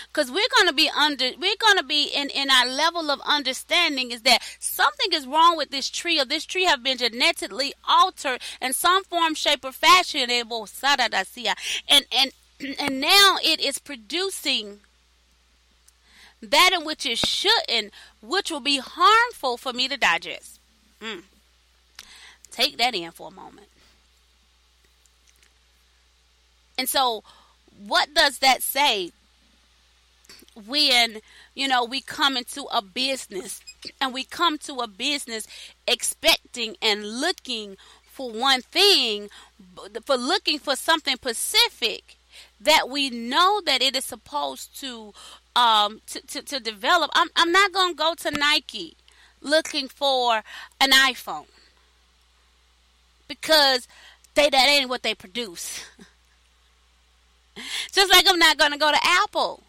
Because 0.08 0.30
we're 0.30 0.48
going 0.56 0.68
to 0.68 0.74
be 0.74 0.90
under, 0.90 1.30
we're 1.38 1.56
going 1.58 1.78
to 1.78 1.84
be 1.84 2.04
in, 2.04 2.28
in 2.30 2.50
our 2.50 2.66
level 2.66 3.10
of 3.10 3.20
understanding 3.24 4.10
is 4.10 4.22
that 4.22 4.42
something 4.58 5.12
is 5.12 5.26
wrong 5.26 5.56
with 5.56 5.70
this 5.70 5.88
tree 5.90 6.20
or 6.20 6.24
this 6.24 6.44
tree 6.44 6.64
have 6.64 6.82
been 6.82 6.98
genetically 6.98 7.72
altered 7.88 8.40
in 8.60 8.72
some 8.72 9.04
form, 9.04 9.34
shape, 9.34 9.64
or 9.64 9.72
fashion. 9.72 10.30
And, 10.30 10.44
and, 11.88 12.32
and 12.78 13.00
now 13.00 13.36
it 13.42 13.60
is 13.60 13.78
producing 13.78 14.80
that 16.42 16.70
in 16.72 16.84
which 16.84 17.06
it 17.06 17.18
shouldn't, 17.18 17.92
which 18.20 18.50
will 18.50 18.60
be 18.60 18.78
harmful 18.78 19.56
for 19.56 19.72
me 19.72 19.88
to 19.88 19.96
digest. 19.96 20.58
Mm. 21.00 21.22
Take 22.50 22.76
that 22.78 22.94
in 22.94 23.10
for 23.12 23.28
a 23.28 23.30
moment. 23.30 23.68
And 26.76 26.88
so, 26.88 27.22
what 27.86 28.12
does 28.12 28.38
that 28.38 28.62
say 28.62 29.12
when, 30.66 31.20
you 31.54 31.68
know, 31.68 31.84
we 31.84 32.00
come 32.00 32.36
into 32.36 32.64
a 32.72 32.82
business 32.82 33.60
and 34.00 34.12
we 34.12 34.24
come 34.24 34.58
to 34.58 34.74
a 34.76 34.88
business 34.88 35.46
expecting 35.86 36.76
and 36.82 37.20
looking 37.20 37.76
for 38.04 38.30
one 38.30 38.60
thing, 38.60 39.28
for 40.04 40.16
looking 40.16 40.58
for 40.58 40.76
something 40.76 41.14
specific 41.14 42.16
that 42.60 42.88
we 42.88 43.10
know 43.10 43.60
that 43.64 43.82
it 43.82 43.96
is 43.96 44.04
supposed 44.04 44.78
to 44.80 45.12
um, 45.56 46.00
to, 46.08 46.20
to, 46.26 46.42
to 46.42 46.60
develop. 46.60 47.10
I'm, 47.14 47.28
I'm 47.36 47.52
not 47.52 47.72
going 47.72 47.92
to 47.92 47.96
go 47.96 48.14
to 48.14 48.30
Nike 48.30 48.96
looking 49.40 49.88
for 49.88 50.42
an 50.80 50.90
iPhone 50.90 51.46
because 53.28 53.88
they 54.34 54.48
that 54.48 54.68
ain't 54.68 54.88
what 54.88 55.02
they 55.02 55.14
produce. 55.14 55.84
Just 57.92 58.10
like 58.10 58.24
I'm 58.28 58.38
not 58.38 58.56
going 58.56 58.72
to 58.72 58.78
go 58.78 58.90
to 58.90 58.98
Apple 59.02 59.62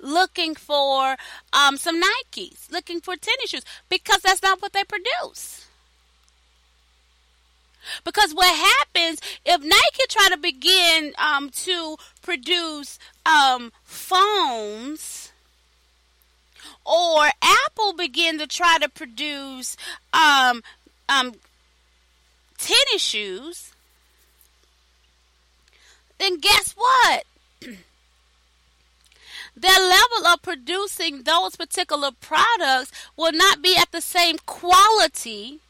looking 0.00 0.54
for 0.54 1.16
um, 1.52 1.76
some 1.76 2.00
Nikes, 2.00 2.70
looking 2.70 3.00
for 3.00 3.16
tennis 3.16 3.50
shoes 3.50 3.64
because 3.88 4.20
that's 4.20 4.42
not 4.42 4.62
what 4.62 4.72
they 4.72 4.84
produce. 4.84 5.66
Because 8.04 8.32
what 8.32 8.54
happens 8.54 9.20
if 9.44 9.62
Nike 9.62 10.06
try 10.08 10.28
to 10.30 10.36
begin 10.36 11.12
um, 11.18 11.50
to 11.50 11.96
produce 12.22 12.98
um, 13.24 13.72
phones, 13.82 15.17
or 16.88 17.28
Apple 17.42 17.92
begin 17.92 18.38
to 18.38 18.46
try 18.46 18.78
to 18.78 18.88
produce 18.88 19.76
um, 20.12 20.62
um, 21.08 21.34
tennis 22.56 23.02
shoes, 23.02 23.72
then 26.18 26.38
guess 26.38 26.72
what? 26.72 27.24
Their 29.56 29.80
level 29.80 30.26
of 30.26 30.42
producing 30.42 31.22
those 31.24 31.56
particular 31.56 32.10
products 32.20 32.92
will 33.16 33.32
not 33.32 33.60
be 33.60 33.76
at 33.76 33.92
the 33.92 34.00
same 34.00 34.36
quality 34.46 35.60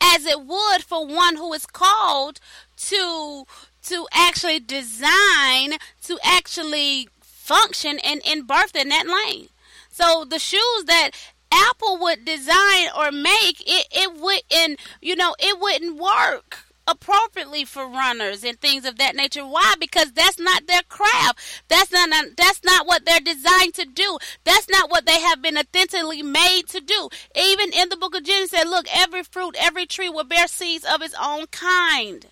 as 0.00 0.26
it 0.26 0.44
would 0.44 0.82
for 0.82 1.06
one 1.06 1.36
who 1.36 1.52
is 1.52 1.66
called 1.66 2.40
to 2.76 3.44
to 3.82 4.06
actually 4.12 4.60
design 4.60 5.74
to 6.02 6.18
actually 6.22 7.08
function 7.48 7.98
and, 8.04 8.20
and 8.26 8.46
birth 8.46 8.76
in 8.76 8.90
that 8.90 9.06
lane. 9.06 9.48
So 9.90 10.26
the 10.28 10.38
shoes 10.38 10.84
that 10.84 11.12
Apple 11.50 11.98
would 11.98 12.26
design 12.26 12.88
or 12.96 13.10
make, 13.10 13.62
it, 13.66 13.86
it 13.90 14.20
wouldn't, 14.20 14.78
you 15.00 15.16
know, 15.16 15.34
it 15.38 15.58
wouldn't 15.58 15.96
work 15.98 16.58
appropriately 16.86 17.64
for 17.64 17.86
runners 17.86 18.44
and 18.44 18.58
things 18.60 18.84
of 18.84 18.96
that 18.98 19.16
nature. 19.16 19.46
Why? 19.46 19.74
Because 19.80 20.12
that's 20.12 20.38
not 20.38 20.66
their 20.66 20.82
craft. 20.82 21.38
That's 21.68 21.90
not 21.90 22.10
that's 22.36 22.64
not 22.64 22.86
what 22.86 23.04
they're 23.04 23.20
designed 23.20 23.74
to 23.74 23.84
do. 23.84 24.18
That's 24.44 24.68
not 24.68 24.90
what 24.90 25.06
they 25.06 25.20
have 25.20 25.42
been 25.42 25.58
authentically 25.58 26.22
made 26.22 26.62
to 26.68 26.80
do. 26.80 27.08
Even 27.36 27.72
in 27.72 27.88
the 27.88 27.96
book 27.96 28.14
of 28.14 28.24
Genesis 28.24 28.64
look, 28.64 28.86
every 28.94 29.22
fruit, 29.22 29.56
every 29.58 29.86
tree 29.86 30.08
will 30.08 30.24
bear 30.24 30.48
seeds 30.48 30.84
of 30.84 31.02
its 31.02 31.14
own 31.20 31.46
kind. 31.48 32.26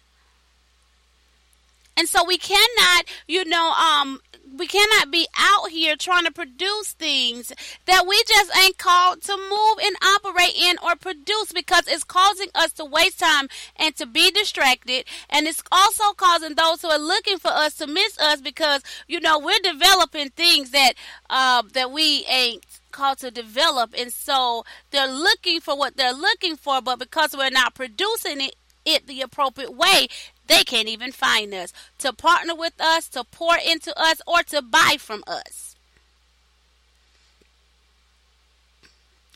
And 1.97 2.09
so 2.09 2.25
we 2.27 2.39
cannot, 2.39 3.07
you 3.27 3.45
know, 3.45 3.73
um, 3.73 4.21
we 4.57 4.67
cannot 4.67 5.11
be 5.11 5.27
out 5.39 5.71
here 5.71 5.97
trying 5.97 6.25
to 6.25 6.33
produce 6.33 6.93
things 6.93 7.53
that 7.87 8.07
we 8.07 8.23
just 8.27 8.57
ain't 8.65 8.79
called 8.79 9.23
to 9.23 9.37
move 9.37 9.79
and 9.85 9.97
operate 10.03 10.55
in 10.57 10.77
or 10.83 10.97
produce 10.97 11.53
because 11.53 11.87
it's 11.89 12.05
causing 12.05 12.49
us 12.55 12.73
to 12.75 12.85
waste 12.85 13.19
time 13.19 13.49
and 13.77 13.95
to 13.97 14.07
be 14.07 14.31
distracted. 14.31 15.05
And 15.31 15.47
it's 15.47 15.63
also 15.71 16.05
causing 16.17 16.55
those 16.55 16.83
who 16.83 16.89
are 16.89 16.99
looking 16.99 17.39
for 17.39 17.51
us 17.51 17.75
to 17.75 17.87
miss 17.87 18.19
us 18.19 18.41
because 18.41 18.83
you 19.09 19.21
know 19.21 19.39
we're 19.39 19.59
developing 19.63 20.31
things 20.31 20.71
that 20.71 20.95
uh, 21.29 21.63
that 21.75 21.91
we 21.91 22.25
ain't 22.27 22.65
called 22.93 23.19
to 23.19 23.31
develop. 23.31 23.95
And 23.99 24.13
so 24.13 24.65
they're 24.91 25.13
looking 25.13 25.61
for 25.61 25.77
what 25.77 25.97
they're 25.97 26.13
looking 26.15 26.57
for 26.57 26.81
but 26.81 26.99
because 26.99 27.35
we're 27.37 27.51
not 27.51 27.75
producing 27.75 28.41
it 28.41 28.57
it 28.87 29.07
the 29.09 29.21
appropriate 29.21 29.75
way 29.75 30.07
they 30.47 30.63
can't 30.65 30.89
even 30.89 31.13
find 31.13 31.53
us 31.53 31.73
to 31.99 32.13
partner 32.13 32.55
with 32.55 32.81
us, 32.81 33.09
to 33.09 33.25
pour 33.25 33.57
into 33.57 33.99
us, 33.99 34.21
or 34.27 34.43
to 34.45 34.63
buy 34.63 34.97
from 34.99 35.25
us. 35.27 35.77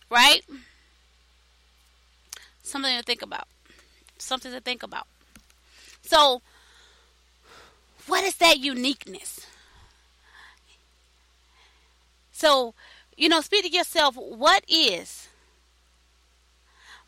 Right? 0.08 0.42
Something 2.62 2.96
to 2.96 3.02
think 3.02 3.22
about. 3.22 3.46
Something 4.18 4.52
to 4.52 4.60
think 4.60 4.82
about. 4.82 5.06
So, 6.02 6.42
what 8.06 8.24
is 8.24 8.36
that 8.36 8.58
uniqueness? 8.58 9.46
So, 12.32 12.74
you 13.16 13.28
know, 13.28 13.40
speak 13.40 13.64
to 13.64 13.70
yourself, 13.70 14.16
what 14.16 14.64
is? 14.68 15.28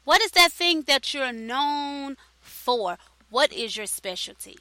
What 0.04 0.20
is 0.20 0.32
that 0.32 0.52
thing 0.52 0.82
that 0.82 1.14
you're 1.14 1.32
known 1.32 2.16
for? 2.40 2.98
What 3.32 3.50
is 3.50 3.78
your 3.78 3.86
specialty? 3.86 4.58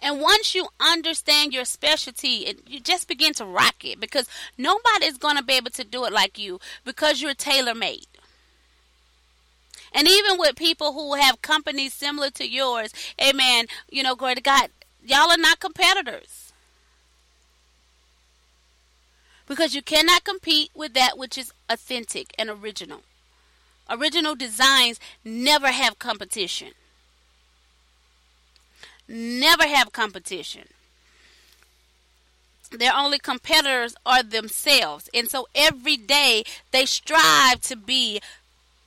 And 0.00 0.20
once 0.20 0.54
you 0.54 0.68
understand 0.78 1.52
your 1.52 1.64
specialty, 1.64 2.46
it, 2.46 2.60
you 2.68 2.78
just 2.78 3.08
begin 3.08 3.34
to 3.34 3.44
rock 3.44 3.84
it 3.84 3.98
because 3.98 4.28
nobody's 4.56 5.18
going 5.18 5.36
to 5.36 5.42
be 5.42 5.54
able 5.54 5.72
to 5.72 5.82
do 5.82 6.04
it 6.04 6.12
like 6.12 6.38
you 6.38 6.60
because 6.84 7.20
you're 7.20 7.34
tailor 7.34 7.74
made. 7.74 8.06
And 9.92 10.06
even 10.06 10.38
with 10.38 10.54
people 10.54 10.92
who 10.92 11.14
have 11.14 11.42
companies 11.42 11.94
similar 11.94 12.30
to 12.30 12.48
yours, 12.48 12.92
amen, 13.20 13.66
you 13.90 14.04
know, 14.04 14.14
glory 14.14 14.36
to 14.36 14.40
God, 14.40 14.68
y'all 15.04 15.32
are 15.32 15.36
not 15.36 15.58
competitors. 15.58 16.52
Because 19.48 19.74
you 19.74 19.82
cannot 19.82 20.22
compete 20.22 20.70
with 20.76 20.94
that 20.94 21.18
which 21.18 21.36
is 21.36 21.52
authentic 21.68 22.32
and 22.38 22.48
original. 22.48 23.02
Original 23.88 24.34
designs 24.34 24.98
never 25.24 25.70
have 25.70 25.98
competition. 25.98 26.68
Never 29.08 29.66
have 29.66 29.92
competition. 29.92 30.68
Their 32.70 32.94
only 32.94 33.18
competitors 33.18 33.94
are 34.06 34.22
themselves. 34.22 35.10
And 35.12 35.28
so 35.28 35.46
every 35.54 35.96
day 35.96 36.44
they 36.70 36.86
strive 36.86 37.60
to 37.62 37.76
be 37.76 38.20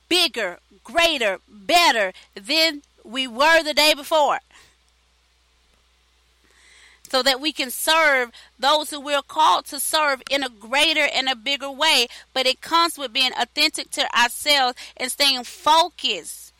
bigger, 0.08 0.58
greater, 0.82 1.38
better 1.48 2.12
than 2.34 2.82
we 3.04 3.28
were 3.28 3.62
the 3.62 3.74
day 3.74 3.94
before 3.94 4.40
so 7.16 7.22
that 7.22 7.40
we 7.40 7.50
can 7.50 7.70
serve 7.70 8.30
those 8.58 8.90
who 8.90 9.00
we're 9.00 9.22
called 9.22 9.64
to 9.64 9.80
serve 9.80 10.20
in 10.30 10.42
a 10.42 10.50
greater 10.50 11.08
and 11.14 11.30
a 11.30 11.34
bigger 11.34 11.70
way. 11.70 12.06
But 12.34 12.44
it 12.44 12.60
comes 12.60 12.98
with 12.98 13.14
being 13.14 13.30
authentic 13.40 13.90
to 13.92 14.02
ourselves 14.14 14.76
and 14.98 15.10
staying 15.10 15.44
focused 15.44 16.52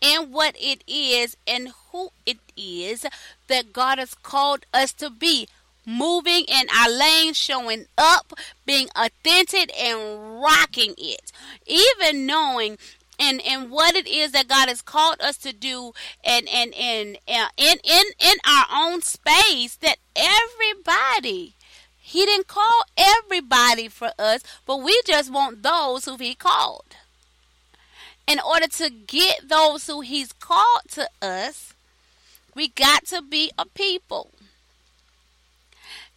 in 0.00 0.30
what 0.30 0.54
it 0.56 0.84
is 0.86 1.36
and 1.48 1.72
who 1.90 2.10
it 2.24 2.38
is 2.56 3.04
that 3.48 3.72
God 3.72 3.98
has 3.98 4.14
called 4.14 4.66
us 4.72 4.92
to 4.92 5.10
be. 5.10 5.48
Moving 5.84 6.44
in 6.44 6.68
our 6.70 6.90
lane, 6.90 7.34
showing 7.34 7.86
up, 7.98 8.34
being 8.64 8.86
authentic, 8.94 9.76
and 9.76 10.40
rocking 10.40 10.94
it. 10.96 11.32
Even 11.66 12.24
knowing 12.24 12.78
and 13.18 13.40
and 13.46 13.70
what 13.70 13.94
it 13.94 14.08
is 14.08 14.32
that 14.32 14.48
God 14.48 14.68
has 14.68 14.82
called 14.82 15.20
us 15.20 15.36
to 15.38 15.52
do 15.52 15.92
and 16.24 16.48
and 16.48 16.74
and 16.74 17.18
uh, 17.28 17.48
in 17.56 17.78
in 17.84 18.04
in 18.18 18.36
our 18.46 18.66
own 18.72 19.02
space 19.02 19.76
that 19.76 19.96
everybody 20.16 21.54
he 21.98 22.24
didn't 22.26 22.48
call 22.48 22.82
everybody 22.96 23.88
for 23.88 24.10
us 24.18 24.42
but 24.66 24.82
we 24.82 25.00
just 25.06 25.32
want 25.32 25.62
those 25.62 26.04
who 26.04 26.16
he 26.16 26.34
called. 26.34 26.96
In 28.26 28.40
order 28.40 28.66
to 28.68 28.88
get 28.88 29.48
those 29.48 29.86
who 29.86 30.00
he's 30.00 30.32
called 30.32 30.82
to 30.92 31.08
us 31.20 31.74
we 32.54 32.68
got 32.68 33.04
to 33.06 33.20
be 33.22 33.50
a 33.58 33.66
people 33.66 34.30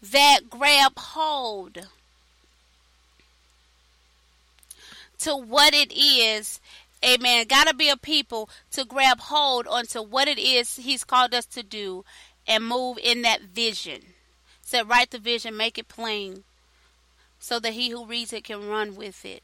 that 0.01 0.49
grab 0.49 0.93
hold 0.97 1.87
to 5.19 5.35
what 5.35 5.73
it 5.73 5.91
is 5.97 6.59
Amen. 7.05 7.45
Got 7.47 7.67
to 7.67 7.75
be 7.75 7.89
a 7.89 7.97
people 7.97 8.49
to 8.71 8.85
grab 8.85 9.19
hold 9.19 9.67
onto 9.67 10.01
what 10.01 10.27
it 10.27 10.39
is 10.39 10.77
He's 10.77 11.03
called 11.03 11.33
us 11.33 11.45
to 11.47 11.63
do 11.63 12.03
and 12.47 12.65
move 12.65 12.97
in 13.01 13.21
that 13.23 13.41
vision. 13.41 14.01
Said, 14.61 14.81
so 14.81 14.87
write 14.87 15.11
the 15.11 15.19
vision, 15.19 15.55
make 15.55 15.77
it 15.77 15.87
plain, 15.87 16.43
so 17.39 17.59
that 17.59 17.73
he 17.73 17.89
who 17.89 18.05
reads 18.05 18.33
it 18.33 18.43
can 18.43 18.67
run 18.67 18.95
with 18.95 19.23
it. 19.23 19.43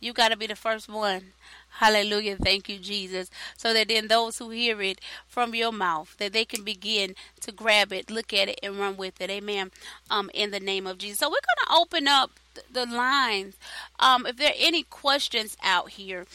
You 0.00 0.12
got 0.12 0.28
to 0.28 0.36
be 0.36 0.46
the 0.46 0.56
first 0.56 0.88
one. 0.88 1.32
Hallelujah. 1.78 2.36
Thank 2.36 2.68
you, 2.68 2.78
Jesus. 2.78 3.30
So 3.56 3.74
that 3.74 3.88
then 3.88 4.08
those 4.08 4.38
who 4.38 4.50
hear 4.50 4.80
it 4.80 5.00
from 5.26 5.54
your 5.54 5.72
mouth, 5.72 6.14
that 6.18 6.32
they 6.32 6.44
can 6.44 6.62
begin 6.62 7.14
to 7.40 7.52
grab 7.52 7.92
it, 7.92 8.10
look 8.10 8.32
at 8.32 8.48
it, 8.48 8.60
and 8.62 8.78
run 8.78 8.96
with 8.96 9.20
it. 9.20 9.30
Amen. 9.30 9.72
Um, 10.10 10.30
in 10.32 10.50
the 10.50 10.60
name 10.60 10.86
of 10.86 10.98
Jesus. 10.98 11.18
So 11.18 11.28
we're 11.28 11.32
going 11.32 11.66
to 11.66 11.74
open 11.80 12.08
up 12.08 12.30
the 12.72 12.86
lines. 12.86 13.56
Um, 13.98 14.24
if 14.26 14.36
there 14.36 14.50
are 14.50 14.56
any 14.56 14.84
questions 14.84 15.56
out 15.62 15.90
here 15.90 16.26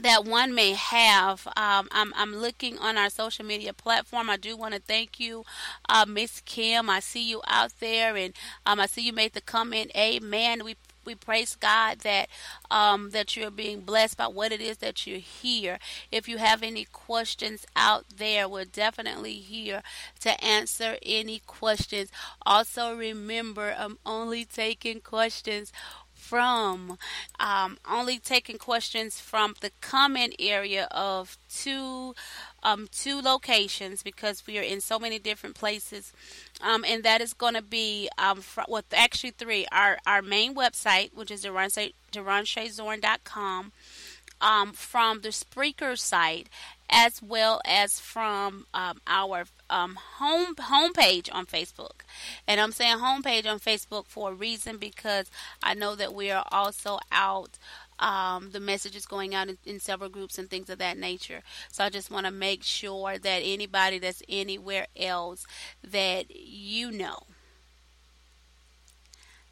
that 0.00 0.24
one 0.24 0.54
may 0.54 0.72
have, 0.72 1.46
um, 1.56 1.88
I'm, 1.92 2.12
I'm 2.14 2.36
looking 2.36 2.78
on 2.78 2.98
our 2.98 3.08
social 3.08 3.44
media 3.44 3.72
platform. 3.72 4.28
I 4.28 4.36
do 4.36 4.56
want 4.56 4.74
to 4.74 4.80
thank 4.80 5.18
you, 5.18 5.44
uh, 5.88 6.04
Miss 6.06 6.40
Kim. 6.44 6.90
I 6.90 7.00
see 7.00 7.28
you 7.28 7.40
out 7.46 7.72
there, 7.80 8.14
and 8.16 8.34
um, 8.66 8.80
I 8.80 8.86
see 8.86 9.02
you 9.02 9.12
made 9.12 9.32
the 9.32 9.40
comment, 9.40 9.90
Amen. 9.96 10.62
We 10.64 10.76
we 11.04 11.14
praise 11.14 11.56
God 11.56 12.00
that 12.00 12.28
um, 12.70 13.10
that 13.10 13.36
you're 13.36 13.50
being 13.50 13.80
blessed 13.80 14.16
by 14.16 14.26
what 14.26 14.52
it 14.52 14.60
is 14.60 14.78
that 14.78 15.06
you 15.06 15.18
hear. 15.18 15.78
If 16.12 16.28
you 16.28 16.38
have 16.38 16.62
any 16.62 16.84
questions 16.84 17.66
out 17.74 18.04
there, 18.16 18.48
we're 18.48 18.64
definitely 18.64 19.34
here 19.34 19.82
to 20.20 20.44
answer 20.44 20.96
any 21.02 21.40
questions. 21.46 22.10
Also, 22.44 22.94
remember, 22.94 23.74
I'm 23.78 23.98
only 24.04 24.44
taking 24.44 25.00
questions 25.00 25.72
from 26.28 26.98
um, 27.40 27.78
only 27.90 28.18
taking 28.18 28.58
questions 28.58 29.18
from 29.18 29.54
the 29.60 29.70
comment 29.80 30.34
area 30.38 30.86
of 30.90 31.38
two 31.48 32.14
um, 32.62 32.86
two 32.92 33.22
locations 33.22 34.02
because 34.02 34.46
we 34.46 34.58
are 34.58 34.62
in 34.62 34.82
so 34.82 34.98
many 34.98 35.18
different 35.18 35.54
places, 35.54 36.12
um, 36.60 36.84
and 36.86 37.02
that 37.04 37.22
is 37.22 37.32
going 37.32 37.54
to 37.54 37.62
be 37.62 38.10
um, 38.18 38.42
fr- 38.42 38.60
well, 38.68 38.82
actually 38.92 39.30
three. 39.30 39.64
Our 39.72 39.96
our 40.06 40.20
main 40.20 40.54
website, 40.54 41.14
which 41.14 41.30
is 41.30 41.44
DerashayZorn.com, 41.44 43.72
um, 44.40 44.72
from 44.72 45.20
the 45.22 45.30
Spreaker 45.30 45.98
site, 45.98 46.50
as 46.90 47.22
well 47.22 47.62
as 47.64 48.00
from 48.00 48.66
um, 48.74 49.00
our 49.06 49.46
um, 49.70 49.98
home 50.18 50.54
homepage 50.54 51.28
on 51.32 51.46
Facebook. 51.46 52.02
And 52.46 52.60
I'm 52.60 52.72
saying 52.72 52.98
homepage 52.98 53.46
on 53.46 53.58
Facebook 53.58 54.06
for 54.06 54.30
a 54.30 54.34
reason 54.34 54.76
because 54.78 55.30
I 55.62 55.74
know 55.74 55.94
that 55.96 56.14
we 56.14 56.30
are 56.30 56.44
also 56.50 56.98
out. 57.12 57.58
Um, 58.00 58.50
the 58.52 58.60
message 58.60 58.94
is 58.94 59.06
going 59.06 59.34
out 59.34 59.48
in, 59.48 59.58
in, 59.66 59.80
several 59.80 60.08
groups 60.08 60.38
and 60.38 60.48
things 60.48 60.70
of 60.70 60.78
that 60.78 60.96
nature. 60.96 61.42
So 61.72 61.82
I 61.82 61.90
just 61.90 62.12
want 62.12 62.26
to 62.26 62.32
make 62.32 62.62
sure 62.62 63.18
that 63.18 63.42
anybody 63.44 63.98
that's 63.98 64.22
anywhere 64.28 64.86
else 64.96 65.44
that 65.82 66.26
you 66.30 66.92
know 66.92 67.24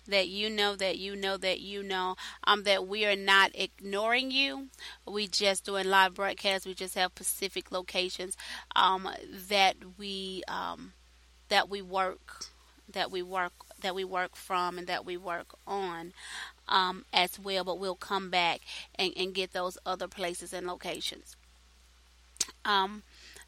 that 0.06 0.28
you 0.28 0.50
know 0.50 0.76
that 0.76 0.98
you 0.98 1.16
know 1.16 1.36
that 1.36 1.60
you 1.60 1.82
know 1.82 2.16
um, 2.44 2.62
that 2.64 2.86
we 2.86 3.04
are 3.04 3.16
not 3.16 3.50
ignoring 3.54 4.30
you. 4.30 4.68
We 5.06 5.26
just 5.26 5.64
doing 5.64 5.86
live 5.86 6.14
broadcasts. 6.14 6.66
We 6.66 6.74
just 6.74 6.94
have 6.94 7.12
specific 7.14 7.70
locations 7.70 8.36
um, 8.74 9.08
that 9.48 9.76
we 9.98 10.42
um, 10.48 10.92
that 11.48 11.68
we 11.68 11.82
work 11.82 12.46
that 12.92 13.10
we 13.10 13.22
work 13.22 13.52
that 13.80 13.94
we 13.94 14.04
work 14.04 14.36
from 14.36 14.78
and 14.78 14.86
that 14.86 15.04
we 15.04 15.16
work 15.16 15.54
on 15.66 16.12
um, 16.68 17.04
as 17.12 17.38
well. 17.38 17.64
But 17.64 17.78
we'll 17.78 17.94
come 17.94 18.30
back 18.30 18.60
and, 18.94 19.12
and 19.16 19.34
get 19.34 19.52
those 19.52 19.78
other 19.84 20.08
places 20.08 20.52
and 20.52 20.66
locations. 20.66 21.36
Um, 22.64 23.02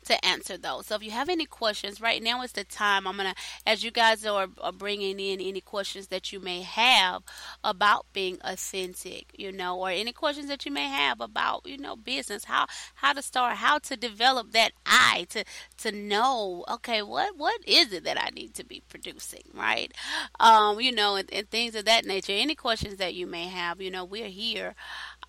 to 0.08 0.24
answer 0.24 0.56
those. 0.56 0.86
So 0.86 0.96
if 0.96 1.02
you 1.02 1.10
have 1.12 1.28
any 1.28 1.46
questions, 1.46 2.00
right 2.00 2.22
now 2.22 2.42
is 2.42 2.52
the 2.52 2.64
time. 2.64 3.06
I'm 3.06 3.16
gonna, 3.16 3.34
as 3.66 3.84
you 3.84 3.90
guys 3.90 4.26
are, 4.26 4.48
are 4.60 4.72
bringing 4.72 5.20
in 5.20 5.40
any 5.40 5.60
questions 5.60 6.08
that 6.08 6.32
you 6.32 6.40
may 6.40 6.62
have 6.62 7.22
about 7.62 8.06
being 8.12 8.38
authentic, 8.42 9.26
you 9.38 9.52
know, 9.52 9.78
or 9.78 9.90
any 9.90 10.12
questions 10.12 10.48
that 10.48 10.66
you 10.66 10.72
may 10.72 10.86
have 10.88 11.20
about, 11.20 11.66
you 11.66 11.78
know, 11.78 11.94
business, 11.96 12.44
how 12.44 12.66
how 12.96 13.12
to 13.12 13.22
start, 13.22 13.56
how 13.58 13.78
to 13.78 13.96
develop 13.96 14.52
that 14.52 14.72
eye 14.86 15.26
to 15.30 15.44
to 15.78 15.92
know, 15.92 16.64
okay, 16.68 17.02
what 17.02 17.36
what 17.36 17.60
is 17.66 17.92
it 17.92 18.04
that 18.04 18.20
I 18.20 18.30
need 18.30 18.54
to 18.54 18.64
be 18.64 18.82
producing, 18.88 19.44
right? 19.54 19.92
Um, 20.40 20.80
you 20.80 20.92
know, 20.92 21.16
and, 21.16 21.32
and 21.32 21.48
things 21.50 21.74
of 21.74 21.84
that 21.84 22.04
nature. 22.04 22.32
Any 22.32 22.54
questions 22.54 22.96
that 22.96 23.14
you 23.14 23.26
may 23.26 23.44
have, 23.44 23.80
you 23.80 23.90
know, 23.90 24.04
we're 24.04 24.28
here 24.28 24.74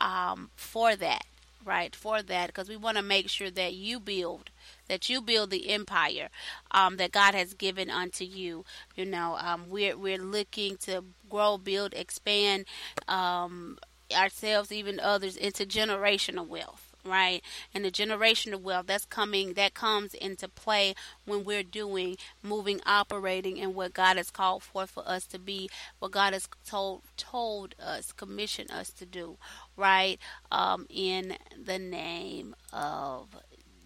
um, 0.02 0.50
for 0.56 0.96
that 0.96 1.26
right 1.66 1.96
for 1.96 2.22
that 2.22 2.48
because 2.48 2.70
we 2.70 2.78
want 2.78 2.98
to 2.98 3.04
make 3.04 3.30
sure 3.30 3.52
that 3.52 3.74
you 3.74 4.00
build 4.00 4.50
that 4.90 5.10
you 5.10 5.22
build 5.22 5.52
the 5.52 5.70
empire 5.70 6.30
um, 6.72 6.98
that 6.98 7.12
God 7.14 7.34
has 7.36 7.54
given 7.54 7.90
unto 7.90 8.26
you. 8.26 8.66
You 8.96 9.06
know, 9.06 9.38
um, 9.40 9.66
we're 9.70 9.98
we're 9.98 10.18
looking 10.18 10.76
to 10.78 11.06
grow, 11.30 11.58
build, 11.58 11.94
expand 11.94 12.66
um, 13.08 13.78
ourselves, 14.14 14.72
even 14.72 15.00
others, 15.00 15.38
into 15.38 15.66
generational 15.66 16.48
wealth. 16.48 16.86
Right, 17.06 17.42
and 17.74 17.86
the 17.86 17.92
generational 17.92 18.62
wealth 18.62 18.88
that's 18.88 19.06
coming, 19.06 19.54
that 19.54 19.74
comes 19.74 20.14
into 20.14 20.50
play 20.50 20.96
when 21.26 21.46
we're 21.46 21.64
doing, 21.64 22.18
moving, 22.44 22.82
operating, 22.86 23.58
and 23.62 23.74
what 23.74 23.94
God 23.94 24.18
has 24.18 24.30
called 24.30 24.64
for 24.64 24.86
for 24.86 25.08
us 25.08 25.24
to 25.28 25.40
be, 25.40 25.70
what 26.00 26.12
God 26.12 26.34
has 26.34 26.50
told 26.68 27.04
told 27.16 27.74
us, 27.82 28.12
commissioned 28.12 28.70
us 28.70 28.90
to 28.92 29.06
do. 29.06 29.38
Right, 29.78 30.20
um, 30.52 30.88
in 30.90 31.38
the 31.58 31.80
name 31.80 32.54
of 32.74 33.30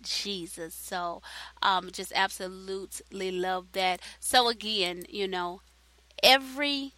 Jesus. 0.03 0.73
So, 0.73 1.21
um, 1.61 1.89
just 1.91 2.11
absolutely 2.15 3.31
love 3.31 3.67
that. 3.73 4.01
So, 4.19 4.49
again, 4.49 5.05
you 5.09 5.27
know, 5.27 5.61
every 6.21 6.93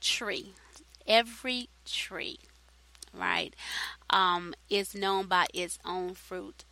tree, 0.00 0.52
every 1.06 1.68
tree, 1.84 2.38
right, 3.12 3.54
um, 4.10 4.54
is 4.70 4.94
known 4.94 5.26
by 5.26 5.46
its 5.54 5.78
own 5.84 6.14
fruit, 6.14 6.64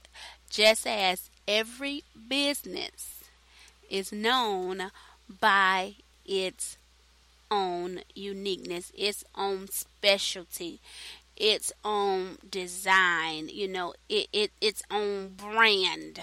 just 0.50 0.86
as 0.86 1.30
every 1.48 2.04
business 2.28 3.24
is 3.90 4.12
known 4.12 4.90
by 5.40 5.94
its 6.24 6.76
own 7.50 8.00
uniqueness, 8.14 8.92
its 8.96 9.24
own 9.36 9.68
specialty, 9.68 10.80
its 11.36 11.72
own 11.84 12.38
design, 12.48 13.48
you 13.52 13.68
know, 13.68 13.94
it, 14.08 14.28
it 14.32 14.52
its 14.60 14.82
own 14.90 15.28
brand. 15.36 16.20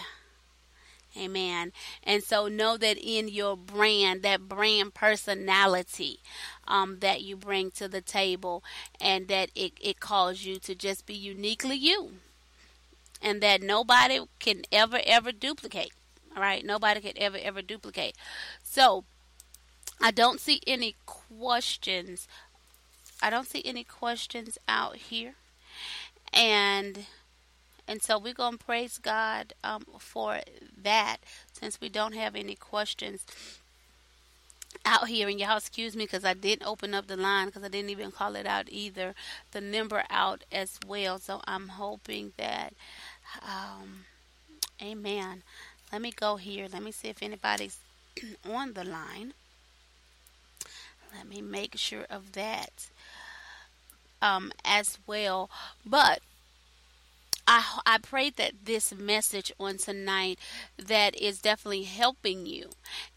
Amen. 1.15 1.71
And 2.03 2.23
so 2.23 2.47
know 2.47 2.75
that 2.77 2.97
in 2.97 3.27
your 3.27 3.55
brand, 3.55 4.23
that 4.23 4.49
brand 4.49 4.95
personality 4.95 6.19
um, 6.67 6.99
that 6.99 7.21
you 7.21 7.35
bring 7.35 7.69
to 7.71 7.87
the 7.87 8.01
table, 8.01 8.63
and 8.99 9.27
that 9.27 9.51
it, 9.53 9.73
it 9.79 9.99
calls 9.99 10.43
you 10.43 10.57
to 10.57 10.73
just 10.73 11.05
be 11.05 11.13
uniquely 11.13 11.75
you. 11.75 12.13
And 13.21 13.41
that 13.41 13.61
nobody 13.61 14.21
can 14.39 14.63
ever, 14.71 14.99
ever 15.05 15.31
duplicate. 15.31 15.91
All 16.35 16.41
right? 16.41 16.65
Nobody 16.65 16.99
can 16.99 17.13
ever, 17.15 17.37
ever 17.41 17.61
duplicate. 17.61 18.15
So 18.63 19.05
I 20.01 20.11
don't 20.11 20.41
see 20.41 20.61
any 20.65 20.95
questions 21.05 22.27
I 23.23 23.29
don't 23.29 23.47
see 23.47 23.61
any 23.63 23.85
questions 23.85 24.57
out 24.67 24.97
here. 24.97 25.35
And 26.33 27.05
and 27.87 28.01
so 28.01 28.19
we're 28.19 28.33
going 28.33 28.57
to 28.57 28.65
praise 28.65 28.97
God 28.97 29.53
um, 29.63 29.85
for 29.97 30.39
that 30.81 31.17
since 31.51 31.79
we 31.79 31.89
don't 31.89 32.15
have 32.15 32.35
any 32.35 32.55
questions 32.55 33.25
out 34.85 35.07
here. 35.07 35.29
And 35.29 35.39
y'all 35.39 35.57
excuse 35.57 35.95
me 35.95 36.03
because 36.03 36.25
I 36.25 36.33
didn't 36.33 36.67
open 36.67 36.93
up 36.93 37.07
the 37.07 37.17
line 37.17 37.47
because 37.47 37.63
I 37.63 37.69
didn't 37.69 37.91
even 37.91 38.11
call 38.11 38.35
it 38.35 38.45
out 38.45 38.67
either. 38.69 39.15
The 39.51 39.61
number 39.61 40.03
out 40.09 40.43
as 40.51 40.77
well. 40.85 41.17
So 41.17 41.41
I'm 41.45 41.69
hoping 41.69 42.33
that, 42.37 42.73
um, 43.41 44.05
amen. 44.81 45.43
Let 45.91 46.01
me 46.01 46.11
go 46.11 46.35
here. 46.35 46.67
Let 46.71 46.83
me 46.83 46.91
see 46.91 47.07
if 47.07 47.23
anybody's 47.23 47.77
on 48.49 48.73
the 48.73 48.83
line. 48.83 49.33
Let 51.15 51.27
me 51.27 51.41
make 51.41 51.77
sure 51.77 52.05
of 52.09 52.31
that 52.33 52.87
um, 54.23 54.51
as 54.63 54.97
well. 55.05 55.49
But 55.85 56.21
I 57.45 57.79
I 57.85 57.97
pray 57.97 58.29
that 58.31 58.53
this 58.63 58.93
message 58.95 59.51
on 59.59 59.77
tonight 59.77 60.39
that 60.77 61.13
is 61.19 61.41
definitely 61.41 61.83
helping 61.83 62.45
you, 62.45 62.69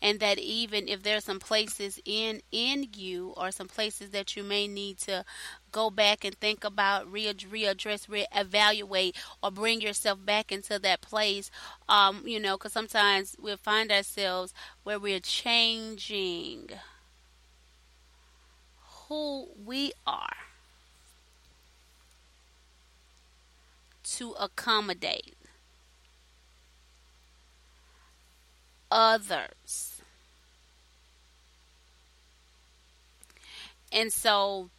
and 0.02 0.18
that 0.18 0.38
even 0.38 0.88
if 0.88 1.04
there's 1.04 1.24
some 1.24 1.38
places 1.38 2.00
in 2.04 2.42
in 2.50 2.88
you 2.96 3.34
or 3.36 3.52
some 3.52 3.68
places 3.68 4.10
that 4.10 4.34
you 4.36 4.42
may 4.42 4.66
need 4.66 4.98
to 4.98 5.24
go 5.70 5.90
back 5.90 6.24
and 6.24 6.34
think 6.36 6.64
about, 6.64 7.10
re- 7.10 7.32
readdress, 7.34 8.08
reevaluate, 8.08 9.14
or 9.42 9.50
bring 9.50 9.80
yourself 9.80 10.18
back 10.24 10.50
into 10.50 10.78
that 10.80 11.02
place. 11.02 11.50
Um, 11.88 12.22
you 12.26 12.40
know, 12.40 12.56
because 12.56 12.72
sometimes 12.72 13.36
we'll 13.38 13.58
find 13.58 13.92
ourselves 13.92 14.52
where 14.82 14.98
we're 14.98 15.20
changing 15.20 16.70
who 19.08 19.48
we 19.64 19.92
are 20.04 20.34
to 24.14 24.32
accommodate 24.32 25.34
others. 28.90 30.00
And 33.92 34.12
so 34.12 34.70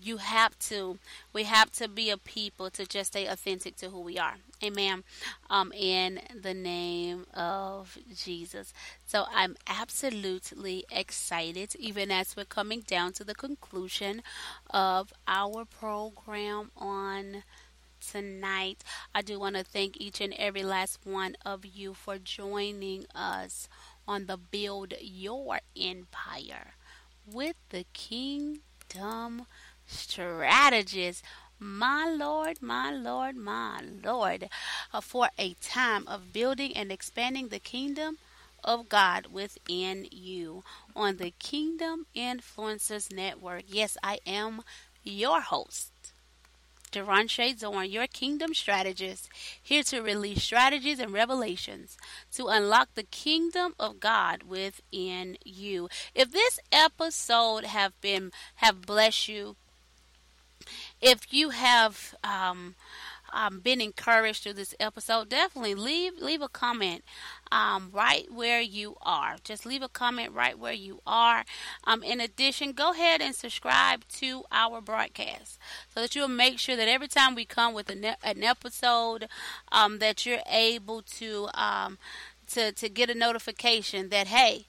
you 0.00 0.18
have 0.18 0.56
to 0.58 0.98
we 1.32 1.42
have 1.44 1.72
to 1.72 1.88
be 1.88 2.10
a 2.10 2.16
people 2.16 2.70
to 2.70 2.86
just 2.86 3.12
stay 3.12 3.26
authentic 3.26 3.74
to 3.76 3.90
who 3.90 4.00
we 4.00 4.16
are. 4.18 4.36
Amen. 4.62 5.02
Um 5.50 5.72
in 5.72 6.20
the 6.40 6.54
name 6.54 7.26
of 7.34 7.98
jesus. 8.14 8.72
So 9.06 9.24
i'm 9.32 9.56
absolutely 9.66 10.84
excited 10.90 11.74
even 11.78 12.10
as 12.10 12.36
we're 12.36 12.44
coming 12.44 12.80
down 12.80 13.12
to 13.14 13.24
the 13.24 13.34
conclusion 13.34 14.22
of 14.70 15.12
our 15.26 15.64
program 15.64 16.70
on 16.76 17.42
tonight. 18.10 18.82
I 19.14 19.22
do 19.22 19.38
want 19.38 19.56
to 19.56 19.64
thank 19.64 20.00
each 20.00 20.20
and 20.20 20.34
every 20.38 20.62
last 20.62 21.00
one 21.04 21.36
of 21.44 21.66
you 21.66 21.92
for 21.94 22.18
joining 22.18 23.06
us 23.14 23.68
on 24.06 24.26
the 24.26 24.38
Build 24.38 24.94
Your 25.00 25.60
Empire 25.78 26.74
with 27.30 27.56
the 27.68 27.84
Kingdom 27.92 29.44
Strategist. 29.86 31.22
My 31.58 32.08
Lord, 32.08 32.62
my 32.62 32.90
Lord, 32.90 33.36
my 33.36 33.80
Lord, 34.04 34.48
uh, 34.92 35.00
for 35.00 35.28
a 35.38 35.54
time 35.54 36.06
of 36.06 36.32
building 36.32 36.74
and 36.76 36.90
expanding 36.90 37.48
the 37.48 37.58
kingdom 37.58 38.18
of 38.64 38.88
God 38.88 39.26
within 39.26 40.06
you 40.10 40.62
on 40.96 41.16
the 41.16 41.32
Kingdom 41.38 42.06
Influencers 42.16 43.12
Network. 43.12 43.64
Yes, 43.66 43.96
I 44.02 44.18
am 44.26 44.62
your 45.02 45.40
host. 45.40 45.92
Derashay 46.92 47.58
Zorn, 47.58 47.90
your 47.90 48.06
kingdom 48.06 48.54
strategist, 48.54 49.28
here 49.62 49.82
to 49.84 50.00
release 50.00 50.42
strategies 50.42 50.98
and 50.98 51.12
revelations 51.12 51.96
to 52.32 52.46
unlock 52.46 52.94
the 52.94 53.02
kingdom 53.02 53.74
of 53.78 54.00
God 54.00 54.42
within 54.42 55.36
you. 55.44 55.88
If 56.14 56.32
this 56.32 56.58
episode 56.72 57.64
have 57.64 57.98
been 58.00 58.32
have 58.56 58.82
blessed 58.82 59.28
you, 59.28 59.56
if 61.00 61.32
you 61.32 61.50
have 61.50 62.14
um, 62.24 62.74
um, 63.32 63.60
been 63.60 63.80
encouraged 63.80 64.42
through 64.42 64.54
this 64.54 64.74
episode, 64.80 65.28
definitely 65.28 65.74
leave 65.74 66.14
leave 66.18 66.42
a 66.42 66.48
comment 66.48 67.04
um, 67.50 67.90
right 67.92 68.30
where 68.32 68.60
you 68.60 68.96
are. 69.02 69.36
Just 69.42 69.66
leave 69.66 69.82
a 69.82 69.88
comment 69.88 70.32
right 70.32 70.58
where 70.58 70.72
you 70.72 71.00
are. 71.06 71.44
Um, 71.84 72.02
in 72.02 72.20
addition, 72.20 72.72
go 72.72 72.92
ahead 72.92 73.20
and 73.20 73.34
subscribe 73.34 74.06
to 74.14 74.44
our 74.52 74.80
broadcast 74.80 75.58
so 75.92 76.00
that 76.00 76.14
you'll 76.14 76.28
make 76.28 76.58
sure 76.58 76.76
that 76.76 76.88
every 76.88 77.08
time 77.08 77.34
we 77.34 77.44
come 77.44 77.74
with 77.74 77.90
an, 77.90 78.04
an 78.22 78.42
episode, 78.42 79.28
um, 79.72 79.98
that 79.98 80.26
you're 80.26 80.40
able 80.50 81.02
to 81.02 81.48
um, 81.54 81.98
to 82.48 82.72
to 82.72 82.88
get 82.88 83.10
a 83.10 83.14
notification 83.14 84.08
that 84.08 84.28
hey 84.28 84.66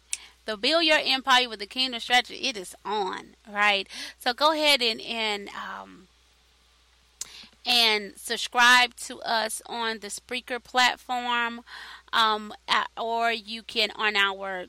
the 0.50 0.58
Build 0.58 0.84
Your 0.84 0.98
Empire 1.00 1.48
with 1.48 1.60
the 1.60 1.68
Kingdom 1.68 2.00
Strategy, 2.00 2.48
it 2.48 2.58
is 2.58 2.76
on, 2.84 3.36
right? 3.48 3.88
So 4.18 4.34
go 4.34 4.52
ahead 4.52 4.82
and, 4.82 5.00
and, 5.00 5.48
um, 5.50 6.08
and 7.70 8.18
subscribe 8.18 8.96
to 8.96 9.20
us 9.20 9.62
on 9.68 10.00
the 10.00 10.08
Spreaker 10.08 10.62
platform, 10.62 11.62
um, 12.12 12.52
or 12.98 13.32
you 13.32 13.62
can 13.62 13.92
on 13.92 14.16
our 14.16 14.66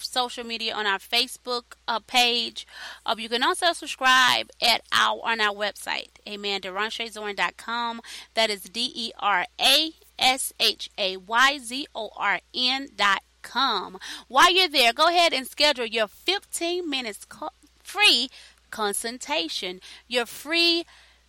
social 0.00 0.44
media 0.44 0.74
on 0.74 0.86
our 0.86 0.98
Facebook 0.98 1.74
uh, 1.86 1.98
page. 2.00 2.66
Uh, 3.04 3.14
you 3.18 3.28
can 3.28 3.42
also 3.42 3.72
subscribe 3.72 4.48
at 4.62 4.82
our 4.92 5.20
on 5.24 5.40
our 5.40 5.54
website, 5.54 6.08
amen, 6.26 6.62
DerashayZorn.com. 6.62 8.00
That 8.34 8.48
is 8.48 8.62
D 8.62 8.92
E 8.94 9.12
R 9.18 9.44
A 9.60 9.90
S 10.18 10.52
H 10.58 10.88
A 10.96 11.18
Y 11.18 11.58
Z 11.58 11.86
O 11.94 12.10
R 12.16 12.40
N 12.54 12.88
dot 12.96 13.22
com. 13.42 13.98
While 14.28 14.52
you're 14.54 14.68
there, 14.68 14.94
go 14.94 15.08
ahead 15.08 15.34
and 15.34 15.46
schedule 15.46 15.86
your 15.86 16.08
15 16.08 16.88
minutes 16.88 17.26
co- 17.26 17.50
free 17.82 18.28
consultation, 18.70 19.80
your 20.06 20.26
free 20.26 20.84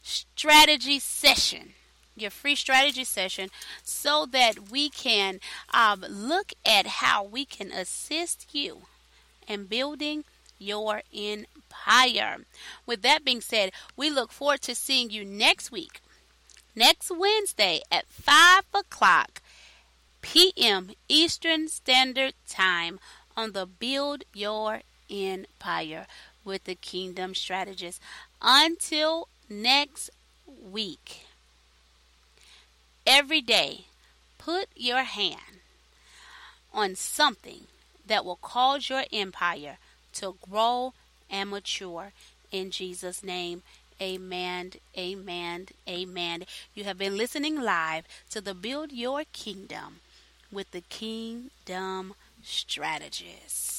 strategy 0.09 0.99
session 0.99 1.73
your 2.21 2.31
free 2.31 2.55
strategy 2.55 3.03
session 3.03 3.49
so 3.83 4.25
that 4.25 4.69
we 4.71 4.89
can 4.89 5.39
um, 5.73 6.05
look 6.09 6.53
at 6.65 6.85
how 6.85 7.23
we 7.23 7.45
can 7.45 7.71
assist 7.71 8.47
you 8.51 8.81
in 9.47 9.65
building 9.65 10.25
your 10.57 11.01
empire. 11.15 12.37
With 12.85 13.01
that 13.03 13.23
being 13.23 13.41
said, 13.41 13.71
we 13.95 14.09
look 14.09 14.31
forward 14.31 14.61
to 14.61 14.75
seeing 14.75 15.09
you 15.09 15.23
next 15.23 15.71
week, 15.71 16.01
next 16.75 17.11
Wednesday 17.15 17.81
at 17.91 18.07
5 18.07 18.63
o'clock 18.73 19.41
p.m. 20.21 20.91
Eastern 21.07 21.69
Standard 21.69 22.33
Time 22.47 22.99
on 23.37 23.53
the 23.53 23.65
Build 23.65 24.25
Your 24.33 24.81
Empire 25.09 26.05
with 26.43 26.65
the 26.65 26.75
Kingdom 26.75 27.33
Strategist. 27.33 28.01
Until 28.41 29.29
next 29.49 30.09
week 30.45 31.25
every 33.05 33.41
day, 33.41 33.85
put 34.37 34.67
your 34.75 35.03
hand 35.03 35.61
on 36.73 36.95
something 36.95 37.61
that 38.05 38.23
will 38.23 38.35
cause 38.35 38.89
your 38.89 39.03
empire 39.11 39.77
to 40.13 40.35
grow 40.49 40.93
and 41.29 41.49
mature. 41.49 42.11
In 42.51 42.71
Jesus' 42.71 43.23
name, 43.23 43.63
amen, 44.01 44.73
amen, 44.97 45.67
amen. 45.87 46.43
You 46.75 46.83
have 46.83 46.97
been 46.97 47.17
listening 47.17 47.59
live 47.59 48.05
to 48.29 48.41
the 48.41 48.53
Build 48.53 48.91
Your 48.91 49.23
Kingdom 49.33 50.01
with 50.51 50.71
the 50.71 50.81
Kingdom 50.81 52.13
Strategist. 52.43 53.78